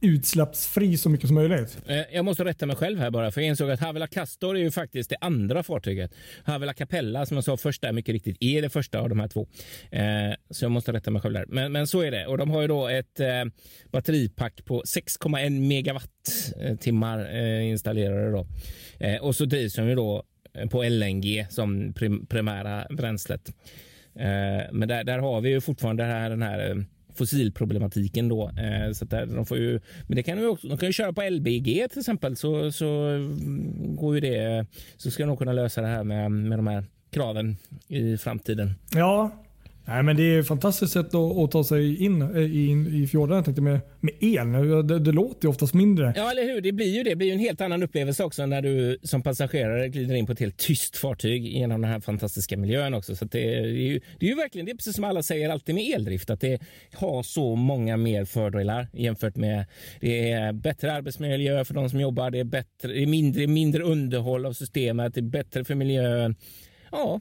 utsläppsfri 0.00 0.96
så 0.96 1.08
mycket 1.08 1.26
som 1.26 1.34
möjligt. 1.34 1.78
Eh, 1.86 2.02
jag 2.12 2.24
måste 2.24 2.44
rätta 2.44 2.66
mig 2.66 2.76
själv 2.76 2.98
här 2.98 3.10
bara, 3.10 3.30
för 3.30 3.40
jag 3.40 3.48
insåg 3.48 3.70
att 3.70 3.80
Havila 3.80 4.06
Castor 4.06 4.56
är 4.56 4.60
ju 4.60 4.70
faktiskt 4.70 5.10
det 5.10 5.16
andra 5.20 5.62
fartyget. 5.62 6.14
Havila 6.44 6.74
Capella, 6.74 7.26
som 7.26 7.36
jag 7.36 7.44
sa 7.44 7.56
först 7.56 7.82
där 7.82 7.92
mycket 7.92 8.12
riktigt, 8.12 8.36
är 8.40 8.62
det 8.62 8.70
första 8.70 9.00
av 9.00 9.08
de 9.08 9.20
här 9.20 9.28
två. 9.28 9.46
Eh, 9.90 10.34
så 10.50 10.64
jag 10.64 10.70
måste 10.70 10.92
rätta 10.92 11.10
mig 11.10 11.22
själv 11.22 11.34
där. 11.34 11.44
Men, 11.48 11.72
men 11.72 11.86
så 11.86 12.00
är 12.00 12.10
det. 12.10 12.26
Och 12.26 12.38
de 12.38 12.50
har 12.50 12.62
ju 12.62 12.68
då 12.68 12.88
ett 12.88 13.20
eh, 13.20 13.44
batteripack 13.92 14.64
på 14.64 14.82
6,1 14.82 15.50
megawattimmar 15.50 17.18
eh, 17.18 17.40
eh, 17.40 17.70
installerade 17.70 18.30
då. 18.30 18.46
och 19.20 19.36
så 19.36 19.44
drivs 19.44 19.74
de 19.74 19.88
ju 19.88 19.94
då 19.94 20.24
på 20.70 20.82
LNG 20.82 21.46
som 21.50 21.92
prim 21.92 22.26
primära 22.26 22.86
bränslet. 22.90 23.52
men 24.72 24.88
där, 24.88 25.04
där 25.04 25.18
har 25.18 25.40
vi 25.40 25.50
ju 25.50 25.60
fortfarande 25.60 26.04
här, 26.04 26.30
den 26.30 26.42
här 26.42 26.84
fossilproblematiken 27.14 28.28
då. 28.28 28.48
Eh, 28.48 28.92
så 28.92 29.04
där, 29.04 29.26
de 29.26 29.46
får 29.46 29.58
ju, 29.58 29.80
men 30.06 30.16
det 30.16 30.22
kan 30.22 30.38
ju 30.38 30.46
också, 30.46 30.68
de 30.68 30.78
kan 30.78 30.88
ju 30.88 30.92
köra 30.92 31.12
på 31.12 31.22
LBG 31.22 31.88
till 31.90 31.98
exempel 31.98 32.36
så, 32.36 32.72
så 32.72 32.86
mm, 32.86 33.96
går 33.96 34.14
ju 34.14 34.20
det. 34.20 34.66
Så 34.96 35.10
ska 35.10 35.26
de 35.26 35.36
kunna 35.36 35.52
lösa 35.52 35.80
det 35.80 35.86
här 35.86 36.04
med, 36.04 36.32
med 36.32 36.58
de 36.58 36.66
här 36.66 36.84
kraven 37.10 37.56
i 37.88 38.16
framtiden. 38.16 38.74
Ja, 38.94 39.30
Nej, 39.90 40.02
men 40.02 40.16
det 40.16 40.22
är 40.22 40.40
ett 40.40 40.46
fantastiskt 40.46 40.92
sätt 40.92 41.14
att, 41.14 41.38
att 41.38 41.50
ta 41.50 41.64
sig 41.64 42.04
in 42.04 42.22
eh, 42.22 42.38
i, 42.38 42.88
i, 42.92 43.02
i 43.02 43.06
fjordarna 43.06 43.42
tänkte 43.42 43.62
med, 43.62 43.80
med 44.00 44.14
el. 44.20 44.52
Det, 44.86 44.98
det 44.98 45.12
låter 45.12 45.44
ju 45.44 45.48
oftast 45.48 45.74
mindre. 45.74 46.12
Ja, 46.16 46.30
eller 46.30 46.42
hur? 46.42 46.60
Det 46.60 46.72
blir 46.72 46.96
ju 46.96 47.02
det. 47.02 47.10
det 47.10 47.16
blir 47.16 47.26
ju 47.26 47.32
en 47.32 47.38
helt 47.38 47.60
annan 47.60 47.82
upplevelse 47.82 48.24
också 48.24 48.46
när 48.46 48.62
du 48.62 48.98
som 49.02 49.22
passagerare 49.22 49.88
glider 49.88 50.14
in 50.14 50.26
på 50.26 50.32
ett 50.32 50.40
helt 50.40 50.56
tyst 50.56 50.96
fartyg 50.96 51.46
genom 51.46 51.80
den 51.80 51.90
här 51.90 52.00
fantastiska 52.00 52.56
miljön 52.56 52.94
också. 52.94 53.16
Så 53.16 53.24
det, 53.24 53.54
är 53.54 53.66
ju, 53.66 54.00
det 54.18 54.26
är 54.26 54.30
ju 54.30 54.36
verkligen, 54.36 54.64
det 54.66 54.72
är 54.72 54.76
precis 54.76 54.94
som 54.94 55.04
alla 55.04 55.22
säger 55.22 55.50
alltid 55.50 55.74
med 55.74 55.94
eldrift, 55.94 56.30
att 56.30 56.40
det 56.40 56.60
har 56.94 57.22
så 57.22 57.56
många 57.56 57.96
mer 57.96 58.24
fördelar 58.24 58.88
jämfört 58.92 59.36
med 59.36 59.66
det 60.00 60.30
är 60.30 60.52
bättre 60.52 60.92
arbetsmiljö 60.92 61.64
för 61.64 61.74
de 61.74 61.90
som 61.90 62.00
jobbar. 62.00 62.30
Det 62.30 62.38
är, 62.38 62.44
bättre, 62.44 62.88
det 62.88 63.02
är 63.02 63.06
mindre, 63.06 63.46
mindre 63.46 63.82
underhåll 63.82 64.46
av 64.46 64.52
systemet. 64.52 65.14
Det 65.14 65.20
är 65.20 65.22
bättre 65.22 65.64
för 65.64 65.74
miljön. 65.74 66.36
Ja. 66.90 67.20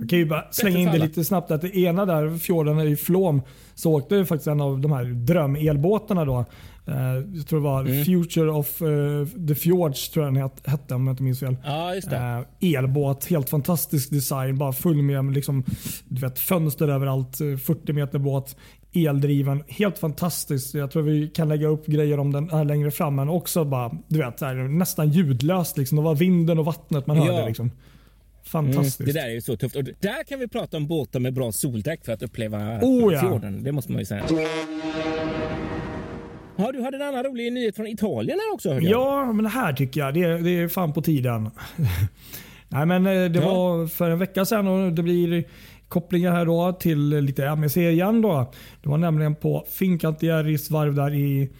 Jag 0.00 0.08
kan 0.10 0.18
ju 0.18 0.26
bara 0.26 0.52
slänga 0.52 0.78
in 0.78 0.92
det 0.92 0.98
lite 0.98 1.24
snabbt. 1.24 1.50
Att 1.50 1.60
det 1.60 1.76
ena 1.76 2.06
där, 2.06 2.38
fjorden 2.38 2.80
i 2.80 2.96
Flåm, 2.96 3.42
så 3.74 3.92
åkte 3.92 4.14
ju 4.14 4.24
faktiskt 4.24 4.46
en 4.46 4.60
av 4.60 4.80
de 4.80 4.92
här 4.92 5.04
drömelbåtarna 5.04 6.24
då. 6.24 6.44
Uh, 6.88 7.36
jag 7.36 7.46
tror 7.46 7.60
det 7.60 7.64
var 7.64 7.80
mm. 7.80 8.04
Future 8.04 8.50
of 8.50 8.82
uh, 8.82 9.26
the 9.48 9.54
Fjords 9.54 10.10
tror 10.10 10.26
jag 10.26 10.34
den 10.34 10.50
hette 10.64 10.94
om 10.94 11.06
jag 11.06 11.12
inte 11.12 11.22
minns 11.22 11.40
fel. 11.40 11.56
Ja, 11.64 11.94
just 11.94 12.10
det. 12.10 12.44
Uh, 12.60 12.76
elbåt, 12.76 13.24
helt 13.24 13.50
fantastisk 13.50 14.10
design. 14.10 14.58
Bara 14.58 14.72
full 14.72 15.02
med 15.02 15.32
liksom, 15.32 15.64
du 16.08 16.20
vet, 16.20 16.38
fönster 16.38 16.88
överallt. 16.88 17.36
40 17.36 17.92
meter 17.92 18.18
båt. 18.18 18.56
Eldriven. 18.94 19.62
Helt 19.68 19.98
fantastiskt. 19.98 20.74
Jag 20.74 20.90
tror 20.90 21.02
vi 21.02 21.28
kan 21.28 21.48
lägga 21.48 21.66
upp 21.66 21.86
grejer 21.86 22.20
om 22.20 22.32
den 22.32 22.50
här 22.50 22.64
längre 22.64 22.90
fram. 22.90 23.14
Men 23.14 23.28
också 23.28 23.64
bara, 23.64 23.90
du 24.08 24.18
vet, 24.18 24.40
här, 24.40 24.54
nästan 24.54 25.08
ljudlöst. 25.08 25.78
Liksom. 25.78 25.96
Det 25.96 26.02
var 26.02 26.14
vinden 26.14 26.58
och 26.58 26.64
vattnet 26.64 27.06
man 27.06 27.16
hörde. 27.16 27.46
Liksom. 27.46 27.70
Fantastiskt. 28.44 29.00
Mm, 29.00 29.12
det 29.12 29.20
där 29.20 29.26
är 29.28 29.32
ju 29.32 29.40
så 29.40 29.56
tufft. 29.56 29.76
Och 29.76 29.84
där 29.84 30.24
kan 30.24 30.38
vi 30.38 30.48
prata 30.48 30.76
om 30.76 30.86
båtar 30.86 31.20
med 31.20 31.34
bra 31.34 31.52
soldäck 31.52 32.04
för 32.04 32.12
att 32.12 32.22
uppleva 32.22 32.58
oh, 32.82 33.12
ja. 33.12 33.20
fjorden. 33.20 33.64
Det 33.64 33.72
måste 33.72 33.92
man 33.92 33.98
ju 33.98 34.04
säga. 34.04 34.24
Ja, 36.56 36.72
du 36.72 36.82
hade 36.82 36.96
en 36.96 37.02
annan 37.02 37.24
rolig 37.24 37.52
nyhet 37.52 37.76
från 37.76 37.86
Italien 37.86 38.38
här 38.38 38.54
också. 38.54 38.72
Hörde 38.72 38.86
jag. 38.86 39.00
Ja, 39.00 39.32
men 39.32 39.44
det 39.44 39.50
här 39.50 39.72
tycker 39.72 40.00
jag 40.00 40.14
det, 40.14 40.38
det 40.38 40.50
är 40.50 40.68
fan 40.68 40.92
på 40.92 41.02
tiden. 41.02 41.50
Nej, 42.68 42.86
men 42.86 43.06
eh, 43.06 43.30
det 43.30 43.38
ja. 43.38 43.54
var 43.54 43.86
för 43.86 44.10
en 44.10 44.18
vecka 44.18 44.44
sedan 44.44 44.68
och 44.68 44.92
det 44.92 45.02
blir 45.02 45.44
kopplingar 45.88 46.32
här 46.32 46.46
då 46.46 46.72
till 46.72 47.08
lite 47.08 47.56
MEC 47.56 47.76
igen. 47.76 48.22
Då. 48.22 48.52
Det 48.82 48.88
var 48.88 48.98
nämligen 48.98 49.34
på 49.34 49.66
Fincantieri's 49.70 50.72
varv 50.72 50.94
där 50.94 51.14
i 51.14 51.50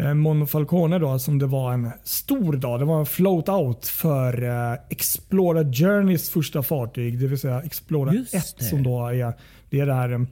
Eh, 0.00 0.14
Monfalcone 0.14 0.98
då 0.98 1.18
som 1.18 1.38
det 1.38 1.46
var 1.46 1.72
en 1.72 1.90
stor 2.04 2.52
dag. 2.52 2.80
Det 2.80 2.84
var 2.84 3.00
en 3.00 3.06
float 3.06 3.48
out 3.48 3.86
för 3.86 4.42
eh, 4.42 4.78
Explora 4.88 5.62
Journeys 5.62 6.30
första 6.30 6.62
fartyg. 6.62 7.18
Det 7.18 7.26
vill 7.26 7.38
säga 7.38 7.62
Explora 7.62 8.12
1 8.12 8.62
som 8.62 8.82
då 8.82 9.06
är 9.06 9.34
det 9.70 9.80
är 9.80 9.86
det 9.86 9.94
här 9.94 10.26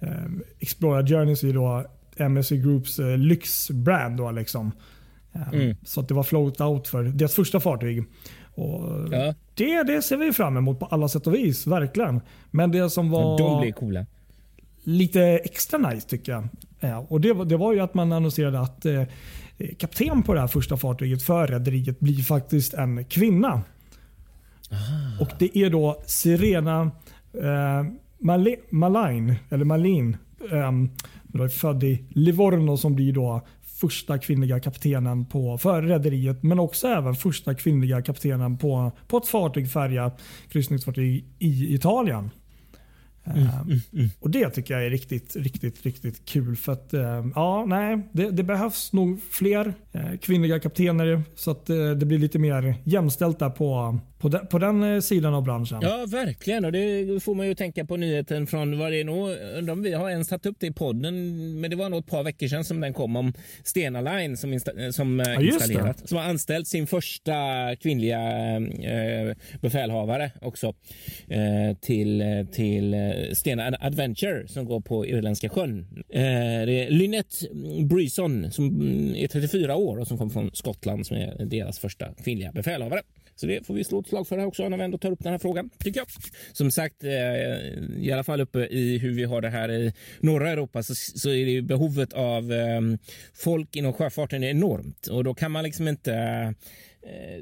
eh, 0.00 0.08
Explora 0.60 1.02
Journeys 1.06 1.44
är 1.44 1.52
då 1.52 1.84
MSC 2.16 2.50
Groups 2.50 3.00
lyxbrand. 3.18 4.16
Då, 4.16 4.30
liksom. 4.30 4.72
Mm. 5.52 5.76
Så 5.84 6.00
att 6.00 6.08
det 6.08 6.14
var 6.14 6.22
float 6.22 6.60
out 6.60 6.88
för 6.88 7.02
deras 7.02 7.34
första 7.34 7.60
fartyg. 7.60 8.04
Ja. 9.10 9.34
det, 9.54 9.82
det 9.82 10.02
ser 10.02 10.16
vi 10.16 10.32
fram 10.32 10.56
emot 10.56 10.80
på 10.80 10.86
alla 10.86 11.08
sätt 11.08 11.26
och 11.26 11.34
vis. 11.34 11.66
Verkligen. 11.66 12.20
Men 12.50 12.70
det 12.70 12.90
som 12.90 13.10
var... 13.10 13.38
De 13.38 13.60
blir 13.60 13.72
coola. 13.72 14.06
Lite 14.84 15.22
extra 15.22 15.78
nice 15.78 16.08
tycker 16.08 16.32
jag 16.32 16.48
och 17.08 17.20
det, 17.20 17.44
det 17.44 17.56
var 17.56 17.72
ju 17.72 17.80
att 17.80 17.94
man 17.94 18.12
annonserade 18.12 18.60
att 18.60 18.86
eh, 18.86 19.02
kapten 19.78 20.22
på 20.22 20.34
det 20.34 20.40
här 20.40 20.46
första 20.46 20.76
fartyget 20.76 21.22
för 21.22 21.46
rederiet 21.46 22.00
blir 22.00 22.22
faktiskt 22.22 22.74
en 22.74 23.04
kvinna. 23.04 23.62
Ah. 24.70 25.22
Och 25.22 25.30
Det 25.38 25.58
är 25.58 25.70
då 25.70 26.02
Sirena 26.06 26.90
eh, 27.42 27.84
Malin, 28.70 29.34
eller 29.50 29.64
Malin, 29.64 30.16
eh, 30.50 31.48
född 31.48 31.84
i 31.84 32.04
Livorno 32.10 32.76
som 32.76 32.94
blir 32.94 33.12
då 33.12 33.46
första 33.80 34.18
kvinnliga 34.18 34.60
kaptenen 34.60 35.26
på, 35.26 35.58
för 35.58 35.82
rederiet 35.82 36.42
men 36.42 36.58
också 36.58 36.88
även 36.88 37.14
första 37.14 37.54
kvinnliga 37.54 38.02
kaptenen 38.02 38.58
på, 38.58 38.92
på 39.08 39.16
ett 39.16 39.26
fartyg, 39.26 39.70
färja, 39.70 40.12
kryssningsfartyg 40.48 41.24
i 41.38 41.74
Italien. 41.74 42.30
Mm, 43.26 43.42
mm, 43.42 43.80
mm. 43.92 44.08
Och 44.20 44.30
Det 44.30 44.50
tycker 44.50 44.74
jag 44.74 44.86
är 44.86 44.90
riktigt, 44.90 45.36
riktigt, 45.36 45.82
riktigt 45.82 46.24
kul. 46.24 46.56
För 46.56 46.72
att, 46.72 46.94
eh, 46.94 47.26
ja, 47.34 47.64
nej, 47.68 48.08
det, 48.12 48.30
det 48.30 48.42
behövs 48.42 48.92
nog 48.92 49.20
fler 49.30 49.74
eh, 49.92 50.16
kvinnliga 50.20 50.60
kaptener 50.60 51.22
så 51.34 51.50
att 51.50 51.70
eh, 51.70 51.90
det 51.90 52.06
blir 52.06 52.18
lite 52.18 52.38
mer 52.38 52.74
jämställt 52.84 53.38
där 53.38 53.50
på, 53.50 53.98
på 54.24 54.28
den, 54.28 54.46
på 54.46 54.58
den 54.58 55.02
sidan 55.02 55.34
av 55.34 55.42
branschen. 55.42 55.78
Ja, 55.82 56.06
verkligen. 56.08 56.64
Och 56.64 56.72
det 56.72 57.22
får 57.22 57.34
man 57.34 57.46
ju 57.46 57.54
tänka 57.54 57.84
på 57.84 57.96
nyheten 57.96 58.46
från 58.46 58.78
vad 58.78 58.92
det 58.92 59.00
är. 59.00 59.08
Undrar 59.58 59.72
om 59.72 59.82
vi 59.82 59.92
har 59.92 60.10
ens 60.10 60.28
satt 60.28 60.46
upp 60.46 60.56
det 60.60 60.66
i 60.66 60.72
podden. 60.72 61.14
Men 61.60 61.70
det 61.70 61.76
var 61.76 61.88
nog 61.88 61.98
ett 61.98 62.06
par 62.06 62.22
veckor 62.22 62.46
sedan 62.46 62.64
som 62.64 62.80
den 62.80 62.94
kom 62.94 63.16
om 63.16 63.32
Stena 63.64 64.00
Line 64.00 64.36
som, 64.36 64.52
insta 64.52 64.92
som 64.92 65.22
ja, 65.26 65.42
installerat. 65.42 66.08
Som 66.08 66.18
har 66.18 66.24
anställt 66.24 66.68
sin 66.68 66.86
första 66.86 67.32
kvinnliga 67.76 68.20
eh, 68.56 69.36
befälhavare 69.60 70.30
också 70.40 70.74
eh, 71.28 71.76
till, 71.80 72.46
till 72.52 72.96
Stena 73.32 73.76
Adventure 73.80 74.48
som 74.48 74.64
går 74.64 74.80
på 74.80 75.06
Irländska 75.06 75.48
sjön. 75.48 75.86
Eh, 76.08 76.22
det 76.66 76.86
är 76.86 76.90
Lynette 76.90 77.36
Bryson 77.90 78.52
som 78.52 78.82
är 79.16 79.28
34 79.28 79.76
år 79.76 79.96
och 79.96 80.06
som 80.06 80.18
kommer 80.18 80.32
från 80.32 80.50
Skottland 80.54 81.06
som 81.06 81.16
är 81.16 81.44
deras 81.44 81.78
första 81.78 82.14
kvinnliga 82.24 82.52
befälhavare. 82.52 83.00
Så 83.36 83.46
det 83.46 83.66
får 83.66 83.74
vi 83.74 83.84
slå 83.84 84.00
ett 84.00 84.06
slag 84.06 84.28
för 84.28 84.38
här 84.38 84.46
också 84.46 84.68
när 84.68 84.76
vi 84.76 84.84
ändå 84.84 84.98
tar 84.98 85.10
upp 85.10 85.22
den 85.22 85.32
här 85.32 85.38
frågan, 85.38 85.70
tycker 85.78 86.00
jag. 86.00 86.06
Som 86.52 86.70
sagt, 86.70 87.04
eh, 87.04 87.10
i 88.04 88.12
alla 88.12 88.24
fall 88.24 88.40
uppe 88.40 88.58
i 88.58 88.98
hur 88.98 89.14
vi 89.14 89.24
har 89.24 89.40
det 89.40 89.50
här 89.50 89.70
i 89.70 89.92
norra 90.20 90.50
Europa 90.50 90.82
så, 90.82 90.94
så 90.94 91.30
är 91.30 91.46
det 91.46 91.62
behovet 91.62 92.12
av 92.12 92.52
ehm, 92.52 92.98
folk 93.34 93.76
inom 93.76 93.92
sjöfarten 93.92 94.44
är 94.44 94.50
enormt 94.50 95.06
och 95.06 95.24
då 95.24 95.34
kan 95.34 95.50
man 95.50 95.64
liksom 95.64 95.88
inte 95.88 96.54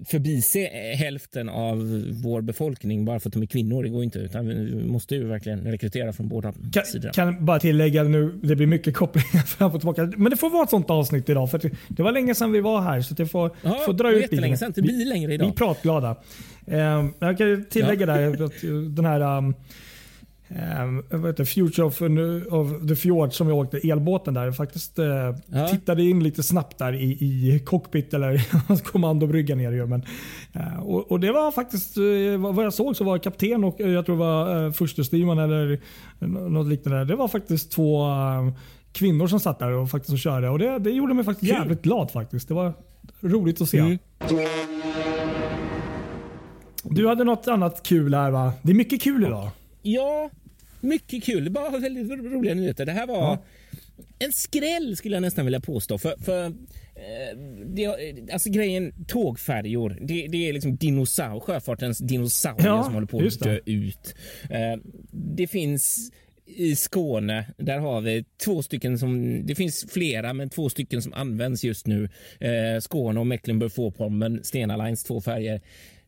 förbise 0.04 0.60
hälften 0.96 1.48
av 1.48 2.04
vår 2.22 2.40
befolkning 2.40 3.04
bara 3.04 3.20
för 3.20 3.28
att 3.28 3.32
de 3.32 3.42
är 3.42 3.46
kvinnor. 3.46 3.82
Det 3.82 3.88
går 3.88 4.04
inte. 4.04 4.18
Utan 4.18 4.48
vi 4.48 4.84
måste 4.84 5.14
ju 5.14 5.26
verkligen 5.26 5.60
rekrytera 5.60 6.12
från 6.12 6.28
båda 6.28 6.52
kan, 6.72 6.84
sidor. 6.84 7.10
Kan 7.10 7.44
bara 7.44 7.58
tillägga 7.60 8.02
nu, 8.02 8.40
det 8.42 8.56
blir 8.56 8.66
mycket 8.66 8.94
kopplingar 8.94 9.42
fram 9.46 9.72
och 9.72 9.80
tillbaka. 9.80 10.12
Men 10.16 10.30
det 10.30 10.36
får 10.36 10.50
vara 10.50 10.62
ett 10.62 10.70
sånt 10.70 10.90
avsnitt 10.90 11.28
idag. 11.28 11.50
För 11.50 11.60
det 11.88 12.02
var 12.02 12.12
länge 12.12 12.34
sedan 12.34 12.52
vi 12.52 12.60
var 12.60 12.80
här 12.80 13.00
så 13.00 13.14
det 13.14 13.26
får, 13.26 13.50
ja, 13.62 13.82
får 13.86 13.92
dra 13.92 14.12
ut 14.12 14.32
lite. 14.32 14.56
Sedan. 14.56 14.72
Det 14.74 14.82
blir 14.82 15.06
längre 15.06 15.34
idag. 15.34 15.46
Vi 15.46 15.52
är 15.52 15.56
pratglada. 15.56 16.16
Eh, 16.66 17.04
jag 17.18 17.38
kan 17.38 17.64
tillägga 17.70 18.06
ja. 18.06 18.14
där 18.14 18.44
att 18.44 18.60
den 18.96 19.04
här 19.04 19.38
um, 19.38 19.54
eh, 20.56 21.26
heter, 21.26 21.44
Future 21.44 21.86
of, 21.86 22.02
of 22.52 22.88
the 22.88 22.96
Fjord 22.96 23.32
som 23.32 23.48
jag 23.48 23.58
åkte 23.58 23.78
elbåten 23.90 24.34
där. 24.34 24.44
Jag 24.44 24.56
faktiskt 24.56 24.98
eh, 24.98 25.06
Ja. 25.46 25.68
tittade 25.68 26.02
in 26.02 26.22
lite 26.24 26.42
snabbt 26.42 26.78
där 26.78 26.92
i, 26.94 27.04
i 27.12 27.60
cockpit 27.64 28.14
eller 28.14 28.46
kommandobryggan 28.92 29.58
ner 29.58 29.72
ju. 29.72 29.86
Men, 29.86 30.02
eh, 30.52 30.80
och, 30.82 31.12
och 31.12 31.20
det 31.20 31.32
var 31.32 31.50
faktiskt, 31.50 31.96
eh, 31.96 32.52
vad 32.54 32.64
jag 32.64 32.74
såg 32.74 32.96
så 32.96 33.04
var 33.04 33.18
kapten 33.18 33.64
och 33.64 33.80
eh, 33.80 33.90
jag 33.90 34.06
tror 34.06 34.16
det 34.16 34.20
var 34.24 34.64
eh, 34.66 34.72
förste 34.72 35.04
styrman 35.04 35.38
eller 35.38 35.80
nå- 36.18 36.48
något 36.48 36.66
liknande. 36.66 37.04
Det 37.04 37.16
var 37.16 37.28
faktiskt 37.28 37.72
två 37.72 38.06
eh, 38.10 38.52
kvinnor 38.92 39.26
som 39.26 39.40
satt 39.40 39.58
där 39.58 39.70
och 39.72 39.90
faktiskt 39.90 40.12
och 40.12 40.18
körde. 40.18 40.48
Och 40.48 40.58
det, 40.58 40.78
det 40.78 40.90
gjorde 40.90 41.14
mig 41.14 41.24
faktiskt 41.24 41.52
Kul. 41.52 41.60
jävligt 41.60 41.82
glad 41.82 42.10
faktiskt. 42.10 42.48
Det 42.48 42.54
var 42.54 42.72
roligt 43.20 43.60
att 43.60 43.68
se. 43.68 43.78
Mm. 43.78 43.98
Du 46.84 47.08
hade 47.08 47.24
något 47.24 47.48
annat 47.48 47.82
kul 47.82 48.14
här 48.14 48.30
va? 48.30 48.52
Det 48.62 48.72
är 48.72 48.76
mycket 48.76 49.02
kul 49.02 49.24
idag. 49.24 49.50
Ja, 49.82 50.30
mycket 50.82 51.24
kul. 51.24 51.50
Bara 51.50 51.78
väldigt 51.78 52.10
roliga 52.10 52.54
nyheter. 52.54 52.86
Det 52.86 52.92
här 52.92 53.06
var 53.06 53.16
Ja. 53.16 53.44
en 54.18 54.32
skräll 54.32 54.96
skulle 54.96 55.16
jag 55.16 55.22
nästan 55.22 55.44
vilja 55.44 55.60
påstå. 55.60 55.98
För, 55.98 56.14
för 56.24 56.44
eh, 56.46 57.38
det, 57.66 57.86
alltså 58.32 58.50
grejen 58.50 58.92
tågfärjor, 59.08 59.98
det, 60.00 60.26
det 60.28 60.48
är 60.48 60.52
liksom 60.52 60.76
dinosaur, 60.76 61.40
sjöfartens 61.40 61.98
dinosaurier 61.98 62.66
Ja, 62.68 62.82
som 62.84 62.94
håller 62.94 63.06
på 63.06 63.18
att 63.18 63.40
dö 63.40 63.58
ut. 63.66 64.14
Eh, 64.50 64.76
det 65.12 65.46
finns 65.46 66.10
i 66.56 66.76
Skåne, 66.76 67.46
där 67.58 67.78
har 67.78 68.00
vi 68.00 68.24
två 68.44 68.62
stycken 68.62 68.98
som, 68.98 69.42
det 69.46 69.54
finns 69.54 69.86
flera, 69.90 70.32
men 70.32 70.50
två 70.50 70.68
stycken 70.68 71.02
som 71.02 71.12
används 71.12 71.64
just 71.64 71.86
nu. 71.86 72.08
Eh, 72.40 72.80
Skåne 72.80 73.20
och 73.20 73.26
Mecklenburg-Vorpommern, 73.26 74.40
Stena 74.44 74.76
Lines 74.76 75.04
två 75.04 75.20
färger. 75.20 75.60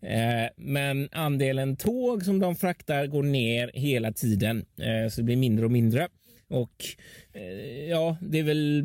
Eh, 0.04 0.48
men 0.56 1.08
andelen 1.12 1.76
tåg 1.76 2.24
som 2.24 2.38
de 2.38 2.56
fraktar 2.56 3.06
går 3.06 3.22
ner 3.22 3.70
hela 3.74 4.12
tiden, 4.12 4.64
eh, 4.78 5.10
så 5.10 5.20
det 5.20 5.24
blir 5.24 5.36
mindre 5.36 5.64
och 5.64 5.70
mindre. 5.70 6.08
Och 6.48 6.84
eh, 7.32 7.88
ja, 7.88 8.16
det 8.20 8.38
är 8.38 8.42
väl, 8.42 8.84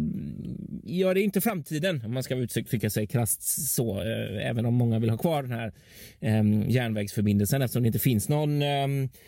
ja 0.83 1.13
det 1.13 1.21
är 1.21 1.23
inte 1.23 1.41
framtiden 1.41 2.01
om 2.05 2.13
man 2.13 2.23
ska 2.23 2.35
uttrycka 2.35 2.89
sig 2.89 3.07
krasst 3.07 3.69
så, 3.69 4.01
eh, 4.01 4.49
även 4.49 4.65
om 4.65 4.73
många 4.73 4.99
vill 4.99 5.09
ha 5.09 5.17
kvar 5.17 5.43
den 5.43 5.51
här 5.51 5.73
eh, 6.19 6.69
järnvägsförbindelsen 6.69 7.61
eftersom 7.61 7.83
det 7.83 7.87
inte 7.87 7.99
finns 7.99 8.29
någon 8.29 8.61
eh, 8.61 8.87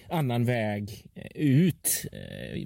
annan 0.09 0.45
väg 0.45 1.05
eh, 1.15 1.41
ut 1.41 2.05
eh, 2.11 2.57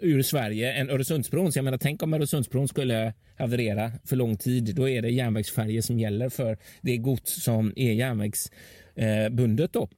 ur 0.00 0.22
Sverige 0.22 0.72
än 0.72 0.90
Öresundsbron. 0.90 1.52
Så 1.52 1.58
jag 1.58 1.64
menar, 1.64 1.78
tänk 1.78 2.02
om 2.02 2.14
Öresundsbron 2.14 2.68
skulle 2.68 3.14
haverera 3.38 3.92
för 4.04 4.16
lång 4.16 4.36
tid. 4.36 4.74
Då 4.74 4.88
är 4.88 5.02
det 5.02 5.10
järnvägsfärger 5.10 5.82
som 5.82 5.98
gäller 5.98 6.28
för 6.28 6.58
det 6.80 6.96
gods 6.96 7.42
som 7.42 7.72
är 7.76 7.92
järnvägsbundet. 7.92 9.72
Då. 9.72 9.88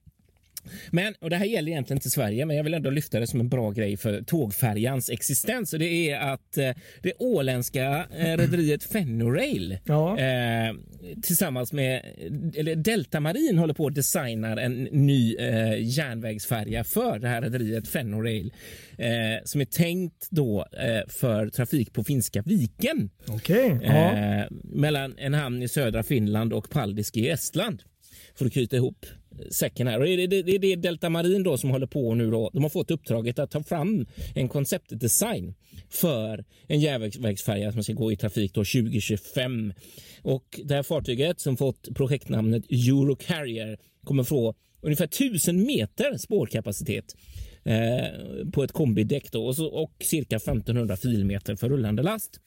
Men, 0.91 1.13
och 1.21 1.29
det 1.29 1.35
här 1.35 1.45
gäller 1.45 1.71
egentligen 1.71 1.97
inte 1.97 2.09
Sverige, 2.09 2.45
men 2.45 2.55
jag 2.57 2.63
vill 2.63 2.73
ändå 2.73 2.89
lyfta 2.89 3.19
det 3.19 3.27
som 3.27 3.39
en 3.39 3.49
bra 3.49 3.71
grej 3.71 3.97
för 3.97 4.21
tågfärjans 4.21 5.09
existens. 5.09 5.73
Och 5.73 5.79
det 5.79 6.09
är 6.11 6.19
att 6.19 6.57
eh, 6.57 6.71
det 7.01 7.13
åländska 7.19 8.05
eh, 8.17 8.37
rederiet 8.37 8.83
Fennorail 8.91 9.77
Ja. 9.85 10.19
eh, 10.19 10.73
tillsammans 11.21 11.73
med 11.73 12.01
eller 12.55 12.75
Delta 12.75 13.19
Marin 13.19 13.57
håller 13.57 13.73
på 13.73 13.87
att 13.87 13.95
designa 13.95 14.61
en 14.61 14.83
ny 14.83 15.35
eh, 15.35 15.81
järnvägsfärja 15.81 16.83
för 16.83 17.19
det 17.19 17.27
här 17.27 17.41
rederiet 17.41 17.87
Fennorail 17.87 18.53
eh, 18.97 19.07
som 19.43 19.61
är 19.61 19.65
tänkt 19.65 20.27
då 20.29 20.65
eh, 20.71 21.07
för 21.09 21.49
trafik 21.49 21.93
på 21.93 22.03
Finska 22.03 22.41
viken. 22.45 23.09
Ja. 23.83 24.11
eh, 24.13 24.45
mellan 24.63 25.15
en 25.17 25.33
hamn 25.33 25.63
i 25.63 25.67
södra 25.67 26.03
Finland 26.03 26.53
och 26.53 26.69
Paldiski 26.69 27.19
i 27.19 27.29
Estland 27.29 27.83
för 28.35 28.45
att 28.45 28.53
knyta 28.53 28.75
ihop 28.75 29.05
säcken 29.51 29.87
här. 29.87 29.99
Och 29.99 30.05
det, 30.05 30.11
är- 30.23 30.27
det, 30.27 30.41
det, 30.41 30.57
det 30.57 30.73
är 30.73 30.77
Delta 30.77 31.09
Marin 31.09 31.43
då 31.43 31.57
som 31.57 31.69
håller 31.69 31.87
på 31.87 32.15
nu. 32.15 32.31
Då. 32.31 32.49
De 32.53 32.63
har 32.63 32.69
fått 32.69 32.91
uppdraget 32.91 33.39
att 33.39 33.51
ta 33.51 33.63
fram 33.63 34.05
en 34.35 34.49
konceptdesign 34.49 35.53
för 35.89 36.45
en 36.67 36.79
järnvägsfärja 36.79 37.71
som 37.71 37.83
ska 37.83 37.93
gå 37.93 38.11
i 38.11 38.17
trafik 38.17 38.53
då 38.53 38.59
2025. 38.61 39.73
Och 40.21 40.59
det 40.63 40.73
här 40.75 40.83
fartyget 40.83 41.39
som 41.39 41.57
fått 41.57 41.95
projektnamnet 41.95 42.65
Eurocarrier 42.71 43.77
kommer 44.03 44.23
få 44.23 44.55
ungefär 44.81 45.05
1000 45.05 45.63
meter 45.65 46.17
spårkapacitet 46.17 47.15
eh, 47.63 48.49
på 48.53 48.63
ett 48.63 48.71
kombidäck 48.71 49.31
då, 49.31 49.45
och, 49.45 49.55
så, 49.55 49.65
och 49.65 49.91
cirka 49.99 50.35
1500 50.35 50.97
filmeter 50.97 51.55
för 51.55 51.69
rullande 51.69 52.03
last 52.03 52.39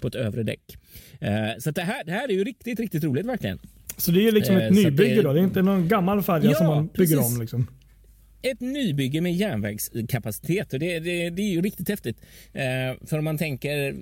på 0.00 0.08
ett 0.08 0.14
övre 0.14 0.42
däck. 0.42 0.76
Eh, 1.20 1.58
så 1.58 1.70
det, 1.70 1.82
här, 1.82 2.04
det 2.04 2.12
här 2.12 2.28
är 2.28 2.32
ju 2.32 2.44
riktigt, 2.44 2.80
riktigt 2.80 3.04
roligt 3.04 3.26
verkligen. 3.26 3.58
Så 3.96 4.10
det 4.10 4.28
är 4.28 4.32
liksom 4.32 4.56
Eh, 4.56 4.62
ett 4.62 4.70
att 4.70 4.76
nybygge 4.76 5.14
det- 5.14 5.22
då? 5.22 5.32
Det 5.32 5.40
är 5.40 5.44
inte 5.44 5.62
någon 5.62 5.88
gammal 5.88 6.22
färja 6.22 6.50
Ja, 6.50 6.56
som 6.56 6.66
man 6.66 6.86
bygger 6.86 7.16
precis. 7.16 7.34
om? 7.34 7.40
Liksom 7.40 7.66
ett 8.42 8.60
nybygge 8.60 9.20
med 9.20 9.34
järnvägskapacitet 9.34 10.72
och 10.72 10.78
det, 10.78 10.98
det, 10.98 11.30
det 11.30 11.42
är 11.42 11.50
ju 11.50 11.62
riktigt 11.62 11.88
häftigt. 11.88 12.20
Eh, 12.52 13.06
för 13.06 13.18
om 13.18 13.24
man 13.24 13.38
tänker, 13.38 13.92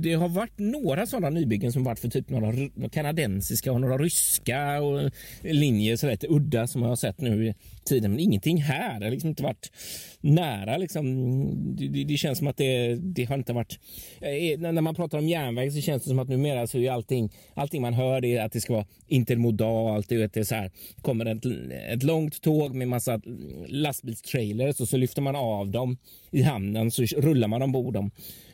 det 0.00 0.14
har 0.14 0.28
varit 0.28 0.58
några 0.58 1.06
sådana 1.06 1.30
nybyggen 1.30 1.72
som 1.72 1.84
varit 1.84 1.98
för 1.98 2.08
typ 2.08 2.30
några 2.30 2.52
kanadensiska 2.92 3.72
och 3.72 3.80
några 3.80 3.98
ryska 3.98 4.80
och 4.82 5.10
linjer 5.40 5.96
så 5.96 6.10
lite 6.10 6.26
udda 6.30 6.66
som 6.66 6.82
jag 6.82 6.88
har 6.88 6.96
sett 6.96 7.20
nu 7.20 7.46
i 7.46 7.54
tiden. 7.84 8.10
Men 8.10 8.20
ingenting 8.20 8.62
här. 8.62 9.00
Det 9.00 9.06
har 9.06 9.10
liksom 9.10 9.30
inte 9.30 9.42
varit 9.42 9.72
nära. 10.20 10.76
Liksom. 10.76 11.76
Det, 11.76 11.88
det, 11.88 12.04
det 12.04 12.16
känns 12.16 12.38
som 12.38 12.46
att 12.46 12.56
det, 12.56 12.94
det 12.94 13.24
har 13.24 13.34
inte 13.34 13.52
varit... 13.52 13.78
Eh, 14.20 14.58
när 14.58 14.80
man 14.80 14.94
pratar 14.94 15.18
om 15.18 15.28
järnväg 15.28 15.72
så 15.72 15.80
känns 15.80 16.02
det 16.02 16.08
som 16.08 16.18
att 16.18 16.28
numera 16.28 16.66
så 16.66 16.78
är 16.78 16.90
allting, 16.90 17.32
allting 17.54 17.82
man 17.82 17.94
hör 17.94 18.20
det 18.20 18.36
är 18.36 18.44
att 18.44 18.52
det 18.52 18.60
ska 18.60 18.72
vara 18.72 18.86
intermodalt. 19.06 20.08
Det 20.08 20.16
vet, 20.16 20.34
det 20.34 20.40
är 20.40 20.44
så 20.44 20.54
här, 20.54 20.70
kommer 21.02 21.26
ett, 21.26 21.44
ett 21.92 22.02
långt 22.02 22.42
tåg 22.42 22.74
med 22.74 22.88
massa 22.88 23.20
lastbilstrailers 23.68 24.80
och 24.80 24.88
så 24.88 24.96
lyfter 24.96 25.22
man 25.22 25.36
av 25.36 25.70
dem 25.70 25.96
i 26.30 26.42
hamnen 26.42 26.90
så 26.90 27.02
rullar 27.02 27.48
man 27.48 27.62
ombord 27.62 27.94
dem. 27.94 28.10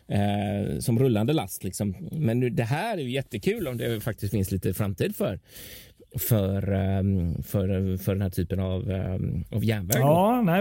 Eh, 0.09 0.79
som 0.79 0.99
rullande 0.99 1.33
last. 1.33 1.65
Liksom. 1.65 2.09
Men 2.13 2.41
nu, 2.41 2.51
det 2.51 2.65
här 2.65 2.99
är 2.99 3.03
ju 3.03 3.11
jättekul 3.11 3.69
om 3.69 3.77
det 3.77 4.01
faktiskt 4.01 4.31
finns 4.31 4.51
lite 4.51 4.75
framtid 4.75 5.17
för 5.17 5.41
för, 6.19 6.73
ehm, 6.73 7.43
för, 7.43 7.97
för 7.97 8.13
den 8.13 8.23
här 8.23 8.31
typen 8.31 8.61
av, 8.61 8.91
ehm, 8.91 9.45
av 9.51 9.65
järnväg. 9.65 9.97
Ja, 9.99 10.43
nej, 10.45 10.61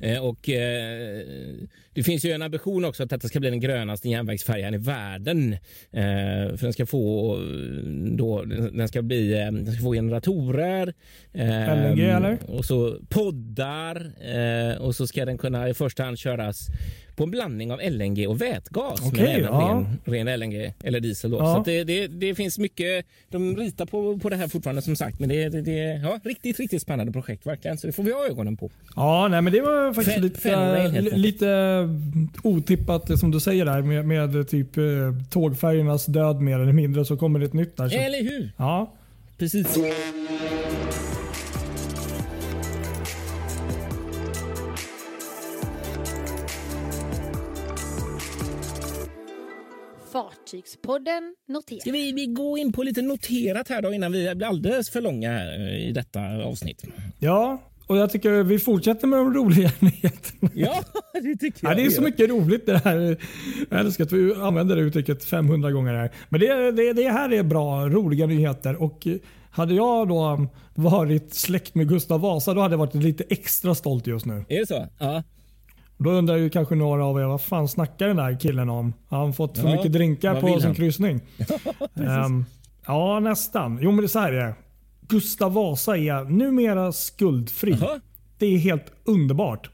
Eh, 0.00 0.24
Och, 0.24 0.48
eh, 0.48 1.20
det 1.92 2.02
finns 2.02 2.24
ju 2.24 2.30
en 2.32 2.42
ambition 2.42 2.84
också 2.84 3.02
att 3.02 3.10
detta 3.10 3.28
ska 3.28 3.40
bli 3.40 3.50
den 3.50 3.60
grönaste 3.60 4.08
järnvägsfärjan 4.08 4.74
i 4.74 4.78
världen. 4.78 5.52
Eh, 5.92 6.56
för 6.56 6.62
den 6.62 6.72
ska 6.72 6.86
få 6.86 7.36
då, 8.16 8.44
den 8.44 8.88
ska 8.88 9.02
bli, 9.02 9.28
den 9.30 9.72
ska 9.72 9.82
få 9.82 9.92
generatorer. 9.92 10.94
LNG, 11.32 12.00
eller? 12.10 12.38
Och 12.48 12.64
så 12.64 12.98
poddar. 13.08 14.12
Och 14.80 14.94
så 14.94 15.06
ska 15.06 15.24
den 15.24 15.38
kunna 15.38 15.68
i 15.68 15.74
första 15.74 16.04
hand 16.04 16.18
köras 16.18 16.68
på 17.16 17.24
en 17.24 17.30
blandning 17.30 17.72
av 17.72 17.80
LNG 17.90 18.26
och 18.26 18.40
vätgas. 18.40 19.00
Okej, 19.06 19.10
men 19.12 19.26
även 19.26 19.44
ja. 19.44 19.86
ren, 20.04 20.26
ren 20.26 20.40
LNG 20.40 20.72
eller 20.84 21.00
diesel. 21.00 21.30
Då. 21.30 21.36
Ja. 21.38 21.54
Så 21.54 21.62
det, 21.70 21.84
det, 21.84 22.06
det 22.06 22.34
finns 22.34 22.58
mycket. 22.58 23.06
De 23.28 23.56
ritar 23.56 23.86
på, 23.86 24.18
på 24.18 24.28
det 24.28 24.36
här 24.36 24.48
fortfarande 24.48 24.82
som 24.82 24.96
sagt. 24.96 25.18
Men 25.20 25.28
det, 25.28 25.48
det, 25.48 26.00
ja, 26.02 26.20
riktigt, 26.24 26.60
riktigt 26.60 26.82
spännande 26.82 27.12
projekt 27.12 27.46
verkligen. 27.46 27.78
Så 27.78 27.86
det 27.86 27.92
får 27.92 28.02
vi 28.02 28.12
ha 28.12 28.26
ögonen 28.26 28.56
på. 28.56 28.70
Ja, 28.96 29.28
nej, 29.28 29.42
men 29.42 29.52
det 29.52 29.60
var 29.60 29.94
faktiskt 29.94 30.18
Fe- 30.18 30.22
lite, 30.22 31.00
det. 31.00 31.16
lite 31.16 31.88
otippat 32.42 33.18
som 33.18 33.30
du 33.30 33.40
säger 33.40 33.64
där 33.64 33.82
med, 33.82 34.04
med 34.06 34.48
typ 34.48 34.76
eh, 34.76 34.84
tågfärjornas 35.30 36.06
död 36.06 36.40
mer 36.40 36.58
eller 36.58 36.72
mindre 36.72 37.04
så 37.04 37.16
kommer 37.16 37.38
det 37.38 37.44
ett 37.46 37.52
nytt 37.52 37.76
där. 37.76 37.88
Så, 37.88 37.96
Eller 37.98 38.22
hur? 38.22 38.50
ja. 38.56 38.92
Precis. 39.38 39.78
Fartygspodden 50.16 51.34
noterar. 51.48 51.80
Ska 51.80 51.90
vi, 51.90 52.12
vi 52.12 52.26
gå 52.26 52.58
in 52.58 52.72
på 52.72 52.82
lite 52.82 53.02
noterat 53.02 53.68
här 53.68 53.82
då 53.82 53.92
innan 53.92 54.12
vi 54.12 54.34
blir 54.34 54.46
alldeles 54.46 54.90
för 54.90 55.00
långa 55.00 55.30
här 55.30 55.74
i 55.74 55.92
detta 55.92 56.20
avsnitt? 56.44 56.84
ja, 57.18 57.62
och 57.86 57.96
jag 57.96 58.10
tycker 58.10 58.42
vi 58.42 58.58
fortsätter 58.58 59.06
med 59.06 59.18
de 59.18 59.34
roliga 59.34 59.70
nyheterna. 59.78 60.50
Ja, 60.54 60.82
det 61.12 61.36
tycker 61.36 61.58
jag. 61.66 61.72
Ja, 61.72 61.76
det 61.76 61.86
är 61.86 61.90
så 61.90 62.02
mycket 62.02 62.30
roligt 62.30 62.66
det 62.66 62.78
här. 62.84 63.16
Jag 63.70 63.80
älskar 63.80 64.04
att 64.04 64.12
vi 64.12 64.34
använder 64.34 64.76
det 64.76 64.82
uttrycket 64.82 65.24
500 65.24 65.70
gånger 65.70 65.94
här. 65.94 66.10
Men 66.28 66.40
det, 66.40 66.70
det, 66.70 66.92
det 66.92 67.10
här 67.10 67.32
är 67.32 67.42
bra, 67.42 67.88
roliga 67.88 68.26
nyheter. 68.26 68.82
Och 68.82 69.06
hade 69.50 69.74
jag 69.74 70.08
då 70.08 70.46
varit 70.74 71.34
släkt 71.34 71.74
med 71.74 71.88
Gustav 71.88 72.20
Vasa 72.20 72.54
då 72.54 72.60
hade 72.60 72.72
jag 72.72 72.78
varit 72.78 72.94
lite 72.94 73.24
extra 73.28 73.74
stolt 73.74 74.06
just 74.06 74.26
nu. 74.26 74.44
Är 74.48 74.60
det 74.60 74.66
så? 74.66 74.86
Ja. 74.98 75.22
Då 75.98 76.10
undrar 76.10 76.36
ju 76.36 76.50
kanske 76.50 76.74
några 76.74 77.04
av 77.04 77.20
er 77.20 77.24
vad 77.24 77.40
fan 77.40 77.68
snackar 77.68 78.06
den 78.06 78.16
där 78.16 78.40
killen 78.40 78.70
om? 78.70 78.92
Har 79.08 79.18
han 79.18 79.32
fått 79.32 79.58
för 79.58 79.68
Ja, 79.68 79.76
mycket 79.76 79.92
drinkar 79.92 80.40
på 80.40 80.60
sin 80.60 80.74
kryssning? 80.74 81.20
Ehm, 81.94 82.44
ja, 82.86 83.20
nästan. 83.20 83.78
Jo, 83.82 83.90
men 83.90 83.96
det 83.96 84.06
är 84.06 84.08
så 84.08 84.18
här 84.18 84.32
det 84.32 84.42
är. 84.42 84.54
Gustav 85.00 85.52
Vasa 85.52 85.96
är 85.96 86.24
numera 86.24 86.92
skuldfri. 86.92 87.76
Jaha. 87.80 88.00
Det 88.38 88.46
är 88.46 88.58
helt 88.58 88.92
underbart. 89.04 89.70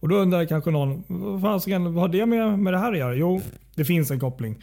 Och 0.00 0.08
Då 0.08 0.16
undrar 0.16 0.44
kanske 0.44 0.70
någon, 0.70 1.04
vad 1.40 1.64
fan 1.64 1.96
har 1.96 2.08
det 2.08 2.26
med, 2.26 2.58
med 2.58 2.72
det 2.72 2.78
här 2.78 2.92
att 2.92 2.98
göra? 2.98 3.14
Jo, 3.14 3.40
det 3.74 3.84
finns 3.84 4.10
en 4.10 4.20
koppling. 4.20 4.56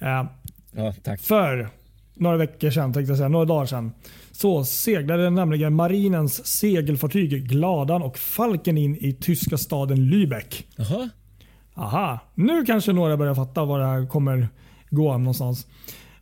Ehm, 0.00 0.26
ja, 0.72 0.94
för 1.20 1.68
några 2.14 2.36
veckor 2.36 2.70
sedan, 2.70 2.92
tänkte 2.92 3.10
jag 3.10 3.18
säga, 3.18 3.28
några 3.28 3.44
dagar 3.44 3.66
sedan, 3.66 3.92
så 4.36 4.64
seglade 4.64 5.30
nämligen 5.30 5.74
marinens 5.74 6.46
segelfartyg 6.46 7.48
Gladan 7.48 8.02
och 8.02 8.18
Falken 8.18 8.78
in 8.78 8.96
i 8.96 9.12
tyska 9.12 9.58
staden 9.58 9.98
Lübeck. 9.98 10.64
Jaha. 10.76 11.08
Aha, 11.74 12.18
nu 12.34 12.64
kanske 12.64 12.92
några 12.92 13.16
börjar 13.16 13.34
fatta 13.34 13.64
var 13.64 13.78
det 13.78 13.86
här 13.86 14.06
kommer 14.06 14.48
gå 14.90 15.18
någonstans. 15.18 15.66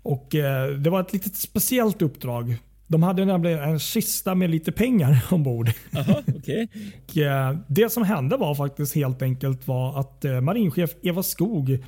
Och 0.02 0.34
eh, 0.34 0.68
Det 0.70 0.90
var 0.90 1.00
ett 1.00 1.12
litet 1.12 1.36
speciellt 1.36 2.02
uppdrag. 2.02 2.56
De 2.86 3.02
hade 3.02 3.24
nämligen 3.24 3.58
en 3.58 3.78
kista 3.78 4.34
med 4.34 4.50
lite 4.50 4.72
pengar 4.72 5.24
ombord. 5.30 5.70
Jaha, 5.90 6.22
okej. 6.38 6.68
Och, 7.08 7.16
eh, 7.16 7.56
det 7.68 7.92
som 7.92 8.02
hände 8.02 8.36
var 8.36 8.54
faktiskt 8.54 8.94
helt 8.94 9.22
enkelt 9.22 9.66
var 9.66 10.00
att 10.00 10.24
eh, 10.24 10.40
marinchef 10.40 10.90
Eva 11.02 11.22
Skog 11.22 11.78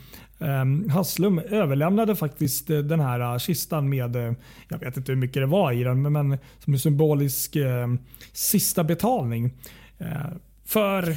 Hasslum 0.90 1.38
överlämnade 1.38 2.16
faktiskt 2.16 2.70
eh, 2.70 2.78
den 2.78 3.00
här 3.00 3.20
eh, 3.20 3.38
kistan 3.38 3.88
med, 3.88 4.16
eh, 4.16 4.32
jag 4.68 4.78
vet 4.78 4.96
inte 4.96 5.12
hur 5.12 5.18
mycket 5.18 5.42
det 5.42 5.46
var 5.46 5.72
i 5.72 5.84
den, 5.84 6.12
men, 6.12 6.38
som 6.58 6.72
en 6.72 6.78
symbolisk 6.78 7.56
eh, 7.56 7.86
sista 8.32 8.84
betalning. 8.84 9.54
Eh, 9.98 10.06
för 10.64 11.02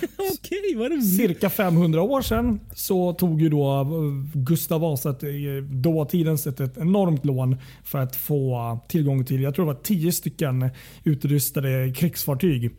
roligt. 0.89 1.17
cirka 1.17 1.49
500 1.49 2.01
år 2.01 2.21
sedan 2.21 2.59
så 2.73 3.13
tog 3.13 3.41
ju 3.41 3.49
då 3.49 3.87
Gustav 4.33 4.81
Vasa 4.81 5.15
dåtidens 5.69 6.47
ett, 6.47 6.59
ett 6.59 6.77
enormt 6.77 7.25
lån 7.25 7.57
för 7.83 7.99
att 7.99 8.15
få 8.15 8.79
tillgång 8.87 9.25
till, 9.25 9.41
jag 9.41 9.55
tror 9.55 9.65
det 9.65 9.73
var 9.73 9.81
10 9.83 10.11
stycken 10.11 10.69
utrustade 11.03 11.93
krigsfartyg. 11.95 12.71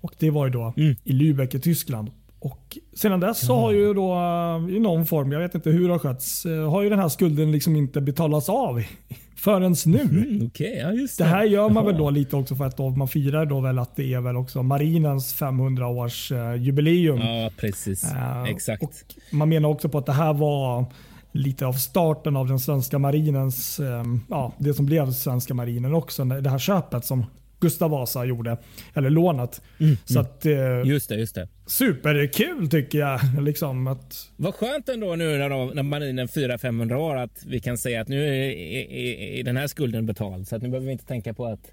Och 0.00 0.14
Det 0.18 0.30
var 0.30 0.46
ju 0.46 0.52
då 0.52 0.74
i 1.04 1.12
Lübeck 1.12 1.56
i 1.56 1.60
Tyskland. 1.60 2.10
Och 2.40 2.78
Sedan 2.92 3.20
dess 3.20 3.46
så 3.46 3.56
har 3.56 3.72
ju 3.72 3.94
då 3.94 4.12
eh, 4.14 4.76
i 4.76 4.78
någon 4.78 5.06
form, 5.06 5.32
jag 5.32 5.40
vet 5.40 5.54
inte 5.54 5.70
hur 5.70 5.86
det 5.88 5.94
har 5.94 5.98
skötts, 5.98 6.46
eh, 6.46 6.70
har 6.70 6.82
ju 6.82 6.90
den 6.90 6.98
här 6.98 7.08
skulden 7.08 7.52
liksom 7.52 7.76
inte 7.76 8.00
betalats 8.00 8.48
av 8.48 8.82
förrän 9.36 9.76
nu. 9.86 10.00
Mm, 10.00 10.46
Okej, 10.46 10.78
ja 10.82 10.88
det. 10.88 11.18
Det 11.18 11.24
här 11.24 11.44
gör 11.44 11.68
man 11.68 11.84
Jaha. 11.84 11.92
väl 11.92 12.02
då 12.02 12.10
lite 12.10 12.36
också 12.36 12.56
för 12.56 12.64
att 12.64 12.76
då 12.76 12.90
man 12.90 13.08
firar 13.08 13.46
då 13.46 13.60
väl 13.60 13.78
att 13.78 13.96
det 13.96 14.14
är 14.14 14.20
väl 14.20 14.36
också 14.36 14.62
marinens 14.62 15.32
500 15.32 15.86
års 15.86 16.32
eh, 16.32 16.54
jubileum. 16.54 17.18
Ja, 17.18 17.50
precis. 17.56 18.04
Exakt. 18.48 18.82
Och 18.82 18.92
man 19.30 19.48
menar 19.48 19.68
också 19.68 19.88
på 19.88 19.98
att 19.98 20.06
det 20.06 20.12
här 20.12 20.32
var 20.32 20.84
lite 21.32 21.66
av 21.66 21.72
starten 21.72 22.36
av 22.36 22.48
den 22.48 22.60
svenska 22.60 22.98
marinens, 22.98 23.80
ja, 24.28 24.52
det 24.58 24.74
som 24.74 24.86
blev 24.86 25.12
svenska 25.12 25.54
marinen 25.54 25.94
också. 25.94 26.24
Det 26.24 26.50
här 26.50 26.58
köpet 26.58 27.04
som 27.04 27.24
Gustav 27.60 27.90
Vasa 27.90 28.24
gjorde, 28.24 28.56
eller 28.94 29.10
lånet. 29.10 29.62
Så 30.04 30.20
att 30.20 30.46
eh, 30.46 30.52
Just 30.84 31.08
det, 31.08 31.14
just 31.16 31.34
det. 31.34 31.48
superkul 31.66 32.68
tycker 32.70 32.98
jag. 32.98 33.20
Liksom 33.42 33.86
att, 33.86 34.30
Vad 34.36 34.54
skönt 34.54 34.88
ändå 34.88 35.14
nu 35.16 35.38
när, 35.38 35.48
de, 35.50 35.68
när 35.68 35.82
marinen 35.82 36.28
firar 36.28 36.58
500 36.58 36.98
år 36.98 37.16
att 37.16 37.42
vi 37.46 37.60
kan 37.60 37.78
säga 37.78 38.00
att 38.00 38.08
nu 38.08 38.24
är, 38.28 38.50
är, 38.50 39.38
är 39.38 39.44
den 39.44 39.56
här 39.56 39.66
skulden 39.66 40.06
betald. 40.06 40.48
Så 40.48 40.56
att 40.56 40.62
nu 40.62 40.68
behöver 40.68 40.86
vi 40.86 40.92
inte 40.92 41.06
tänka 41.06 41.34
på 41.34 41.46
att 41.46 41.70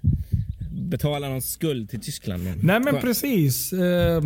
betala 0.70 1.28
någon 1.28 1.42
skuld 1.42 1.90
till 1.90 2.00
Tyskland. 2.00 2.42
nej 2.44 2.56
men 2.80 2.84
Skönt. 2.84 3.00
precis. 3.00 3.72
Eh, 3.72 4.22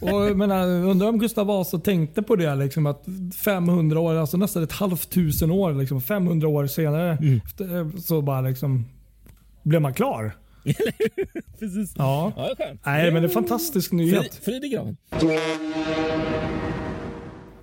och 0.00 0.08
jag 0.28 0.36
menar, 0.36 0.66
undrar 0.66 1.08
om 1.08 1.18
Gustav 1.18 1.46
Vasa 1.46 1.78
tänkte 1.78 2.22
på 2.22 2.36
det. 2.36 2.54
Liksom, 2.54 2.86
att 2.86 3.04
500 3.44 4.00
år, 4.00 4.14
alltså 4.14 4.36
nästan 4.36 4.62
ett 4.62 4.72
halvt 4.72 5.10
tusen 5.10 5.50
år, 5.50 5.74
liksom, 5.74 6.00
500 6.00 6.48
år 6.48 6.66
senare 6.66 7.18
efter, 7.44 7.78
eh, 7.78 7.90
så 7.98 8.22
bara 8.22 8.40
liksom 8.40 8.84
blev 9.62 9.82
man 9.82 9.94
klar. 9.94 10.32
Precis. 11.58 11.94
Ja. 11.96 12.32
Ja, 12.36 12.54
det. 12.58 12.78
Nej, 12.86 13.04
men 13.04 13.14
det 13.14 13.18
är 13.26 13.28
en 13.28 13.30
fantastisk 13.30 13.92
nyhet. 13.92 14.34
frid 14.34 14.64
i 14.64 14.68
graven. 14.68 14.96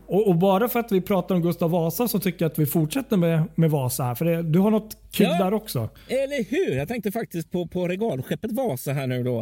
Och, 0.08 0.28
och 0.28 0.36
bara 0.36 0.70
för 0.70 0.80
att 0.80 0.92
vi 0.92 1.02
pratar 1.02 1.36
om 1.36 1.42
Gustav 1.42 1.72
Vasa 1.72 2.08
så 2.08 2.20
tycker 2.20 2.46
jag 2.46 2.52
att 2.52 2.60
vi 2.60 2.66
fortsätter 2.66 3.18
med, 3.18 3.44
med 3.56 3.72
Vasa 3.72 4.04
här. 4.04 4.16
För 4.16 4.26
det, 4.26 4.44
du 4.44 4.60
har 4.60 4.72
något 4.72 4.98
kul 5.12 5.28
Ja. 5.32 5.44
där 5.44 5.54
också. 5.54 5.90
Eller 6.08 6.44
hur? 6.50 6.76
Jag 6.78 6.88
tänkte 6.88 7.12
faktiskt 7.12 7.52
på, 7.52 7.68
på 7.68 7.88
regalskeppet 7.88 8.52
Vasa 8.52 8.94
här 8.94 9.08
nu 9.08 9.24
då. 9.24 9.40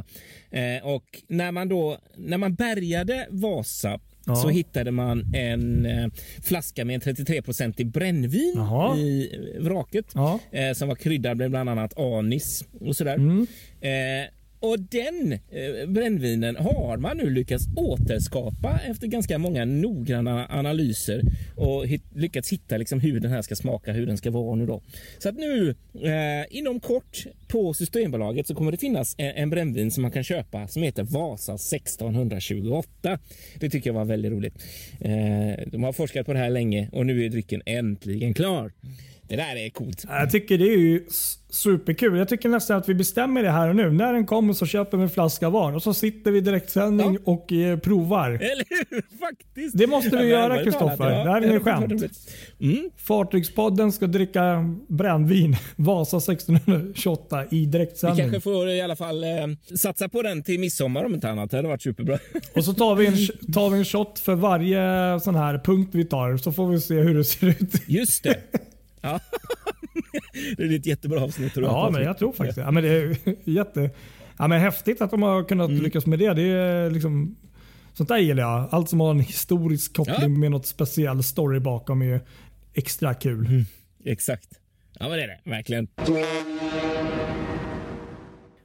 Eh, 0.52 0.86
och 0.88 1.04
när 1.28 1.52
man 1.52 1.70
då, 1.70 1.98
när 2.16 2.38
man 2.38 2.56
bärgade 2.56 3.28
Vasa 3.30 4.00
Ja. 4.26 4.36
så 4.36 4.50
hittade 4.50 4.92
man 4.92 5.36
en 5.36 5.86
eh, 5.86 6.08
flaska 6.44 6.86
med 6.86 6.96
en 6.96 7.16
33-procentig 7.16 7.92
brännvin 7.92 8.54
Jaha. 8.56 8.98
i 8.98 9.30
vraket. 9.60 10.06
Ja. 10.14 10.40
Eh, 10.52 10.74
som 10.74 10.88
var 10.88 10.96
kryddad 10.96 11.38
med 11.38 11.50
bland 11.50 11.70
annat 11.70 12.00
anis 12.00 12.66
och 12.80 12.96
sådär. 12.96 13.16
Mm. 13.16 13.48
Och 14.64 14.80
den 14.80 15.32
eh, 15.32 15.88
brännvinen 15.88 16.56
har 16.56 16.98
man 16.98 17.18
nu 17.18 17.30
lyckats 17.30 17.66
återskapa 17.76 18.80
efter 18.90 19.08
ganska 19.08 19.38
många 19.38 19.66
noggranna 19.66 20.48
analyser 20.50 21.22
och 21.56 21.88
hit, 21.88 22.04
lyckats 22.16 22.50
hitta 22.54 22.78
liksom 22.78 23.00
hur 23.00 23.20
den 23.20 23.32
här 23.32 23.42
ska 23.42 23.56
smaka, 23.56 23.92
hur 23.92 24.06
den 24.06 24.18
ska 24.18 24.32
vara 24.32 24.56
nu 24.56 24.66
då. 24.66 24.82
Så 25.18 25.30
att 25.30 25.36
nu 25.36 25.76
eh, 25.94 26.58
inom 26.58 26.80
kort 26.80 27.26
på 27.48 27.74
Systembolaget 27.74 28.48
så 28.48 28.56
kommer 28.56 28.72
det 28.72 28.78
finnas 28.78 29.16
en, 29.18 29.36
en 29.36 29.50
brännvin 29.50 29.92
som 29.92 30.02
man 30.02 30.12
kan 30.12 30.24
köpa 30.24 30.68
som 30.68 30.84
heter 30.84 31.04
Vasa 31.04 31.54
1628. 31.54 33.20
Det 33.60 33.70
tycker 33.70 33.90
jag 33.90 33.96
var 33.96 34.06
väldigt 34.06 34.32
roligt. 34.32 34.56
Eh, 35.00 35.68
de 35.68 35.84
har 35.84 35.94
forskat 35.94 36.26
på 36.26 36.34
det 36.34 36.40
här 36.40 36.50
länge 36.50 36.90
och 36.92 37.06
nu 37.06 37.26
är 37.26 37.30
drycken 37.30 37.62
äntligen 37.66 38.34
klar. 38.34 38.72
Det 39.38 39.44
där 39.44 39.56
är 39.56 39.70
coolt. 39.70 40.04
Jag 40.08 40.32
tycker 40.32 40.58
det 40.58 40.70
är 40.74 40.78
ju 40.78 41.06
superkul. 41.50 42.18
Jag 42.18 42.30
tycker 42.30 42.50
nästan 42.50 42.78
att 42.78 42.90
vi 42.90 42.94
bestämmer 42.94 43.44
det 43.44 43.52
här 43.52 43.70
och 43.70 43.76
nu. 43.76 43.92
När 43.92 44.14
den 44.14 44.26
kommer 44.26 44.54
så 44.54 44.66
köper 44.66 44.98
vi 44.98 45.04
en 45.04 45.10
flaska 45.10 45.50
var 45.50 45.74
och 45.74 45.84
så 45.84 45.94
sitter 45.94 46.32
vi 46.32 46.38
i 46.38 46.42
direktsändning 46.42 47.18
och 47.24 47.52
eh, 47.52 47.80
provar. 47.80 48.30
Eller 48.30 48.66
hur? 48.90 49.02
Faktiskt. 49.20 49.78
Det 49.78 49.88
måste 49.88 50.10
vi 50.10 50.16
men 50.16 50.28
göra, 50.28 50.64
Kristoffer. 50.64 50.98
talat, 50.98 51.26
Det 51.26 51.32
här 51.32 51.42
är 51.42 51.48
inget 51.48 51.64
skämt. 51.64 52.04
Mm. 52.62 52.90
Fartygspodden 52.98 53.92
ska 53.92 54.08
dricka 54.08 54.76
brännvin. 54.88 55.56
Vasa 55.76 56.18
1628 56.18 57.44
i 57.44 57.48
Vi 57.50 57.66
direktsändning. 57.66 58.20
kanske 58.24 58.40
får 58.42 58.70
i 58.70 58.82
alla 58.82 58.96
fall 58.96 59.24
eh, 59.24 59.30
satsa 59.76 60.10
på 60.10 60.22
den 60.22 60.44
till 60.44 60.60
midsommar 60.60 61.04
om 61.04 61.14
inte 61.14 61.30
annat. 61.30 61.52
Det 61.52 61.58
hade 61.58 61.70
varit 61.70 61.82
superbra. 61.82 62.18
Och 62.56 62.66
så 62.66 62.74
tar 62.74 62.96
vi, 62.96 63.06
en, 63.08 63.52
tar 63.54 63.70
vi 63.70 63.78
en 63.78 63.86
shot 63.86 64.20
för 64.20 64.36
varje 64.36 65.20
sån 65.20 65.36
här 65.36 65.62
punkt 65.66 65.90
vi 65.94 66.06
tar 66.06 66.38
så 66.38 66.52
får 66.52 66.68
vi 66.68 66.82
se 66.82 66.96
hur 66.96 67.14
det 67.16 67.24
ser 67.24 67.48
ut. 67.48 67.74
Just 67.88 68.24
det. 68.24 68.38
Ja. 69.04 69.20
det 70.58 70.64
är 70.64 70.76
ett 70.76 70.86
jättebra 70.86 71.22
avsnitt. 71.24 71.54
tror 71.54 71.66
jag, 71.66 71.74
Ja, 71.74 71.90
men 71.92 72.04
jag 72.04 72.18
tror 72.18 72.34
faktiskt 72.34 72.56
det. 72.56 72.62
ja, 72.62 72.72
men 72.72 72.84
det. 72.84 72.90
Är 72.90 73.18
jätte, 73.50 73.90
ja, 74.40 74.48
men 74.48 74.60
häftigt 74.62 75.02
att 75.02 75.12
de 75.12 75.22
har 75.22 75.44
kunnat 75.44 75.70
Mm. 75.70 75.84
lyckas 75.84 76.06
med 76.06 76.20
det. 76.20 76.34
det 76.34 76.42
är 76.42 76.90
liksom, 76.90 77.36
sånt 77.94 78.10
där 78.10 78.18
gillar 78.18 78.44
jag. 78.44 78.68
Allt 78.72 78.90
som 78.90 79.00
har 79.00 79.12
en 79.12 79.20
historisk 79.20 79.96
koppling 79.96 80.16
Ja. 80.22 80.28
med 80.40 80.52
något 80.52 80.66
speciell 80.66 81.24
story 81.24 81.60
bakom 81.60 82.02
är 82.02 82.22
extra 82.74 83.14
kul. 83.14 83.46
Mm. 83.46 83.66
Exakt. 84.06 84.50
Ja, 85.00 85.10
men 85.10 85.18
det 85.18 85.24
är 85.24 85.28
det. 85.28 85.50
Verkligen. 85.50 85.88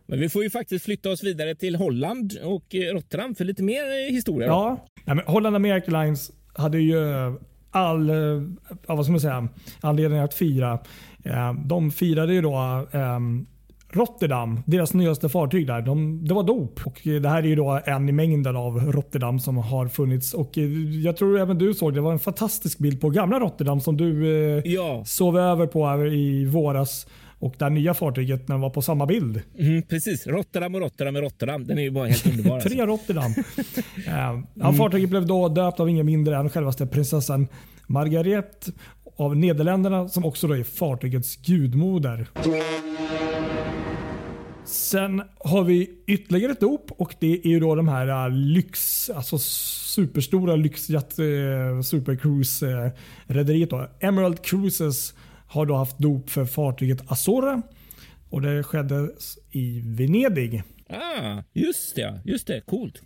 Men 0.06 0.20
vi 0.20 0.28
får 0.28 0.42
ju 0.42 0.50
faktiskt 0.50 0.84
flytta 0.84 1.10
oss 1.10 1.24
vidare 1.24 1.54
till 1.54 1.76
Holland 1.76 2.38
och 2.44 2.74
eh, 2.74 2.92
Rotterdam 2.94 3.34
för 3.34 3.44
lite 3.44 3.62
mer 3.62 3.82
eh, 3.82 4.12
historia. 4.14 4.46
Ja, 4.48 4.86
nej, 5.04 5.16
men 5.16 5.24
Holland 5.26 5.56
America 5.56 6.02
Lines 6.02 6.30
hade 6.54 6.78
ju 6.78 6.96
all, 7.70 8.10
eh, 8.10 8.16
ja, 8.86 8.94
vad 8.94 9.04
ska 9.04 9.12
man 9.12 9.20
säga, 9.20 9.48
anledning 9.80 10.18
att 10.20 10.34
fira. 10.34 10.78
Eh, 11.24 11.52
De 11.64 11.90
firade 11.90 12.34
ju 12.34 12.42
då 12.42 12.86
eh, 12.92 13.18
Rotterdam, 13.92 14.60
deras 14.66 14.94
nyaste 14.94 15.28
fartyg 15.28 15.66
där. 15.66 15.82
De, 15.82 16.24
det 16.24 16.34
var 16.34 16.42
dop. 16.42 16.80
Och 16.86 17.00
det 17.04 17.28
här 17.28 17.42
är 17.42 17.46
ju 17.46 17.56
då 17.56 17.80
en 17.84 18.08
i 18.08 18.12
mängden 18.12 18.56
av 18.56 18.92
Rotterdam 18.92 19.38
som 19.40 19.56
har 19.56 19.88
funnits. 19.88 20.34
Och 20.34 20.58
eh, 20.58 20.64
jag 21.04 21.16
tror 21.16 21.38
även 21.38 21.58
du 21.58 21.74
såg 21.74 21.94
det. 21.94 22.00
var 22.00 22.12
en 22.12 22.18
fantastisk 22.18 22.78
bild 22.78 23.00
på 23.00 23.10
gamla 23.10 23.40
Rotterdam 23.40 23.80
som 23.80 23.96
du 23.96 24.26
Ja, 24.64 25.02
sov 25.06 25.38
över 25.38 25.66
på 25.66 26.06
i 26.06 26.44
våras. 26.44 27.06
Och 27.40 27.54
det 27.58 27.70
nya 27.70 27.94
fartyget 27.94 28.48
när 28.48 28.54
den 28.54 28.60
var 28.60 28.70
på 28.70 28.82
samma 28.82 29.06
bild. 29.06 29.42
mm, 29.58 29.82
precis. 29.82 30.26
Rotterdam 30.26 30.74
och 30.74 30.80
Rotterdam 30.80 31.14
med 31.14 31.22
Rotterdam. 31.22 31.64
Den 31.66 31.78
är 31.78 31.82
ju 31.82 31.90
bara 31.90 32.06
helt 32.08 32.26
underbar. 32.30 32.54
alltså. 32.54 32.68
Tre 32.68 32.86
Rotterdam. 32.86 33.34
Eh, 34.06 34.40
ja, 34.54 34.72
fartyget 34.72 35.10
blev 35.10 35.26
då 35.26 35.48
döpt 35.48 35.80
av 35.80 35.88
ingen 35.88 36.06
mindre 36.06 36.36
än 36.36 36.50
självaste 36.50 36.86
prinsessan 36.86 37.48
Margaret 37.86 38.68
av 39.16 39.36
Nederländerna 39.36 40.08
som 40.08 40.24
också 40.24 40.46
då 40.48 40.56
är 40.56 40.62
fartygets 40.64 41.36
gudmoder. 41.36 42.26
Sen 44.64 45.22
har 45.38 45.64
vi 45.64 45.90
ytterligare 46.06 46.52
ett 46.52 46.60
dop 46.60 46.90
och 46.90 47.14
det 47.20 47.32
är 47.44 47.48
ju 47.48 47.60
då 47.60 47.74
de 47.74 47.88
här 47.88 48.26
eh, 48.26 48.30
lyx, 48.30 49.10
alltså 49.10 49.38
superstora 49.38 50.56
lyxjet 50.56 51.18
eh, 51.18 51.24
supercruise-rederiet. 51.82 53.70
då. 53.70 53.88
Emerald 54.00 54.42
Cruises 54.42 55.14
har 55.48 55.66
då 55.66 55.74
haft 55.74 55.98
dop 55.98 56.30
för 56.30 56.44
fartyget 56.44 57.12
Azora 57.12 57.62
och 58.30 58.42
det 58.42 58.62
skedde 58.62 59.10
i 59.50 59.80
Venedig. 59.84 60.62
Ah, 60.90 61.42
just 61.52 61.96
det. 61.96 62.20
Just 62.24 62.46
det. 62.46 62.60
Coolt. 62.60 63.02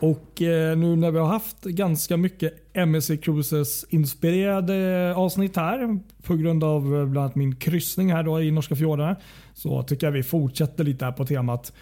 Och 0.00 0.42
eh, 0.42 0.76
nu 0.78 0.96
när 0.96 1.10
vi 1.10 1.18
har 1.18 1.26
haft 1.26 1.64
ganska 1.64 2.16
mycket 2.16 2.52
MSC 2.76 3.10
Cruises 3.22 3.84
inspirerade 3.88 5.14
avsnitt 5.16 5.56
här 5.56 5.98
på 6.22 6.36
grund 6.36 6.64
av 6.64 6.82
eh, 6.84 7.04
bland 7.06 7.18
annat 7.18 7.34
min 7.34 7.56
kryssning 7.56 8.12
här 8.12 8.22
då 8.22 8.42
i 8.42 8.50
norska 8.50 8.76
fjordarna 8.76 9.16
så 9.54 9.82
tycker 9.82 10.06
jag 10.06 10.12
vi 10.12 10.22
fortsätter 10.22 10.84
lite 10.84 11.04
här 11.04 11.12
på 11.12 11.26
temat. 11.26 11.72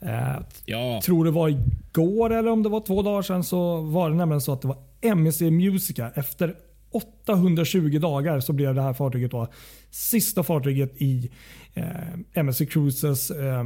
Eh, 0.00 0.36
Ja. 0.64 1.00
tror 1.04 1.24
det 1.24 1.30
var 1.30 1.48
igår 1.48 2.32
eller 2.32 2.50
om 2.50 2.62
det 2.62 2.68
var 2.68 2.80
två 2.80 3.02
dagar 3.02 3.22
sedan 3.22 3.44
så 3.44 3.80
var 3.80 4.10
det 4.10 4.16
nämligen 4.16 4.40
så 4.40 4.52
att 4.52 4.62
det 4.62 4.68
var 4.68 4.78
MSC 5.02 5.40
Musica 5.50 6.10
efter 6.14 6.54
820 6.92 7.98
dagar 7.98 8.40
så 8.40 8.52
blev 8.52 8.74
det 8.74 8.82
här 8.82 8.92
fartyget 8.92 9.30
då 9.30 9.46
sista 9.90 10.42
fartyget 10.42 11.02
i 11.02 11.30
eh, 11.74 12.42
MSC 12.42 12.66
Cruises 12.66 13.30
eh, 13.30 13.64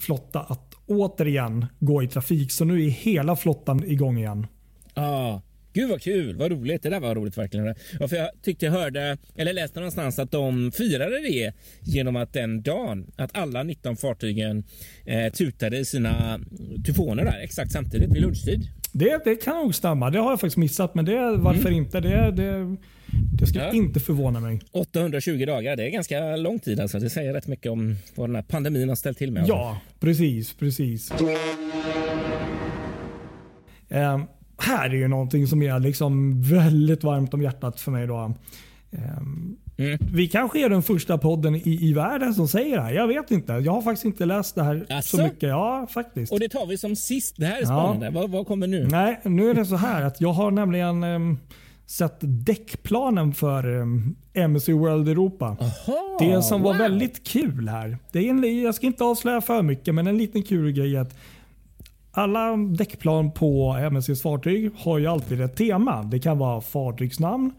flotta 0.00 0.40
att 0.40 0.74
återigen 0.86 1.66
gå 1.78 2.02
i 2.02 2.08
trafik. 2.08 2.52
Så 2.52 2.64
nu 2.64 2.84
är 2.84 2.90
hela 2.90 3.36
flottan 3.36 3.84
igång 3.84 4.18
igen. 4.18 4.46
Ah, 4.94 5.40
Gud 5.78 5.90
vad 5.90 6.02
kul, 6.02 6.36
vad 6.36 6.50
roligt. 6.50 6.82
Det 6.82 6.90
där 6.90 7.00
var 7.00 7.14
roligt 7.14 7.38
verkligen. 7.38 7.74
Ja, 8.00 8.08
för 8.08 8.16
jag 8.16 8.30
tyckte 8.42 8.66
jag 8.66 8.72
hörde, 8.72 9.16
eller 9.36 9.52
läste 9.52 9.80
någonstans 9.80 10.18
att 10.18 10.30
de 10.30 10.72
firade 10.72 11.20
det 11.20 11.52
genom 11.82 12.16
att 12.16 12.32
den 12.32 12.62
dagen, 12.62 13.06
att 13.16 13.36
alla 13.36 13.62
19 13.62 13.96
fartygen 13.96 14.64
eh, 15.04 15.32
tutade 15.32 15.84
sina 15.84 16.40
tyfoner 16.86 17.24
där 17.24 17.40
exakt 17.40 17.72
samtidigt 17.72 18.14
vid 18.14 18.22
lunchtid. 18.22 18.68
Det, 18.92 19.24
det 19.24 19.36
kan 19.36 19.56
nog 19.56 19.74
stämma. 19.74 20.10
Det 20.10 20.18
har 20.18 20.30
jag 20.30 20.40
faktiskt 20.40 20.56
missat. 20.56 20.94
Men 20.94 21.04
det, 21.04 21.36
varför 21.36 21.68
mm. 21.68 21.74
inte? 21.74 22.00
Det, 22.00 22.30
det, 22.30 22.76
det 23.38 23.46
ska 23.46 23.58
ja. 23.58 23.72
inte 23.72 24.00
förvåna 24.00 24.40
mig. 24.40 24.60
820 24.72 25.44
dagar, 25.46 25.76
det 25.76 25.84
är 25.84 25.90
ganska 25.90 26.36
lång 26.36 26.58
tid. 26.58 26.80
Alltså. 26.80 26.98
Det 26.98 27.10
säger 27.10 27.32
rätt 27.32 27.46
mycket 27.46 27.72
om 27.72 27.96
vad 28.14 28.28
den 28.28 28.36
här 28.36 28.42
pandemin 28.42 28.88
har 28.88 28.96
ställt 28.96 29.18
till 29.18 29.32
med. 29.32 29.44
Ja, 29.48 29.80
precis. 30.00 30.54
precis. 30.54 31.12
Um, 33.90 34.26
här 34.58 34.90
är 34.90 34.94
ju 34.94 35.08
någonting 35.08 35.46
som 35.46 35.62
är 35.62 35.78
liksom 35.80 36.42
väldigt 36.42 37.04
varmt 37.04 37.34
om 37.34 37.42
hjärtat 37.42 37.80
för 37.80 37.90
mig. 37.90 38.06
Då. 38.06 38.34
Um, 38.90 39.56
mm. 39.76 39.98
Vi 40.12 40.28
kanske 40.28 40.64
är 40.64 40.68
den 40.68 40.82
första 40.82 41.18
podden 41.18 41.54
i, 41.54 41.88
i 41.88 41.92
världen 41.92 42.34
som 42.34 42.48
säger 42.48 42.76
det 42.76 42.82
här. 42.82 42.92
Jag 42.92 43.08
vet 43.08 43.30
inte. 43.30 43.52
Jag 43.52 43.72
har 43.72 43.82
faktiskt 43.82 44.04
inte 44.04 44.26
läst 44.26 44.54
det 44.54 44.62
här 44.62 44.86
alltså? 44.90 45.16
så 45.16 45.22
mycket. 45.22 45.48
Ja, 45.48 45.86
faktiskt. 45.90 46.32
Och 46.32 46.40
det 46.40 46.48
tar 46.48 46.66
vi 46.66 46.78
som 46.78 46.96
sist. 46.96 47.34
Det 47.38 47.46
här 47.46 47.60
är 47.60 47.64
spännande. 47.64 48.06
Ja. 48.06 48.12
Vad, 48.12 48.30
vad, 48.30 48.46
kommer 48.46 48.66
nu? 48.66 48.88
Nej, 48.90 49.20
nu 49.24 49.50
är 49.50 49.54
det 49.54 49.66
så 49.66 49.76
här 49.76 50.02
att 50.02 50.20
jag 50.20 50.32
har 50.32 50.50
nämligen 50.50 51.04
um, 51.04 51.38
sett 51.86 52.18
däckplanen 52.20 53.34
för 53.34 53.66
um, 53.66 54.16
MC 54.34 54.72
World 54.72 55.08
Europa. 55.08 55.56
Aha, 55.60 56.16
det 56.20 56.42
som 56.42 56.62
var 56.62 56.74
väldigt 56.74 57.26
kul 57.26 57.68
här. 57.68 57.98
Det 58.12 58.18
är 58.18 58.30
en, 58.30 58.62
jag 58.62 58.74
ska 58.74 58.86
inte 58.86 59.04
avslöja 59.04 59.40
för 59.40 59.62
mycket, 59.62 59.94
men 59.94 60.06
en 60.06 60.18
liten 60.18 60.42
kul 60.42 60.72
grej 60.72 60.96
att 60.96 61.14
alla 62.18 62.56
däckplan 62.56 63.30
på 63.30 63.76
MSCs 63.90 64.22
fartyg 64.22 64.70
har 64.76 64.98
ju 64.98 65.06
alltid 65.06 65.40
ett 65.40 65.56
tema. 65.56 66.02
Det 66.02 66.18
kan 66.18 66.38
vara 66.38 66.60
fartygsnamn. 66.60 67.52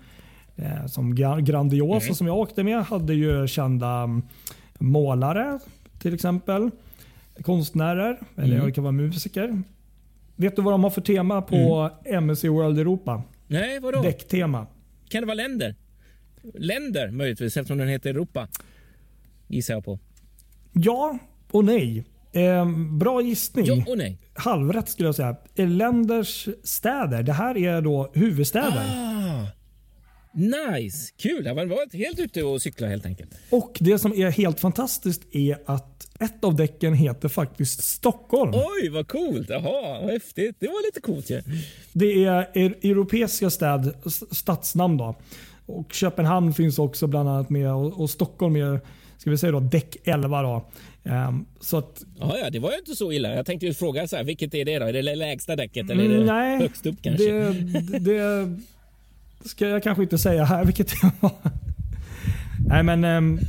Eh, 0.55 0.86
som 0.86 1.16
Grandiosa 1.16 2.05
mm. 2.05 2.16
som 2.16 2.28
jag 2.28 2.38
åkte 2.38 2.64
med 2.64 2.84
hade 2.84 3.14
ju 3.14 3.47
kända 3.47 3.88
mm, 3.88 4.22
målare 4.80 5.60
till 5.99 6.14
exempel. 6.14 6.70
Konstnärer, 7.41 8.20
eller 8.38 8.55
mm. 8.55 8.66
det 8.66 8.72
kan 8.72 8.84
vara 8.84 8.91
musiker. 8.91 9.62
Vet 10.36 10.55
du 10.55 10.62
vad 10.62 10.74
de 10.74 10.84
har 10.84 10.91
för 10.91 11.01
tema 11.01 11.41
på 11.41 11.91
mm. 12.05 12.24
MSC 12.24 12.43
World 12.43 12.80
Europa? 12.80 13.24
Nej, 13.47 13.80
vadå? 13.80 14.01
Däcktema. 14.01 14.68
Kan 15.10 15.22
det 15.22 15.28
vara 15.28 15.36
länder? 15.36 15.76
Länder 16.53 17.12
möjligtvis 17.12 17.57
eftersom 17.57 17.78
den 17.78 17.88
heter 17.88 18.10
Europa. 18.10 18.47
Gissar 19.47 19.74
jag 19.74 19.86
på. 19.86 19.99
Ja 20.74 21.20
och 21.51 21.66
nej. 21.66 22.05
Eh, 22.32 22.65
bra 22.91 23.21
gissning. 23.21 23.65
Ja 23.65 23.84
och 23.88 23.97
nej. 23.97 24.17
Halvrätt 24.34 24.89
skulle 24.89 25.07
jag 25.07 25.15
säga. 25.15 25.36
Länders 25.55 26.47
städer. 26.63 27.23
Det 27.23 27.34
här 27.34 27.57
är 27.57 27.82
då 27.82 28.11
huvudstäder. 28.13 28.86
Ah, 28.95 29.45
nice! 30.34 31.13
Kul! 31.17 31.45
Jag 31.45 31.55
var 31.55 31.97
helt 31.97 32.19
ute 32.19 32.43
och 32.43 32.61
cykla 32.61 32.88
helt 32.88 33.05
enkelt. 33.05 33.30
Och 33.49 33.77
det 33.80 33.99
som 33.99 34.13
är 34.13 34.30
helt 34.32 34.59
fantastiskt 34.59 35.36
är 35.36 35.57
att 35.65 36.07
ett 36.19 36.43
av 36.43 36.55
däcken 36.55 36.93
heter 36.93 37.30
faktiskt 37.30 37.84
Stockholm. 37.84 38.51
Oj, 38.53 38.89
vad 38.89 39.07
coolt! 39.07 39.49
Jaha, 39.49 40.01
vad 40.01 40.11
häftigt. 40.11 40.55
Det 40.59 40.67
var 40.67 40.86
lite 40.88 41.01
coolt 41.01 41.30
ju. 41.30 41.36
Ja. 41.36 41.41
Det 41.93 42.25
är 42.25 42.39
europeiska 42.55 43.49
städ, 43.49 43.93
stadsnamn 44.32 44.97
då. 44.97 45.15
Och 45.65 45.93
Köpenhamn 45.93 46.53
finns 46.53 46.80
också 46.80 47.07
bland 47.07 47.30
annat 47.30 47.49
med 47.49 47.73
och, 47.73 48.01
och 48.01 48.09
Stockholm 48.09 48.55
är 48.55 48.80
ska 49.20 49.30
vi 49.30 49.38
säga 49.38 49.51
då, 49.51 49.59
däck 49.59 49.97
11. 50.03 50.41
Då. 50.41 50.65
Um, 51.03 51.45
så 51.59 51.78
att, 51.78 52.03
ja, 52.20 52.38
ja, 52.38 52.49
det 52.49 52.59
var 52.59 52.72
ju 52.72 52.78
inte 52.78 52.95
så 52.95 53.11
illa. 53.11 53.36
Jag 53.36 53.45
tänkte 53.45 53.65
ju 53.65 53.74
fråga 53.74 54.07
så 54.07 54.15
här, 54.15 54.24
vilket 54.24 54.53
är 54.53 54.65
det 54.65 54.80
då? 54.80 54.86
Är 54.86 54.93
det 54.93 55.15
lägsta 55.15 55.55
däcket 55.55 55.89
eller 55.89 56.03
är 56.03 56.09
det 56.09 56.26
nej, 56.26 56.57
högst 56.59 56.86
upp 56.86 56.95
kanske? 57.01 57.32
Det, 57.32 57.99
det 57.99 58.55
ska 59.49 59.67
jag 59.67 59.84
kanske 59.84 60.03
inte 60.03 60.17
säga 60.17 60.43
här 60.43 60.65
vilket 60.65 60.88
det 60.88 61.11
var. 61.20 61.32
nej 62.67 62.84
men 62.84 63.03
um, 63.03 63.39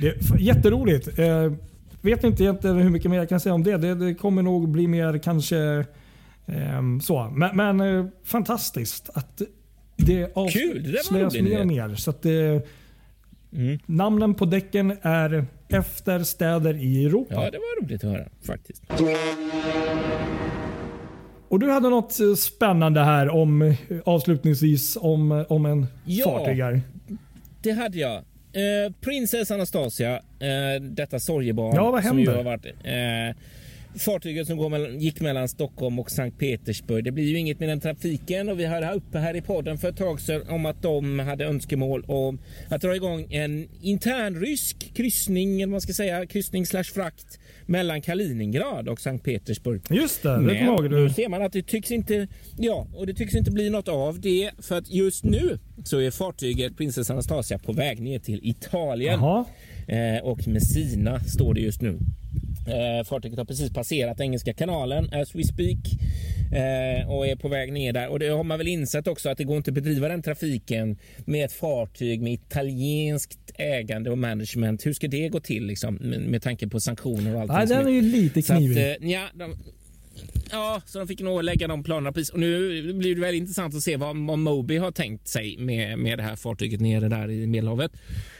det 0.00 0.08
är 0.08 0.38
jätteroligt. 0.38 1.18
Uh, 1.18 1.52
vet 2.00 2.24
inte 2.24 2.42
egentligen 2.42 2.76
hur 2.76 2.90
mycket 2.90 3.10
mer 3.10 3.18
jag 3.18 3.28
kan 3.28 3.40
säga 3.40 3.54
om 3.54 3.62
det. 3.62 3.76
Det, 3.76 3.94
det 3.94 4.14
kommer 4.14 4.42
nog 4.42 4.68
bli 4.68 4.86
mer 4.86 5.18
kanske 5.18 5.84
um, 6.46 7.00
så. 7.00 7.32
Men, 7.34 7.56
men 7.56 7.80
uh, 7.80 8.06
fantastiskt 8.24 9.10
att 9.14 9.42
det 9.96 10.36
avslöjas 10.36 11.10
mer 11.10 11.60
och 11.60 11.66
mer. 11.66 11.94
Så 11.94 12.10
att 12.10 12.22
det, 12.22 12.66
Mm. 13.54 13.78
Namnen 13.86 14.34
på 14.34 14.44
däcken 14.44 14.96
är 15.02 15.46
efter 15.68 16.22
städer 16.22 16.74
i 16.74 17.04
Europa. 17.04 17.34
Ja, 17.34 17.50
det 17.50 17.58
var 17.58 17.82
roligt 17.82 18.04
att 18.04 18.10
höra 18.10 18.28
faktiskt. 18.46 18.82
Och 21.48 21.60
Du 21.60 21.70
hade 21.70 21.88
något 21.88 22.20
eh, 22.20 22.34
spännande 22.34 23.00
här 23.00 23.28
om 23.28 23.74
avslutningsvis 24.04 24.96
om, 25.00 25.44
om 25.48 25.66
en 25.66 25.86
ja, 26.04 26.24
fartyg 26.24 26.62
här. 26.62 26.80
det 27.62 27.70
hade 27.72 27.98
jag. 27.98 28.16
Eh, 28.16 28.92
Princess 29.00 29.50
Anastasia, 29.50 30.14
eh, 30.16 30.82
detta 30.82 31.18
sorgebarn. 31.18 31.74
Ja, 31.76 31.90
vad 31.90 32.02
händer? 32.02 32.24
Som 32.24 32.32
ju 32.32 32.36
har 32.36 32.44
varit, 32.44 32.66
eh, 32.66 33.36
fartyget 33.98 34.46
som 34.46 34.70
mellan, 34.70 35.00
gick 35.00 35.20
mellan 35.20 35.48
Stockholm 35.48 35.98
och 35.98 36.10
Sankt 36.10 36.38
Petersburg. 36.38 37.04
Det 37.04 37.12
blir 37.12 37.24
ju 37.24 37.38
inget 37.38 37.60
med 37.60 37.68
den 37.68 37.80
trafiken 37.80 38.48
och 38.48 38.60
vi 38.60 38.64
hade 38.64 38.92
uppe 38.92 39.18
här 39.18 39.36
i 39.36 39.40
podden 39.40 39.78
för 39.78 39.88
ett 39.88 39.96
tag 39.96 40.20
sedan 40.20 40.48
om 40.48 40.66
att 40.66 40.82
de 40.82 41.18
hade 41.18 41.44
önskemål 41.44 42.04
om 42.06 42.38
att 42.68 42.80
dra 42.80 42.96
igång 42.96 43.26
en 43.32 43.68
intern 43.82 44.40
rysk 44.40 44.94
kryssning, 44.94 45.54
eller 45.54 45.66
vad 45.66 45.70
man 45.70 45.80
ska 45.80 45.92
säga, 45.92 46.26
kryssning 46.26 46.66
slash 46.66 46.84
frakt 46.84 47.38
mellan 47.66 48.00
Kaliningrad 48.00 48.88
och 48.88 49.00
Sankt 49.00 49.24
Petersburg. 49.24 49.82
Just 49.90 50.22
det, 50.22 50.28
det 50.28 50.58
kommer 50.58 50.64
ihåg 50.64 50.90
Nu 50.90 51.10
ser 51.10 51.28
man 51.28 51.42
att 51.42 51.52
det 51.52 51.62
tycks 51.62 51.90
inte, 51.90 52.28
ja, 52.58 52.86
och 52.94 53.06
det 53.06 53.14
tycks 53.14 53.34
inte 53.34 53.50
bli 53.50 53.70
något 53.70 53.88
av 53.88 54.20
det 54.20 54.50
för 54.58 54.78
att 54.78 54.90
just 54.90 55.24
nu 55.24 55.58
så 55.84 56.00
är 56.00 56.10
fartyget 56.10 56.76
Princess 56.76 57.10
Anastasia 57.10 57.58
på 57.58 57.72
väg 57.72 58.00
ner 58.00 58.18
till 58.18 58.40
Italien. 58.42 59.20
Eh, 59.88 60.22
och 60.22 60.48
Messina 60.48 61.20
står 61.20 61.54
det 61.54 61.60
just 61.60 61.82
nu. 61.82 61.98
Eh, 62.66 63.04
fartyget 63.04 63.38
har 63.38 63.44
precis 63.44 63.72
passerat 63.72 64.20
Engelska 64.20 64.54
kanalen 64.54 65.08
as 65.12 65.34
we 65.34 65.44
speak 65.44 65.78
eh, 66.52 67.10
och 67.10 67.26
är 67.26 67.36
på 67.36 67.48
väg 67.48 67.72
ner 67.72 67.92
där. 67.92 68.08
Och 68.08 68.18
det 68.18 68.28
har 68.28 68.44
man 68.44 68.58
väl 68.58 68.68
insett 68.68 69.06
också 69.06 69.28
att 69.28 69.38
det 69.38 69.44
går 69.44 69.56
inte 69.56 69.70
att 69.70 69.74
bedriva 69.74 70.08
den 70.08 70.22
trafiken 70.22 70.98
med 71.24 71.44
ett 71.44 71.52
fartyg 71.52 72.22
med 72.22 72.32
italienskt 72.32 73.38
ägande 73.54 74.10
och 74.10 74.18
management. 74.18 74.86
Hur 74.86 74.92
ska 74.92 75.08
det 75.08 75.28
gå 75.28 75.40
till 75.40 75.66
liksom, 75.66 75.94
med, 75.94 76.20
med 76.20 76.42
tanke 76.42 76.68
på 76.68 76.80
sanktioner 76.80 77.34
och 77.34 77.40
allt? 77.40 77.52
Nej, 77.52 77.66
den 77.66 77.86
är 77.86 77.90
ju 77.90 78.02
lite 78.02 78.42
knivig. 78.42 78.78
Att, 78.78 79.02
eh, 79.02 79.10
ja, 79.10 79.22
de, 79.34 79.56
Ja, 80.50 80.82
så 80.86 80.98
de 80.98 81.08
fick 81.08 81.20
nog 81.20 81.42
lägga 81.42 81.68
de 81.68 81.82
planerna 81.82 82.12
precis. 82.12 82.30
Och 82.30 82.40
nu 82.40 82.92
blir 82.92 83.14
det 83.14 83.20
väldigt 83.20 83.40
intressant 83.40 83.74
att 83.74 83.82
se 83.82 83.96
vad, 83.96 84.26
vad 84.26 84.38
Moby 84.38 84.76
har 84.76 84.90
tänkt 84.90 85.28
sig 85.28 85.56
med, 85.58 85.98
med 85.98 86.18
det 86.18 86.22
här 86.22 86.36
fartyget 86.36 86.80
nere 86.80 87.08
där 87.08 87.30
i 87.30 87.46
Medelhavet. 87.46 87.92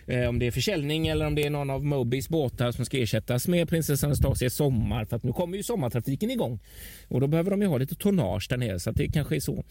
Eh, 0.06 0.28
om 0.28 0.38
det 0.38 0.46
är 0.46 0.50
försäljning 0.50 1.06
eller 1.08 1.26
om 1.26 1.34
det 1.34 1.46
är 1.46 1.50
någon 1.50 1.70
av 1.70 1.84
Mobys 1.84 2.28
båtar 2.28 2.72
som 2.72 2.84
ska 2.84 2.98
ersättas 2.98 3.48
med 3.48 3.68
prinsessan 3.68 4.08
Anastasia 4.08 4.46
i 4.46 4.50
sommar. 4.50 5.04
För 5.04 5.16
att 5.16 5.22
nu 5.22 5.32
kommer 5.32 5.56
ju 5.56 5.62
sommartrafiken 5.62 6.30
igång 6.30 6.60
och 7.08 7.20
då 7.20 7.26
behöver 7.26 7.50
de 7.50 7.62
ju 7.62 7.68
ha 7.68 7.78
lite 7.78 7.94
tonnage 7.94 8.46
där 8.50 8.56
nere 8.56 8.80
så 8.80 8.90
att 8.90 8.96
det 8.96 9.08
kanske 9.08 9.36
är 9.36 9.40
så 9.40 9.64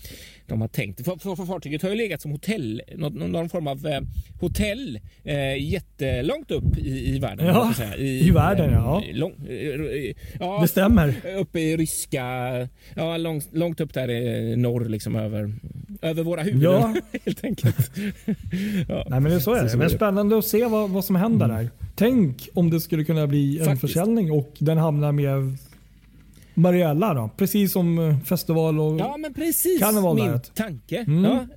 de 0.47 0.61
har 0.61 0.67
tänkt. 0.67 1.05
För, 1.05 1.17
för, 1.17 1.35
för 1.35 1.45
fartyget 1.45 1.81
har 1.81 1.89
ju 1.89 1.95
legat 1.95 2.21
som 2.21 2.31
hotell, 2.31 2.81
någon, 2.95 3.31
någon 3.31 3.49
form 3.49 3.67
av 3.67 3.87
eh, 3.87 4.01
hotell 4.39 4.99
eh, 5.23 5.71
jättelångt 5.71 6.51
upp 6.51 6.77
i, 6.77 7.15
i 7.15 7.19
världen. 7.19 7.45
Ja, 7.45 7.73
I, 7.97 8.27
i 8.27 8.31
världen 8.31 8.71
ja. 8.73 9.03
Lång, 9.13 9.47
eh, 9.49 10.13
ja. 10.39 10.59
Det 10.61 10.67
stämmer. 10.67 11.15
Uppe 11.37 11.59
i 11.59 11.77
ryska, 11.93 12.67
ja 12.95 13.17
långt, 13.17 13.47
långt 13.51 13.81
upp 13.81 13.93
där 13.93 14.09
i 14.09 14.55
norr 14.55 14.85
liksom 14.85 15.15
över, 15.15 15.53
över 16.01 16.23
våra 16.23 16.41
huvuden 16.41 16.71
ja. 16.71 16.95
helt 17.25 17.43
enkelt. 17.43 17.91
ja. 18.87 19.05
Nej 19.09 19.19
men 19.19 19.23
det 19.23 19.35
är 19.35 19.39
så 19.39 19.53
är 19.53 19.63
det. 19.63 19.77
Men 19.77 19.89
spännande 19.89 20.37
att 20.37 20.45
se 20.45 20.65
vad, 20.65 20.89
vad 20.89 21.05
som 21.05 21.15
händer 21.15 21.45
mm. 21.45 21.57
där. 21.57 21.69
Tänk 21.95 22.49
om 22.53 22.69
det 22.69 22.79
skulle 22.79 23.03
kunna 23.03 23.27
bli 23.27 23.59
en 23.59 23.65
Faktiskt. 23.65 23.81
försäljning 23.81 24.31
och 24.31 24.53
den 24.59 24.77
hamnar 24.77 25.11
med 25.11 25.57
Mariella 26.53 27.13
då? 27.13 27.29
Precis 27.37 27.71
som 27.71 27.99
eh, 27.99 28.19
festival 28.19 28.79
och 28.79 28.99
Ja 28.99 29.17
men 29.17 29.33
precis 29.33 29.81
min 30.15 30.39
tanke. 30.53 30.97
Mm. 30.97 31.23
Ja, 31.23 31.47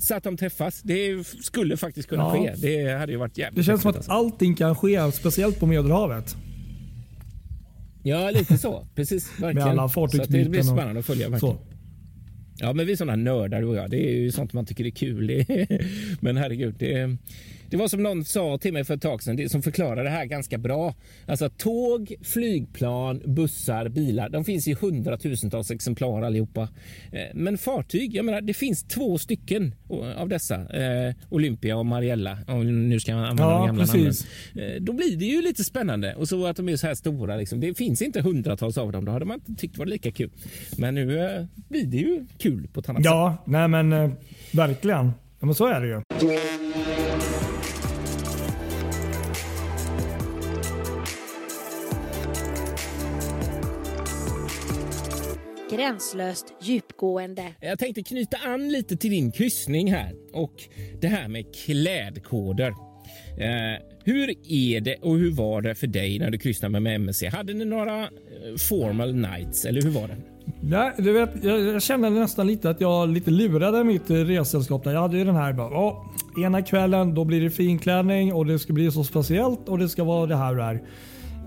så 0.00 0.14
att 0.14 0.24
de 0.24 0.36
träffas. 0.36 0.82
Det 0.82 1.26
skulle 1.26 1.76
faktiskt 1.76 2.08
kunna 2.08 2.22
ja. 2.22 2.32
ske. 2.32 2.54
Det 2.56 2.98
hade 2.98 3.12
ju 3.12 3.18
varit 3.18 3.38
jävligt 3.38 3.56
Det 3.56 3.62
känns 3.62 3.82
som 3.82 3.90
att 3.90 3.96
alltså. 3.96 4.12
allting 4.12 4.54
kan 4.54 4.76
ske, 4.76 5.12
speciellt 5.12 5.60
på 5.60 5.66
Medelhavet. 5.66 6.36
Ja, 8.02 8.30
lite 8.30 8.58
så. 8.58 8.86
Precis. 8.94 9.30
Verkligen. 9.30 9.54
Med 9.54 9.66
alla 9.66 9.88
fartygsbyten. 9.88 10.44
Det 10.44 10.50
blir 10.50 10.62
spännande 10.62 11.00
att 11.00 11.06
följa. 11.06 11.28
Verkligen. 11.28 11.54
Så. 11.54 11.60
Ja, 12.60 12.72
men 12.72 12.86
vi 12.86 12.92
är 12.92 12.96
sådana 12.96 13.16
nördar 13.16 13.60
du 13.60 13.66
och 13.66 13.76
jag. 13.76 13.90
Det 13.90 14.08
är 14.08 14.16
ju 14.16 14.32
sånt 14.32 14.52
man 14.52 14.66
tycker 14.66 14.86
är 14.86 14.90
kul. 14.90 15.44
men 16.20 16.36
herregud, 16.36 16.74
det, 16.78 17.16
det 17.70 17.76
var 17.76 17.88
som 17.88 18.02
någon 18.02 18.24
sa 18.24 18.58
till 18.58 18.72
mig 18.72 18.84
för 18.84 18.94
ett 18.94 19.02
tag 19.02 19.22
sedan, 19.22 19.36
det, 19.36 19.48
som 19.48 19.62
förklarade 19.62 20.02
det 20.02 20.10
här 20.10 20.24
ganska 20.24 20.58
bra. 20.58 20.94
Alltså 21.26 21.50
tåg, 21.50 22.14
flygplan, 22.22 23.22
bussar, 23.24 23.88
bilar, 23.88 24.28
de 24.28 24.44
finns 24.44 24.68
i 24.68 24.74
hundratusentals 24.74 25.70
exemplar 25.70 26.22
allihopa. 26.22 26.68
Eh, 27.12 27.20
men 27.34 27.58
fartyg, 27.58 28.14
jag 28.14 28.24
menar, 28.24 28.40
det 28.40 28.54
finns 28.54 28.82
två 28.82 29.18
stycken 29.18 29.74
av 30.16 30.28
dessa. 30.28 30.54
Eh, 30.54 31.14
Olympia 31.28 31.76
och 31.76 31.86
Mariella, 31.86 32.38
om 32.48 32.88
nu 32.88 33.00
ska 33.00 33.12
jag 33.12 33.20
använda 33.20 33.42
ja, 33.42 33.58
de 33.58 33.66
gamla 33.66 33.84
precis. 33.84 34.26
namnen. 34.54 34.74
Eh, 34.74 34.82
då 34.82 34.92
blir 34.92 35.16
det 35.16 35.24
ju 35.24 35.42
lite 35.42 35.64
spännande. 35.64 36.14
Och 36.14 36.28
så 36.28 36.46
att 36.46 36.56
de 36.56 36.68
är 36.68 36.76
så 36.76 36.86
här 36.86 36.94
stora. 36.94 37.36
Liksom. 37.36 37.60
Det 37.60 37.74
finns 37.74 38.02
inte 38.02 38.20
hundratals 38.20 38.78
av 38.78 38.92
dem. 38.92 39.04
Då 39.04 39.12
hade 39.12 39.24
man 39.24 39.40
inte 39.48 39.60
tyckt 39.60 39.78
var 39.78 39.86
lika 39.86 40.12
kul. 40.12 40.30
Men 40.78 40.94
nu 40.94 41.06
blir 41.68 41.86
det 41.86 41.96
ju 41.96 42.26
kul 42.38 42.68
på 42.72 42.80
ett 42.80 42.88
annat 42.88 43.04
ja, 43.04 43.32
sätt. 43.32 43.42
Ja, 43.46 43.58
nej 43.58 43.68
men 43.68 44.16
verkligen. 44.52 45.12
Ja, 45.40 45.46
men 45.46 45.54
så 45.54 45.66
är 45.66 45.80
det 45.80 45.86
ju. 45.86 46.02
Gränslöst 55.70 56.54
djupgående. 56.62 57.44
Jag 57.60 57.78
tänkte 57.78 58.02
knyta 58.02 58.36
an 58.36 58.68
lite 58.68 58.96
till 58.96 59.10
din 59.10 59.32
kryssning 59.32 59.92
här 59.92 60.14
och 60.32 60.54
det 61.00 61.06
här 61.06 61.28
med 61.28 61.54
klädkoder. 61.54 62.68
Eh, 62.68 63.82
hur 64.04 64.34
är 64.48 64.80
det 64.80 64.96
och 64.96 65.18
hur 65.18 65.30
var 65.30 65.62
det 65.62 65.74
för 65.74 65.86
dig 65.86 66.18
när 66.18 66.30
du 66.30 66.38
kryssade 66.38 66.80
med 66.80 66.94
MSC? 66.94 67.22
Hade 67.28 67.54
ni 67.54 67.64
några 67.64 68.02
eh, 68.02 68.08
formal 68.68 69.14
nights 69.14 69.64
eller 69.64 69.82
hur 69.82 69.90
var 69.90 70.08
det? 70.08 70.16
Ja, 70.70 70.92
du 70.98 71.12
vet, 71.12 71.44
jag, 71.44 71.60
jag 71.60 71.82
kände 71.82 72.10
nästan 72.10 72.46
lite 72.46 72.70
att 72.70 72.80
jag 72.80 73.08
lite 73.08 73.30
lurade 73.30 73.84
mitt 73.84 74.10
ressällskap. 74.10 74.86
Jag 74.86 75.00
hade 75.00 75.18
ju 75.18 75.24
den 75.24 75.36
här 75.36 75.52
bara, 75.52 75.94
ena 76.44 76.62
kvällen 76.62 77.14
då 77.14 77.24
blir 77.24 77.40
det 77.40 77.50
finklänning 77.50 78.32
och 78.32 78.46
det 78.46 78.58
ska 78.58 78.72
bli 78.72 78.90
så 78.90 79.04
speciellt 79.04 79.68
och 79.68 79.78
det 79.78 79.88
ska 79.88 80.04
vara 80.04 80.26
det 80.26 80.36
här 80.36 80.50
och 80.50 80.56
det 80.56 80.64
här. 80.64 80.82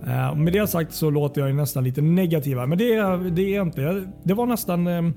Uh, 0.08 0.36
med 0.36 0.54
det 0.54 0.68
sagt 0.68 0.94
så 0.94 1.10
låter 1.10 1.42
jag 1.42 1.56
nästan 1.56 1.84
lite 1.84 2.02
negativa, 2.02 2.66
men 2.66 2.78
det, 2.78 2.96
det 3.30 3.56
är 3.56 3.62
inte. 3.62 4.08
Det 4.24 4.34
var 4.34 4.46
nästan 4.46 4.88
um, 4.88 5.14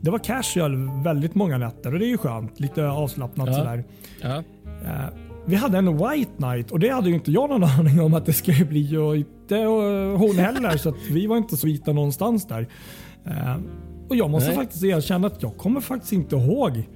det 0.00 0.10
var 0.10 0.18
casual 0.18 1.02
väldigt 1.04 1.34
många 1.34 1.58
nätter 1.58 1.92
och 1.92 1.98
det 1.98 2.06
är 2.06 2.08
ju 2.08 2.18
skönt. 2.18 2.60
Lite 2.60 2.88
avslappnat 2.88 3.48
ja. 3.48 3.54
sådär. 3.54 3.84
Ja. 4.22 4.36
Uh, 4.66 5.08
vi 5.46 5.56
hade 5.56 5.78
en 5.78 5.96
white 5.96 6.32
night 6.36 6.70
och 6.70 6.78
det 6.78 6.88
hade 6.88 7.08
ju 7.08 7.14
inte 7.14 7.32
jag 7.32 7.50
någon 7.50 7.64
aning 7.78 8.00
om 8.00 8.14
att 8.14 8.26
det 8.26 8.32
skulle 8.32 8.64
bli 8.64 8.96
och 8.96 9.16
inte 9.16 9.56
hon 10.18 10.38
heller. 10.38 10.76
så 10.76 10.94
vi 11.10 11.26
var 11.26 11.36
inte 11.36 11.56
så 11.56 11.66
vita 11.66 11.92
någonstans 11.92 12.46
där. 12.46 12.68
Uh, 13.26 13.56
och 14.08 14.16
Jag 14.16 14.30
måste 14.30 14.48
Nej. 14.48 14.56
faktiskt 14.56 14.84
erkänna 14.84 15.26
att 15.26 15.42
jag 15.42 15.56
kommer 15.56 15.80
faktiskt 15.80 16.12
inte 16.12 16.36
ihåg 16.36 16.88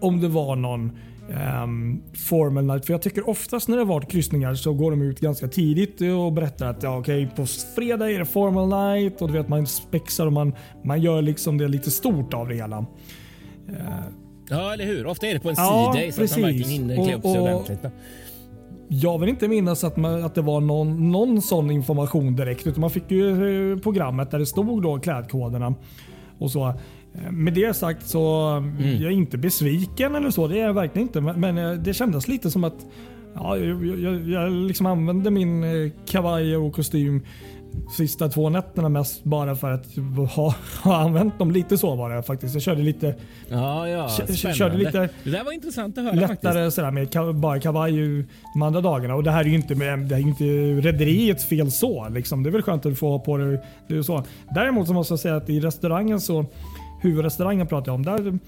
om 0.00 0.20
det 0.20 0.28
var 0.28 0.56
någon 0.56 0.92
um, 1.28 2.02
formal 2.28 2.64
night. 2.64 2.86
För 2.86 2.92
jag 2.92 3.02
tycker 3.02 3.28
oftast 3.28 3.68
när 3.68 3.76
det 3.76 3.84
varit 3.84 4.10
kryssningar 4.10 4.54
så 4.54 4.72
går 4.72 4.90
de 4.90 5.02
ut 5.02 5.20
ganska 5.20 5.48
tidigt 5.48 6.00
och 6.00 6.32
berättar 6.32 6.66
att 6.66 6.82
ja, 6.82 6.98
okay, 6.98 7.26
på 7.26 7.46
fredag 7.46 8.10
är 8.10 8.18
det 8.18 8.24
formal 8.24 8.68
night 8.68 9.22
och 9.22 9.28
du 9.28 9.34
vet 9.34 9.48
man 9.48 9.66
spexar 9.66 10.26
och 10.26 10.32
man, 10.32 10.54
man 10.84 11.00
gör 11.00 11.22
liksom 11.22 11.58
det 11.58 11.68
lite 11.68 11.90
stort 11.90 12.34
av 12.34 12.48
det 12.48 12.54
hela. 12.54 12.78
Uh, 12.78 12.86
ja, 14.48 14.72
eller 14.72 14.84
hur? 14.84 15.06
Ofta 15.06 15.26
är 15.26 15.34
det 15.34 15.40
på 15.40 15.48
en 15.48 15.54
ja, 15.58 15.92
C-day 15.94 16.12
så 16.12 16.24
att 16.24 16.30
man 16.30 16.42
verkligen 16.42 16.70
hinner 16.70 17.04
klä 17.04 17.14
upp 17.14 17.22
sig 17.22 17.40
ordentligt. 17.40 17.80
Jag 18.88 19.18
vill 19.18 19.28
inte 19.28 19.48
minnas 19.48 19.84
att, 19.84 19.96
man, 19.96 20.24
att 20.24 20.34
det 20.34 20.42
var 20.42 20.60
någon, 20.60 21.12
någon 21.12 21.42
sån 21.42 21.70
information 21.70 22.36
direkt. 22.36 22.66
Utan 22.66 22.80
man 22.80 22.90
fick 22.90 23.10
ju 23.10 23.72
eh, 23.72 23.78
programmet 23.78 24.30
där 24.30 24.38
det 24.38 24.46
stod 24.46 24.82
då 24.82 24.98
klädkoderna. 24.98 25.74
Och 26.38 26.50
så. 26.50 26.74
Med 27.30 27.54
det 27.54 27.76
sagt 27.76 28.06
så 28.06 28.46
mm. 28.46 29.02
jag 29.02 29.12
är 29.12 29.16
inte 29.16 29.38
besviken 29.38 30.14
eller 30.14 30.30
så. 30.30 30.48
Det 30.48 30.60
är 30.60 30.66
jag 30.66 30.74
verkligen 30.74 31.08
inte. 31.08 31.20
Men 31.20 31.58
eh, 31.58 31.72
det 31.72 31.94
kändes 31.94 32.28
lite 32.28 32.50
som 32.50 32.64
att 32.64 32.86
ja, 33.34 33.56
jag, 33.56 33.86
jag, 33.86 34.28
jag 34.28 34.52
liksom 34.52 34.86
använde 34.86 35.30
min 35.30 35.64
eh, 35.64 35.90
kavaj 36.06 36.56
och 36.56 36.74
kostym 36.74 37.22
sista 37.96 38.28
två 38.28 38.48
nätterna 38.48 38.88
mest 38.88 39.24
bara 39.24 39.56
för 39.56 39.70
att 39.70 39.86
ha, 40.34 40.54
ha 40.82 40.96
använt 40.96 41.38
dem. 41.38 41.50
Lite 41.50 41.78
så 41.78 41.94
var 41.94 42.10
det 42.10 42.22
faktiskt. 42.22 42.54
Jag 42.54 42.62
körde 42.62 42.82
lite... 42.82 43.14
Ja, 43.48 43.88
ja. 43.88 44.08
Körde 44.36 44.76
lite 44.76 45.08
det 45.24 45.30
där 45.30 45.44
var 45.44 45.52
intressant 45.52 45.98
att 45.98 46.04
höra 46.04 46.14
lättare 46.14 46.54
faktiskt. 46.54 46.76
sådär 46.76 46.90
med 46.90 47.34
bara 47.34 47.60
kavaj 47.60 47.92
de 48.54 48.62
andra 48.62 48.80
dagarna. 48.80 49.14
Och 49.14 49.22
det 49.22 49.30
här 49.30 49.40
är 49.40 49.48
ju 49.48 49.54
inte, 49.54 49.74
det 49.74 50.14
är 50.14 50.18
inte 50.18 50.44
rederiets 50.88 51.44
fel 51.44 51.70
så. 51.70 52.08
Liksom. 52.08 52.42
Det 52.42 52.50
är 52.50 52.52
väl 52.52 52.62
skönt 52.62 52.86
att 52.86 52.98
få 52.98 53.10
ha 53.10 53.18
på 53.18 53.36
det. 53.36 53.62
det 53.88 53.96
är 53.96 54.02
så. 54.02 54.24
Däremot 54.54 54.86
så 54.86 54.94
måste 54.94 55.12
jag 55.12 55.20
säga 55.20 55.36
att 55.36 55.50
i 55.50 55.60
restaurangen 55.60 56.20
så 56.20 56.46
huvudrestaurangen 57.02 57.66
pratar 57.66 57.92
jag 57.92 57.94
om. 57.94 58.02
Där, 58.02 58.38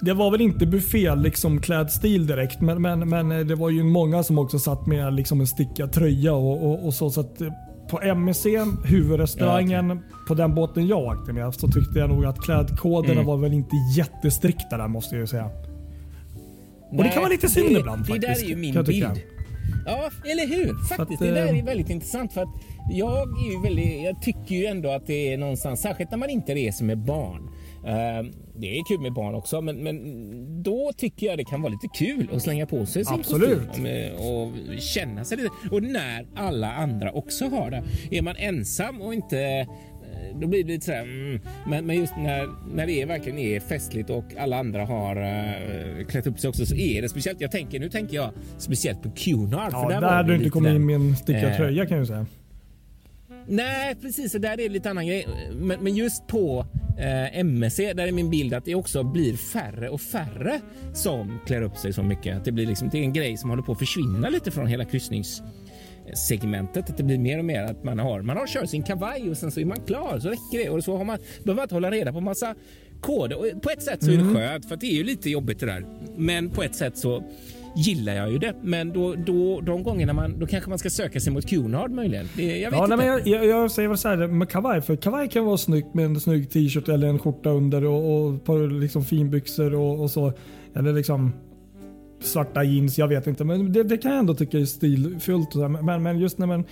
det 0.00 0.12
var 0.12 0.30
väl 0.30 0.40
inte 0.40 0.66
buffé 0.66 1.14
liksom 1.14 1.60
klädstil 1.60 2.26
direkt, 2.26 2.60
men, 2.60 2.82
men, 2.82 3.08
men 3.08 3.28
det 3.28 3.54
var 3.54 3.70
ju 3.70 3.82
många 3.82 4.22
som 4.22 4.38
också 4.38 4.58
satt 4.58 4.86
med 4.86 5.14
liksom 5.14 5.40
en 5.40 5.46
stickad 5.46 5.92
tröja 5.92 6.34
och, 6.34 6.70
och, 6.70 6.86
och 6.86 6.94
så. 6.94 7.10
så 7.10 7.20
att 7.20 7.42
på 7.90 8.02
MSC, 8.02 8.46
huvudrestaurangen, 8.84 9.88
ja, 9.88 9.94
okay. 9.94 10.08
på 10.28 10.34
den 10.34 10.54
båten 10.54 10.86
jag 10.86 10.98
åkte 10.98 11.32
med, 11.32 11.54
så 11.54 11.68
tyckte 11.68 11.98
jag 11.98 12.10
nog 12.10 12.24
att 12.24 12.40
klädkoderna 12.40 13.12
mm. 13.12 13.26
var 13.26 13.36
väl 13.36 13.52
inte 13.52 13.76
jättestrikta 13.96 14.76
där 14.76 14.88
måste 14.88 15.16
jag 15.16 15.28
säga. 15.28 15.50
Nej, 16.90 16.98
och 16.98 17.04
det 17.04 17.10
kan 17.10 17.22
vara 17.22 17.32
lite 17.32 17.48
synd 17.48 17.76
ibland 17.76 18.06
faktiskt. 18.06 18.20
Det 18.20 18.26
där 18.26 18.44
är 18.44 18.48
ju 18.48 18.56
min 18.56 18.84
bild. 18.84 19.20
Ja, 19.86 20.10
eller 20.24 20.46
hur? 20.46 20.74
Faktiskt. 20.88 21.00
Att, 21.22 21.28
det 21.28 21.34
där 21.34 21.46
är 21.46 21.58
eh, 21.58 21.64
väldigt 21.64 21.90
intressant. 21.90 22.32
för 22.32 22.42
att 22.42 22.48
jag, 22.90 23.28
är 23.38 23.52
ju 23.52 23.62
väldigt, 23.62 24.02
jag 24.02 24.22
tycker 24.22 24.54
ju 24.54 24.66
ändå 24.66 24.90
att 24.90 25.06
det 25.06 25.32
är 25.32 25.38
någonstans, 25.38 25.80
särskilt 25.80 26.10
när 26.10 26.18
man 26.18 26.30
inte 26.30 26.54
reser 26.54 26.84
med 26.84 26.98
barn. 26.98 27.50
Uh, 27.78 28.30
det 28.56 28.78
är 28.78 28.84
kul 28.88 29.00
med 29.00 29.12
barn 29.12 29.34
också, 29.34 29.60
men, 29.60 29.76
men 29.76 30.62
då 30.62 30.92
tycker 30.96 31.26
jag 31.26 31.38
det 31.38 31.44
kan 31.44 31.62
vara 31.62 31.72
lite 31.72 31.88
kul 31.88 32.30
att 32.32 32.42
slänga 32.42 32.66
på 32.66 32.86
sig 32.86 33.04
sin 33.04 33.14
Absolut. 33.14 33.68
kostym 33.68 33.86
och 34.18 34.52
känna 34.80 35.24
sig 35.24 35.36
lite. 35.36 35.50
Och 35.70 35.82
när 35.82 36.26
alla 36.34 36.72
andra 36.72 37.12
också 37.12 37.48
har 37.48 37.70
det. 37.70 37.82
Är 38.10 38.22
man 38.22 38.36
ensam 38.36 39.00
och 39.00 39.14
inte 39.14 39.40
eh, 39.40 39.68
då 40.40 40.46
blir 40.46 40.64
det 40.64 40.72
lite 40.72 40.84
sådär, 40.84 41.02
mm. 41.02 41.40
men, 41.66 41.86
men 41.86 41.96
just 41.96 42.16
när, 42.16 42.48
när 42.74 42.86
det 42.86 43.02
är, 43.02 43.06
verkligen 43.06 43.38
är 43.38 43.60
festligt 43.60 44.10
och 44.10 44.24
alla 44.38 44.58
andra 44.58 44.84
har 44.84 45.16
uh, 45.16 46.06
klätt 46.06 46.26
upp 46.26 46.40
sig 46.40 46.48
också 46.48 46.66
så 46.66 46.74
är 46.74 47.02
det 47.02 47.08
speciellt. 47.08 47.40
Jag 47.40 47.50
tänker, 47.50 47.80
nu 47.80 47.88
tänker 47.88 48.16
jag 48.16 48.30
speciellt 48.58 49.02
på 49.02 49.10
Cunard. 49.10 49.72
Ja, 49.72 49.88
där, 49.88 50.00
där 50.00 50.08
hade 50.08 50.28
du 50.28 50.34
inte 50.34 50.50
kommit 50.50 50.74
in 50.74 50.86
med 50.86 50.94
en 50.94 51.16
stickad 51.16 51.50
uh, 51.50 51.56
tröja 51.56 51.86
kan 51.86 51.98
jag 51.98 52.06
säga. 52.06 52.26
Nej, 53.48 53.96
precis. 54.02 54.34
Och 54.34 54.40
där 54.40 54.52
är 54.52 54.56
det 54.56 54.68
lite 54.68 54.90
annan 54.90 55.06
grej. 55.06 55.28
Men, 55.52 55.80
men 55.80 55.96
just 55.96 56.26
på 56.26 56.66
eh, 56.98 57.38
MSC, 57.38 57.76
där 57.76 58.06
är 58.06 58.12
min 58.12 58.30
bild 58.30 58.54
att 58.54 58.64
det 58.64 58.74
också 58.74 59.02
blir 59.02 59.36
färre 59.36 59.88
och 59.88 60.00
färre 60.00 60.60
som 60.94 61.38
klär 61.46 61.62
upp 61.62 61.76
sig 61.76 61.92
så 61.92 62.02
mycket. 62.02 62.36
Att 62.36 62.44
det, 62.44 62.52
blir 62.52 62.66
liksom, 62.66 62.88
det 62.88 62.98
är 62.98 63.02
en 63.02 63.12
grej 63.12 63.36
som 63.36 63.50
håller 63.50 63.62
på 63.62 63.72
att 63.72 63.78
försvinna 63.78 64.28
lite 64.28 64.50
från 64.50 64.66
hela 64.66 64.84
kryssningssegmentet. 66.08 66.90
Att 66.90 66.96
det 66.96 67.02
blir 67.02 67.18
mer 67.18 67.38
och 67.38 67.44
mer 67.44 67.62
att 67.62 67.84
man 67.84 67.98
har, 67.98 68.22
man 68.22 68.36
har 68.36 68.46
kört 68.46 68.68
sin 68.68 68.82
kavaj 68.82 69.30
och 69.30 69.36
sen 69.36 69.50
så 69.50 69.60
är 69.60 69.64
man 69.64 69.80
klar. 69.86 70.18
Så 70.18 70.28
räcker 70.28 70.64
det. 70.64 70.70
Och 70.70 70.84
så 70.84 70.96
har 70.96 71.04
man, 71.04 71.18
behöver 71.44 71.56
man 71.56 71.62
inte 71.62 71.74
hålla 71.74 71.90
reda 71.90 72.12
på 72.12 72.20
massa 72.20 72.54
koder. 73.00 73.38
Och 73.38 73.62
på 73.62 73.70
ett 73.70 73.82
sätt 73.82 74.04
så 74.04 74.10
är 74.10 74.14
det 74.14 74.22
mm. 74.22 74.34
skönt 74.34 74.68
för 74.68 74.74
att 74.74 74.80
det 74.80 74.86
är 74.86 74.94
ju 74.94 75.04
lite 75.04 75.30
jobbigt 75.30 75.60
det 75.60 75.66
där. 75.66 75.84
Men 76.16 76.50
på 76.50 76.62
ett 76.62 76.74
sätt 76.74 76.98
så 76.98 77.22
gillar 77.76 78.14
jag 78.14 78.32
ju 78.32 78.38
det. 78.38 78.54
Men 78.62 78.92
då, 78.92 79.14
då, 79.14 79.60
de 79.60 79.82
gångerna 79.82 80.12
man, 80.12 80.38
då 80.38 80.46
kanske 80.46 80.70
man 80.70 80.78
ska 80.78 80.90
söka 80.90 81.20
sig 81.20 81.32
mot 81.32 81.48
Cunard 81.48 81.90
möjligen. 81.90 82.28
Det, 82.36 82.58
jag 82.58 82.70
vet 82.70 82.78
ja, 82.78 82.84
inte. 82.84 82.96
Nej, 82.96 83.06
men 83.06 83.06
jag, 83.06 83.26
jag, 83.26 83.46
jag 83.46 83.70
säger 83.70 83.88
väl 83.88 83.98
så 83.98 84.08
här 84.08 84.26
med 84.26 84.48
kavaj. 84.48 84.80
För 84.80 84.96
kavaj 84.96 85.28
kan 85.28 85.44
vara 85.44 85.56
snyggt 85.56 85.94
med 85.94 86.04
en 86.04 86.20
snygg 86.20 86.50
t-shirt 86.50 86.88
eller 86.88 87.08
en 87.08 87.18
skjorta 87.18 87.50
under 87.50 87.84
och, 87.84 88.14
och 88.14 88.44
på 88.44 88.56
liksom 88.56 89.04
finbyxor 89.04 89.74
och, 89.74 90.02
och 90.02 90.10
så. 90.10 90.32
Eller 90.74 90.92
liksom 90.92 91.32
svarta 92.20 92.64
jeans, 92.64 92.98
jag 92.98 93.08
vet 93.08 93.26
inte. 93.26 93.44
Men 93.44 93.72
det, 93.72 93.82
det 93.82 93.98
kan 93.98 94.10
jag 94.10 94.20
ändå 94.20 94.34
tycka 94.34 94.58
är 94.58 94.64
stilfullt. 94.64 95.54
Men, 95.82 96.02
men 96.02 96.18
just 96.18 96.38
när 96.38 96.46
man... 96.46 96.64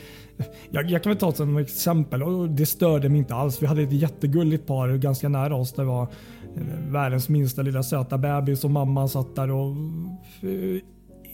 Jag, 0.70 0.90
jag 0.90 1.02
kan 1.02 1.10
väl 1.10 1.18
ta 1.18 1.28
ett 1.28 1.36
som 1.36 1.56
exempel 1.56 2.22
och 2.22 2.50
det 2.50 2.66
störde 2.66 3.08
mig 3.08 3.18
inte 3.18 3.34
alls. 3.34 3.62
Vi 3.62 3.66
hade 3.66 3.82
ett 3.82 3.92
jättegulligt 3.92 4.66
par 4.66 4.96
ganska 4.96 5.28
nära 5.28 5.56
oss. 5.56 5.72
Det 5.72 5.84
var 5.84 6.02
eh, 6.56 6.90
världens 6.92 7.28
minsta 7.28 7.62
lilla 7.62 7.82
söta 7.82 8.18
bebis 8.18 8.64
och 8.64 8.70
mamman 8.70 9.08
satt 9.08 9.36
där 9.36 9.50
och 9.50 9.76
eh, 10.42 10.80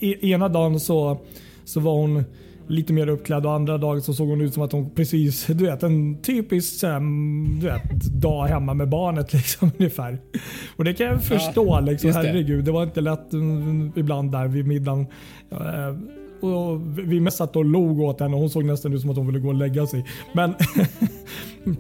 E, 0.03 0.31
ena 0.31 0.49
dagen 0.49 0.81
så, 0.81 1.21
så 1.65 1.81
var 1.81 1.93
hon 1.93 2.25
lite 2.67 2.93
mer 2.93 3.09
uppklädd 3.09 3.47
och 3.47 3.53
andra 3.53 3.79
dagen 3.79 4.03
så 4.03 4.15
såg 4.15 4.29
hon 4.29 4.41
ut 4.41 4.55
som 4.55 4.63
att 4.63 4.73
hon 4.73 4.91
precis, 4.91 5.47
du 5.47 5.65
vet 5.65 5.83
en 5.83 6.23
typisk 6.23 6.81
du 7.61 7.67
vet, 7.67 8.05
dag 8.05 8.47
hemma 8.47 8.75
med 8.75 8.89
barnet 8.89 9.33
liksom 9.33 9.71
ungefär. 9.79 10.19
Och 10.77 10.85
det 10.85 10.95
kan 10.95 11.07
jag 11.07 11.23
förstå 11.23 11.67
ja, 11.67 11.81
liksom. 11.81 12.11
Herregud, 12.11 12.59
det. 12.59 12.63
det 12.63 12.73
var 12.73 12.83
inte 12.83 13.01
lätt 13.01 13.33
mm, 13.33 13.93
ibland 13.97 14.33
där 14.33 14.49
vid 14.49 14.67
middagen. 14.67 15.07
Eh, 15.51 15.97
och 16.49 16.81
vi 16.99 17.21
mest 17.21 17.37
satt 17.37 17.57
och 17.57 17.65
log 17.65 18.01
åt 18.01 18.21
henne 18.21 18.35
och 18.35 18.41
hon 18.41 18.51
såg 18.51 18.65
nästan 18.65 18.93
ut 18.93 19.01
som 19.01 19.11
att 19.11 19.17
hon 19.17 19.27
ville 19.27 19.39
gå 19.39 19.49
och 19.49 19.55
lägga 19.55 19.87
sig. 19.87 20.07
Men, 20.33 20.55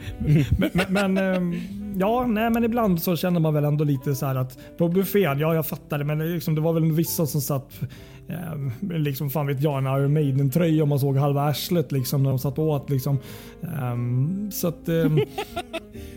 men, 0.59 0.71
men, 0.73 0.87
men 0.89 1.19
ehm, 1.19 1.55
ja, 1.99 2.27
nej, 2.27 2.51
men 2.51 2.65
ibland 2.65 3.03
så 3.03 3.17
känner 3.17 3.41
man 3.41 3.55
väl 3.55 3.65
ändå 3.65 3.85
lite 3.85 4.15
så 4.15 4.27
här 4.27 4.35
att 4.35 4.59
på 4.79 4.89
buffén, 4.89 5.39
ja 5.39 5.55
jag 5.55 5.67
fattar 5.67 5.99
det, 5.99 6.05
men 6.05 6.33
liksom, 6.33 6.55
det 6.55 6.61
var 6.61 6.73
väl 6.73 6.93
vissa 6.93 7.27
som 7.27 7.41
satt 7.41 7.81
eh, 8.29 8.99
liksom 8.99 9.31
fan 9.31 9.47
vet 9.47 9.61
jag, 9.63 9.79
en 9.79 9.87
Iron 9.87 10.13
Maiden 10.13 10.51
tröja 10.51 10.83
och 10.83 10.89
man 10.89 10.99
såg 11.01 11.17
halva 11.17 11.43
arslet 11.43 11.93
liksom 11.93 12.23
när 12.23 12.31
de 12.31 12.39
satt 12.39 12.59
åt. 12.59 12.91
Liksom. 12.91 13.19
Um, 13.93 14.51
så 14.53 14.69
att, 14.69 14.89
um, 14.89 15.21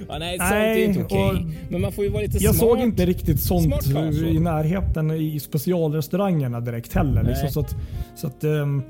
Ja, 0.08 0.18
nej, 0.20 0.38
sånt 0.38 0.52
är 0.52 0.76
ju 0.76 0.84
inte 0.84 1.04
okej. 1.04 1.48
Men 1.70 1.82
man 1.82 1.92
får 1.92 2.04
ju 2.04 2.10
vara 2.10 2.22
lite 2.22 2.38
Jag 2.38 2.56
smart. 2.56 2.70
såg 2.70 2.80
inte 2.80 3.06
riktigt 3.06 3.40
sånt 3.40 3.84
Smart 3.84 4.14
i 4.14 4.40
närheten 4.40 5.12
i 5.12 5.40
specialrestaurangerna 5.40 6.60
direkt 6.60 6.94
heller. 6.94 7.24
Nej. 7.24 7.32
Liksom, 7.32 7.50
så 7.50 7.60
att, 7.60 7.76
så 8.16 8.28
att, 8.28 8.44
ehm, 8.44 8.84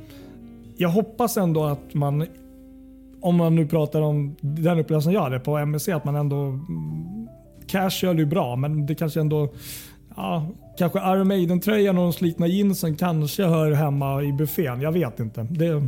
jag 0.77 0.89
hoppas 0.89 1.37
ändå 1.37 1.63
att 1.63 1.93
man, 1.93 2.25
om 3.25 3.35
man 3.35 3.55
nu 3.55 3.67
pratar 3.67 4.01
om 4.01 4.35
den 4.41 4.79
upplevelsen 4.79 5.13
jag 5.13 5.21
hade 5.21 5.39
på 5.39 5.57
MSC, 5.57 5.89
att 5.89 6.05
man 6.05 6.15
ändå 6.15 6.35
mm, 6.35 7.27
Casual 7.67 8.15
är 8.15 8.19
ju 8.19 8.25
bra, 8.25 8.55
men 8.55 8.85
det 8.85 8.95
kanske 8.95 9.19
ändå 9.19 9.53
Ja, 10.17 10.47
kanske 10.77 10.99
Iron 10.99 11.27
Maiden-tröjan 11.27 11.97
och 11.97 12.03
de 12.03 12.13
slitna 12.13 12.47
jeansen 12.47 12.95
kanske 12.95 13.43
hör 13.43 13.71
hemma 13.71 14.23
i 14.23 14.33
buffén. 14.33 14.81
Jag 14.81 14.91
vet 14.91 15.19
inte. 15.19 15.47
Det 15.49 15.81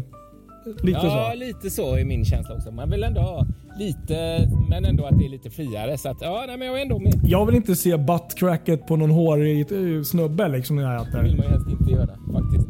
lite 0.83 0.99
ja, 1.03 1.31
så. 1.33 1.39
lite 1.39 1.69
så 1.69 1.95
är 1.95 2.05
min 2.05 2.25
känsla 2.25 2.55
också. 2.55 2.71
Man 2.71 2.89
vill 2.89 3.03
ändå 3.03 3.21
ha 3.21 3.45
lite, 3.79 4.47
men 4.69 4.85
ändå 4.85 5.05
att 5.05 5.19
det 5.19 5.25
är 5.25 5.29
lite 5.29 5.49
friare. 5.49 5.97
Så 5.97 6.09
att, 6.09 6.17
ja, 6.21 6.43
nej, 6.47 6.57
men 6.57 6.67
jag 6.67 6.77
är 6.77 6.81
ändå 6.81 6.99
med. 6.99 7.21
Jag 7.23 7.45
vill 7.45 7.55
inte 7.55 7.75
se 7.75 7.97
buttcracket 7.97 8.87
på 8.87 8.95
någon 8.95 9.11
hårig 9.11 9.59
eh, 9.71 10.03
snubbe 10.03 10.47
liksom 10.47 10.75
när 10.75 10.93
jag 10.93 11.05
Det 11.11 11.21
vill 11.21 11.33
äter. 11.33 11.37
man 11.37 11.45
ju 11.45 11.51
helst 11.51 11.69
inte 11.69 11.91
göra 11.91 12.17
faktiskt. 12.33 12.67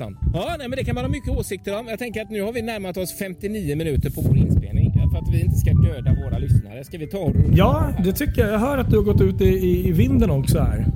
Helt 0.00 0.14
sant. 0.14 0.18
Ja, 0.34 0.54
nej, 0.58 0.68
men 0.68 0.76
det 0.76 0.84
kan 0.84 0.94
man 0.94 1.04
ha 1.04 1.10
mycket 1.10 1.30
åsikter 1.36 1.78
om. 1.78 1.86
Jag 1.88 1.98
tänker 1.98 2.22
att 2.22 2.30
nu 2.30 2.42
har 2.42 2.52
vi 2.52 2.62
närmat 2.62 2.96
oss 2.96 3.18
59 3.18 3.76
minuter 3.76 4.10
på 4.10 4.20
vår 4.20 4.36
inspelning. 4.38 4.92
För 5.12 5.18
att 5.18 5.28
vi 5.34 5.40
inte 5.40 5.56
ska 5.56 5.72
döda 5.72 6.14
våra 6.24 6.38
lyssnare. 6.38 6.84
Ska 6.84 6.98
vi 6.98 7.06
ta 7.06 7.18
och 7.18 7.32
Ja, 7.54 7.92
det 8.04 8.12
tycker 8.12 8.42
jag. 8.42 8.52
Jag 8.52 8.58
hör 8.58 8.78
att 8.78 8.90
du 8.90 8.96
har 8.96 9.04
gått 9.04 9.20
ut 9.20 9.40
i, 9.40 9.44
i, 9.88 9.92
vinden 9.92 10.30
också 10.30 10.58
här. 10.60 10.86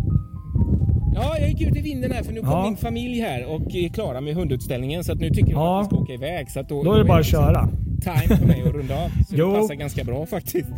Ja, 1.15 1.39
jag 1.39 1.49
gick 1.49 1.61
ut 1.61 1.77
i 1.77 1.81
vinden 1.83 2.13
här 2.13 2.23
för 2.23 2.33
nu 2.33 2.41
kom 2.41 2.49
Ja. 2.51 2.65
min 2.65 2.77
familj 2.77 3.21
här 3.21 3.47
och 3.47 3.75
är 3.75 3.89
klara 3.89 4.21
med 4.21 4.35
hundutställningen. 4.35 5.05
Så 5.05 5.13
att 5.13 5.19
nu 5.21 5.29
tycker 5.31 5.45
de 5.47 5.53
Ja. 5.53 5.81
att 5.81 5.85
vi 5.87 5.89
ska 5.89 5.97
åka 5.97 6.13
iväg. 6.13 6.51
Så 6.51 6.61
att 6.61 6.69
då, 6.69 6.83
Då 6.83 6.93
är 6.93 6.99
det 6.99 7.05
bara 7.05 7.19
att 7.19 7.25
liksom 7.27 7.43
köra. 7.45 7.69
time 8.03 8.37
för 8.37 8.47
mig 8.47 8.63
att 8.67 8.73
runda 8.75 8.95
av. 9.05 9.09
Så 9.09 9.35
Jo. 9.37 9.53
det 9.53 9.59
passar 9.61 9.75
ganska 9.75 10.05
bra 10.05 10.27
faktiskt. 10.27 10.69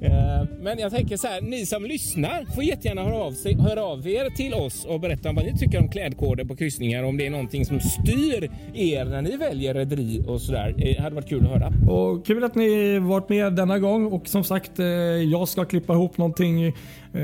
Eh, 0.00 0.48
men 0.60 0.78
jag 0.78 0.92
tänker 0.92 1.16
så 1.16 1.26
här, 1.26 1.40
ni 1.40 1.66
som 1.66 1.84
lyssnar 1.84 2.54
får 2.54 2.64
jättegärna 2.64 3.04
höra 3.04 3.16
av, 3.16 3.32
sig, 3.32 3.54
höra 3.54 3.84
av 3.84 4.08
er 4.08 4.30
till 4.30 4.54
oss 4.54 4.84
och 4.84 5.00
berätta 5.00 5.28
om 5.28 5.36
vad 5.36 5.44
ni 5.44 5.58
tycker 5.58 5.78
om 5.78 5.88
klädkoder 5.88 6.44
på 6.44 6.56
kryssningar. 6.56 7.02
Om 7.02 7.16
det 7.16 7.26
är 7.26 7.30
någonting 7.30 7.64
som 7.64 7.80
styr 7.80 8.50
er 8.74 9.04
när 9.04 9.22
ni 9.22 9.36
väljer 9.36 9.74
rederi 9.74 10.24
och 10.26 10.40
sådär. 10.40 10.74
Eh, 10.78 10.96
det 10.96 11.02
hade 11.02 11.14
varit 11.14 11.28
kul 11.28 11.44
att 11.44 11.50
höra. 11.50 11.92
Och 11.92 12.26
kul 12.26 12.44
att 12.44 12.54
ni 12.54 12.98
varit 12.98 13.28
med 13.28 13.52
denna 13.52 13.78
gång 13.78 14.12
och 14.12 14.28
som 14.28 14.44
sagt 14.44 14.78
eh, 14.78 14.86
jag 14.86 15.48
ska 15.48 15.64
klippa 15.64 15.92
ihop 15.92 16.18
någonting 16.18 16.72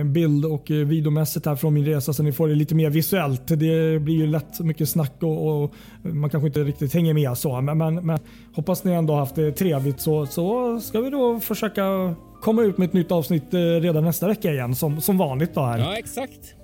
bild 0.04 0.44
och 0.44 0.70
videomässigt 0.70 1.46
här 1.46 1.56
från 1.56 1.74
min 1.74 1.84
resa 1.84 2.12
så 2.12 2.22
ni 2.22 2.32
får 2.32 2.48
det 2.48 2.54
lite 2.54 2.74
mer 2.74 2.90
visuellt. 2.90 3.46
Det 3.46 4.00
blir 4.02 4.14
ju 4.14 4.26
lätt 4.26 4.60
mycket 4.60 4.88
snack 4.88 5.12
och, 5.22 5.62
och 5.62 5.74
man 6.02 6.30
kanske 6.30 6.46
inte 6.46 6.60
riktigt 6.60 6.94
hänger 6.94 7.14
med 7.14 7.38
så. 7.38 7.60
Men, 7.60 7.78
men, 7.78 7.94
men 7.94 8.18
hoppas 8.54 8.84
ni 8.84 8.92
ändå 8.92 9.14
haft 9.14 9.34
det 9.34 9.52
trevligt 9.52 10.00
så, 10.00 10.26
så 10.26 10.80
ska 10.80 11.00
vi 11.00 11.10
då 11.10 11.40
försöka 11.40 12.14
komma 12.44 12.62
ut 12.62 12.78
med 12.78 12.86
ett 12.86 12.92
nytt 12.92 13.12
avsnitt 13.12 13.54
eh, 13.54 13.58
redan 13.58 14.04
nästa 14.04 14.28
vecka 14.28 14.52
igen 14.52 14.74
som, 14.74 15.00
som 15.00 15.18
vanligt 15.18 15.54
då 15.54 15.60
här. 15.60 15.78
Ja, 15.78 15.96
exakt. 15.96 16.54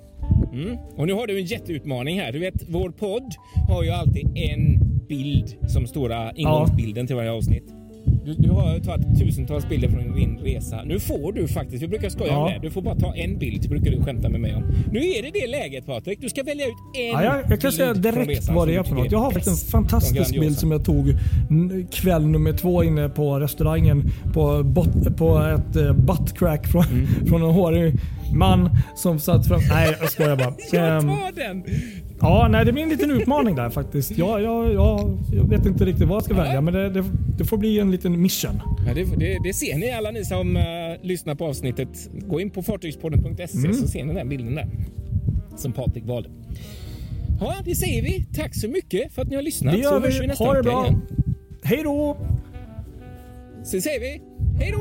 Mm. 0.53 0.77
Och 0.95 1.07
nu 1.07 1.13
har 1.13 1.27
du 1.27 1.39
en 1.39 1.45
jätteutmaning 1.45 2.19
här. 2.19 2.31
Du 2.31 2.39
vet, 2.39 2.53
vår 2.67 2.89
podd 2.89 3.33
har 3.69 3.83
ju 3.83 3.89
alltid 3.89 4.37
en 4.37 4.79
bild 5.07 5.57
som 5.67 5.87
stora 5.87 6.31
ingångsbilden 6.31 7.07
till 7.07 7.15
varje 7.15 7.31
avsnitt. 7.31 7.80
Du, 8.25 8.33
du 8.33 8.49
har 8.49 8.79
tagit 8.79 9.19
tusentals 9.19 9.69
bilder 9.69 9.89
från 9.89 10.15
din 10.15 10.37
resa. 10.39 10.81
Nu 10.85 10.99
får 10.99 11.33
du 11.33 11.47
faktiskt, 11.47 11.83
vi 11.83 11.87
brukar 11.87 12.09
skoja 12.09 12.37
om 12.37 12.51
Ja. 12.51 12.55
det, 12.59 12.67
du 12.67 12.71
får 12.71 12.81
bara 12.81 12.95
ta 12.95 13.15
en 13.15 13.37
bild, 13.37 13.69
brukar 13.69 13.91
du 13.91 14.01
skämta 14.03 14.29
med 14.29 14.39
mig 14.41 14.55
om. 14.55 14.63
Nu 14.91 14.99
är 14.99 15.21
det 15.23 15.29
det 15.39 15.47
läget 15.47 15.85
Patrik, 15.85 16.21
du 16.21 16.29
ska 16.29 16.43
välja 16.43 16.65
ut 16.65 16.73
en 16.97 17.07
Ja, 17.07 17.23
jag, 17.23 17.35
jag 17.49 17.61
kan 17.61 17.71
säga 17.71 17.93
direkt 17.93 18.49
vad 18.49 18.67
det 18.67 18.75
är 18.75 18.83
för 18.83 18.95
något. 18.95 19.11
Jag 19.11 19.19
har 19.19 19.31
faktiskt 19.31 19.63
en 19.65 19.71
fantastisk 19.71 20.39
bild 20.39 20.57
som 20.57 20.71
jag 20.71 20.85
tog 20.85 21.13
kväll 21.91 22.27
nummer 22.27 22.53
två 22.53 22.83
inne 22.83 23.09
på 23.09 23.39
restaurangen 23.39 24.03
på, 24.33 24.63
bot, 24.63 25.17
på 25.17 25.37
ett 25.39 25.75
uh, 25.77 25.93
buttcrack 25.93 26.67
från, 26.67 26.83
Mm. 26.91 27.07
från 27.27 27.41
en 27.43 27.49
hårig 27.51 27.93
man 28.33 28.69
som 28.95 29.19
satt 29.19 29.47
fram... 29.47 29.61
Nej, 29.69 29.95
jag 29.99 30.11
skojar 30.11 30.35
bara. 30.35 30.53
Jag 30.71 30.97
Ehm, 30.97 31.07
tar 31.07 31.31
den! 31.35 31.63
ja, 32.21 32.47
nej, 32.51 32.65
det 32.65 32.71
blir 32.73 32.83
en 32.83 32.89
liten 32.89 33.11
utmaning 33.11 33.55
där 33.55 33.69
faktiskt. 33.69 34.17
Jag, 34.17 34.41
jag, 34.41 34.73
jag, 34.73 35.17
jag 35.33 35.43
vet 35.49 35.65
inte 35.65 35.85
riktigt 35.85 36.07
vad 36.07 36.15
jag 36.15 36.23
ska 36.23 36.33
välja, 36.33 36.61
men 36.61 36.73
det, 36.73 36.89
det, 36.89 37.03
det 37.37 37.45
får 37.45 37.57
bli 37.57 37.79
en 37.79 37.91
liten 37.91 38.21
mission. 38.21 38.61
Ja, 38.87 38.93
det, 38.93 39.37
det, 39.43 39.53
ser 39.53 39.77
ni 39.77 39.91
alla 39.91 40.11
ni 40.11 40.25
som 40.25 40.55
uh, 40.55 40.63
lyssnar 41.01 41.35
på 41.35 41.45
avsnittet. 41.45 42.09
Gå 42.27 42.39
in 42.41 42.49
på 42.49 42.63
fartygspodden.se 42.63 43.57
Mm. 43.57 43.73
så 43.73 43.87
ser 43.87 44.05
ni 44.05 44.13
den 44.13 44.29
bilden 44.29 44.55
där. 44.55 44.67
Som 45.57 45.71
Patrik 45.73 46.05
valde. 46.05 46.29
Ja, 47.39 47.53
det 47.65 47.75
säger 47.75 48.03
vi. 48.03 48.25
Tack 48.35 48.55
så 48.55 48.67
mycket 48.67 49.13
för 49.13 49.21
att 49.21 49.27
ni 49.27 49.35
har 49.35 49.43
lyssnat. 49.43 49.73
Det 49.75 49.83
så 49.83 49.93
gör 49.93 49.99
hörs 50.01 50.15
vi 50.15 50.19
vi. 50.21 50.27
nästa 50.27 50.43
Ha 50.45 50.53
det 50.53 50.63
bra. 50.63 50.85
igen. 50.85 51.01
Hej 51.63 51.81
då! 51.83 52.17
Så 53.63 53.81
säger 53.81 53.99
vi 53.99 54.21
hej 54.59 54.71
då! 54.71 54.79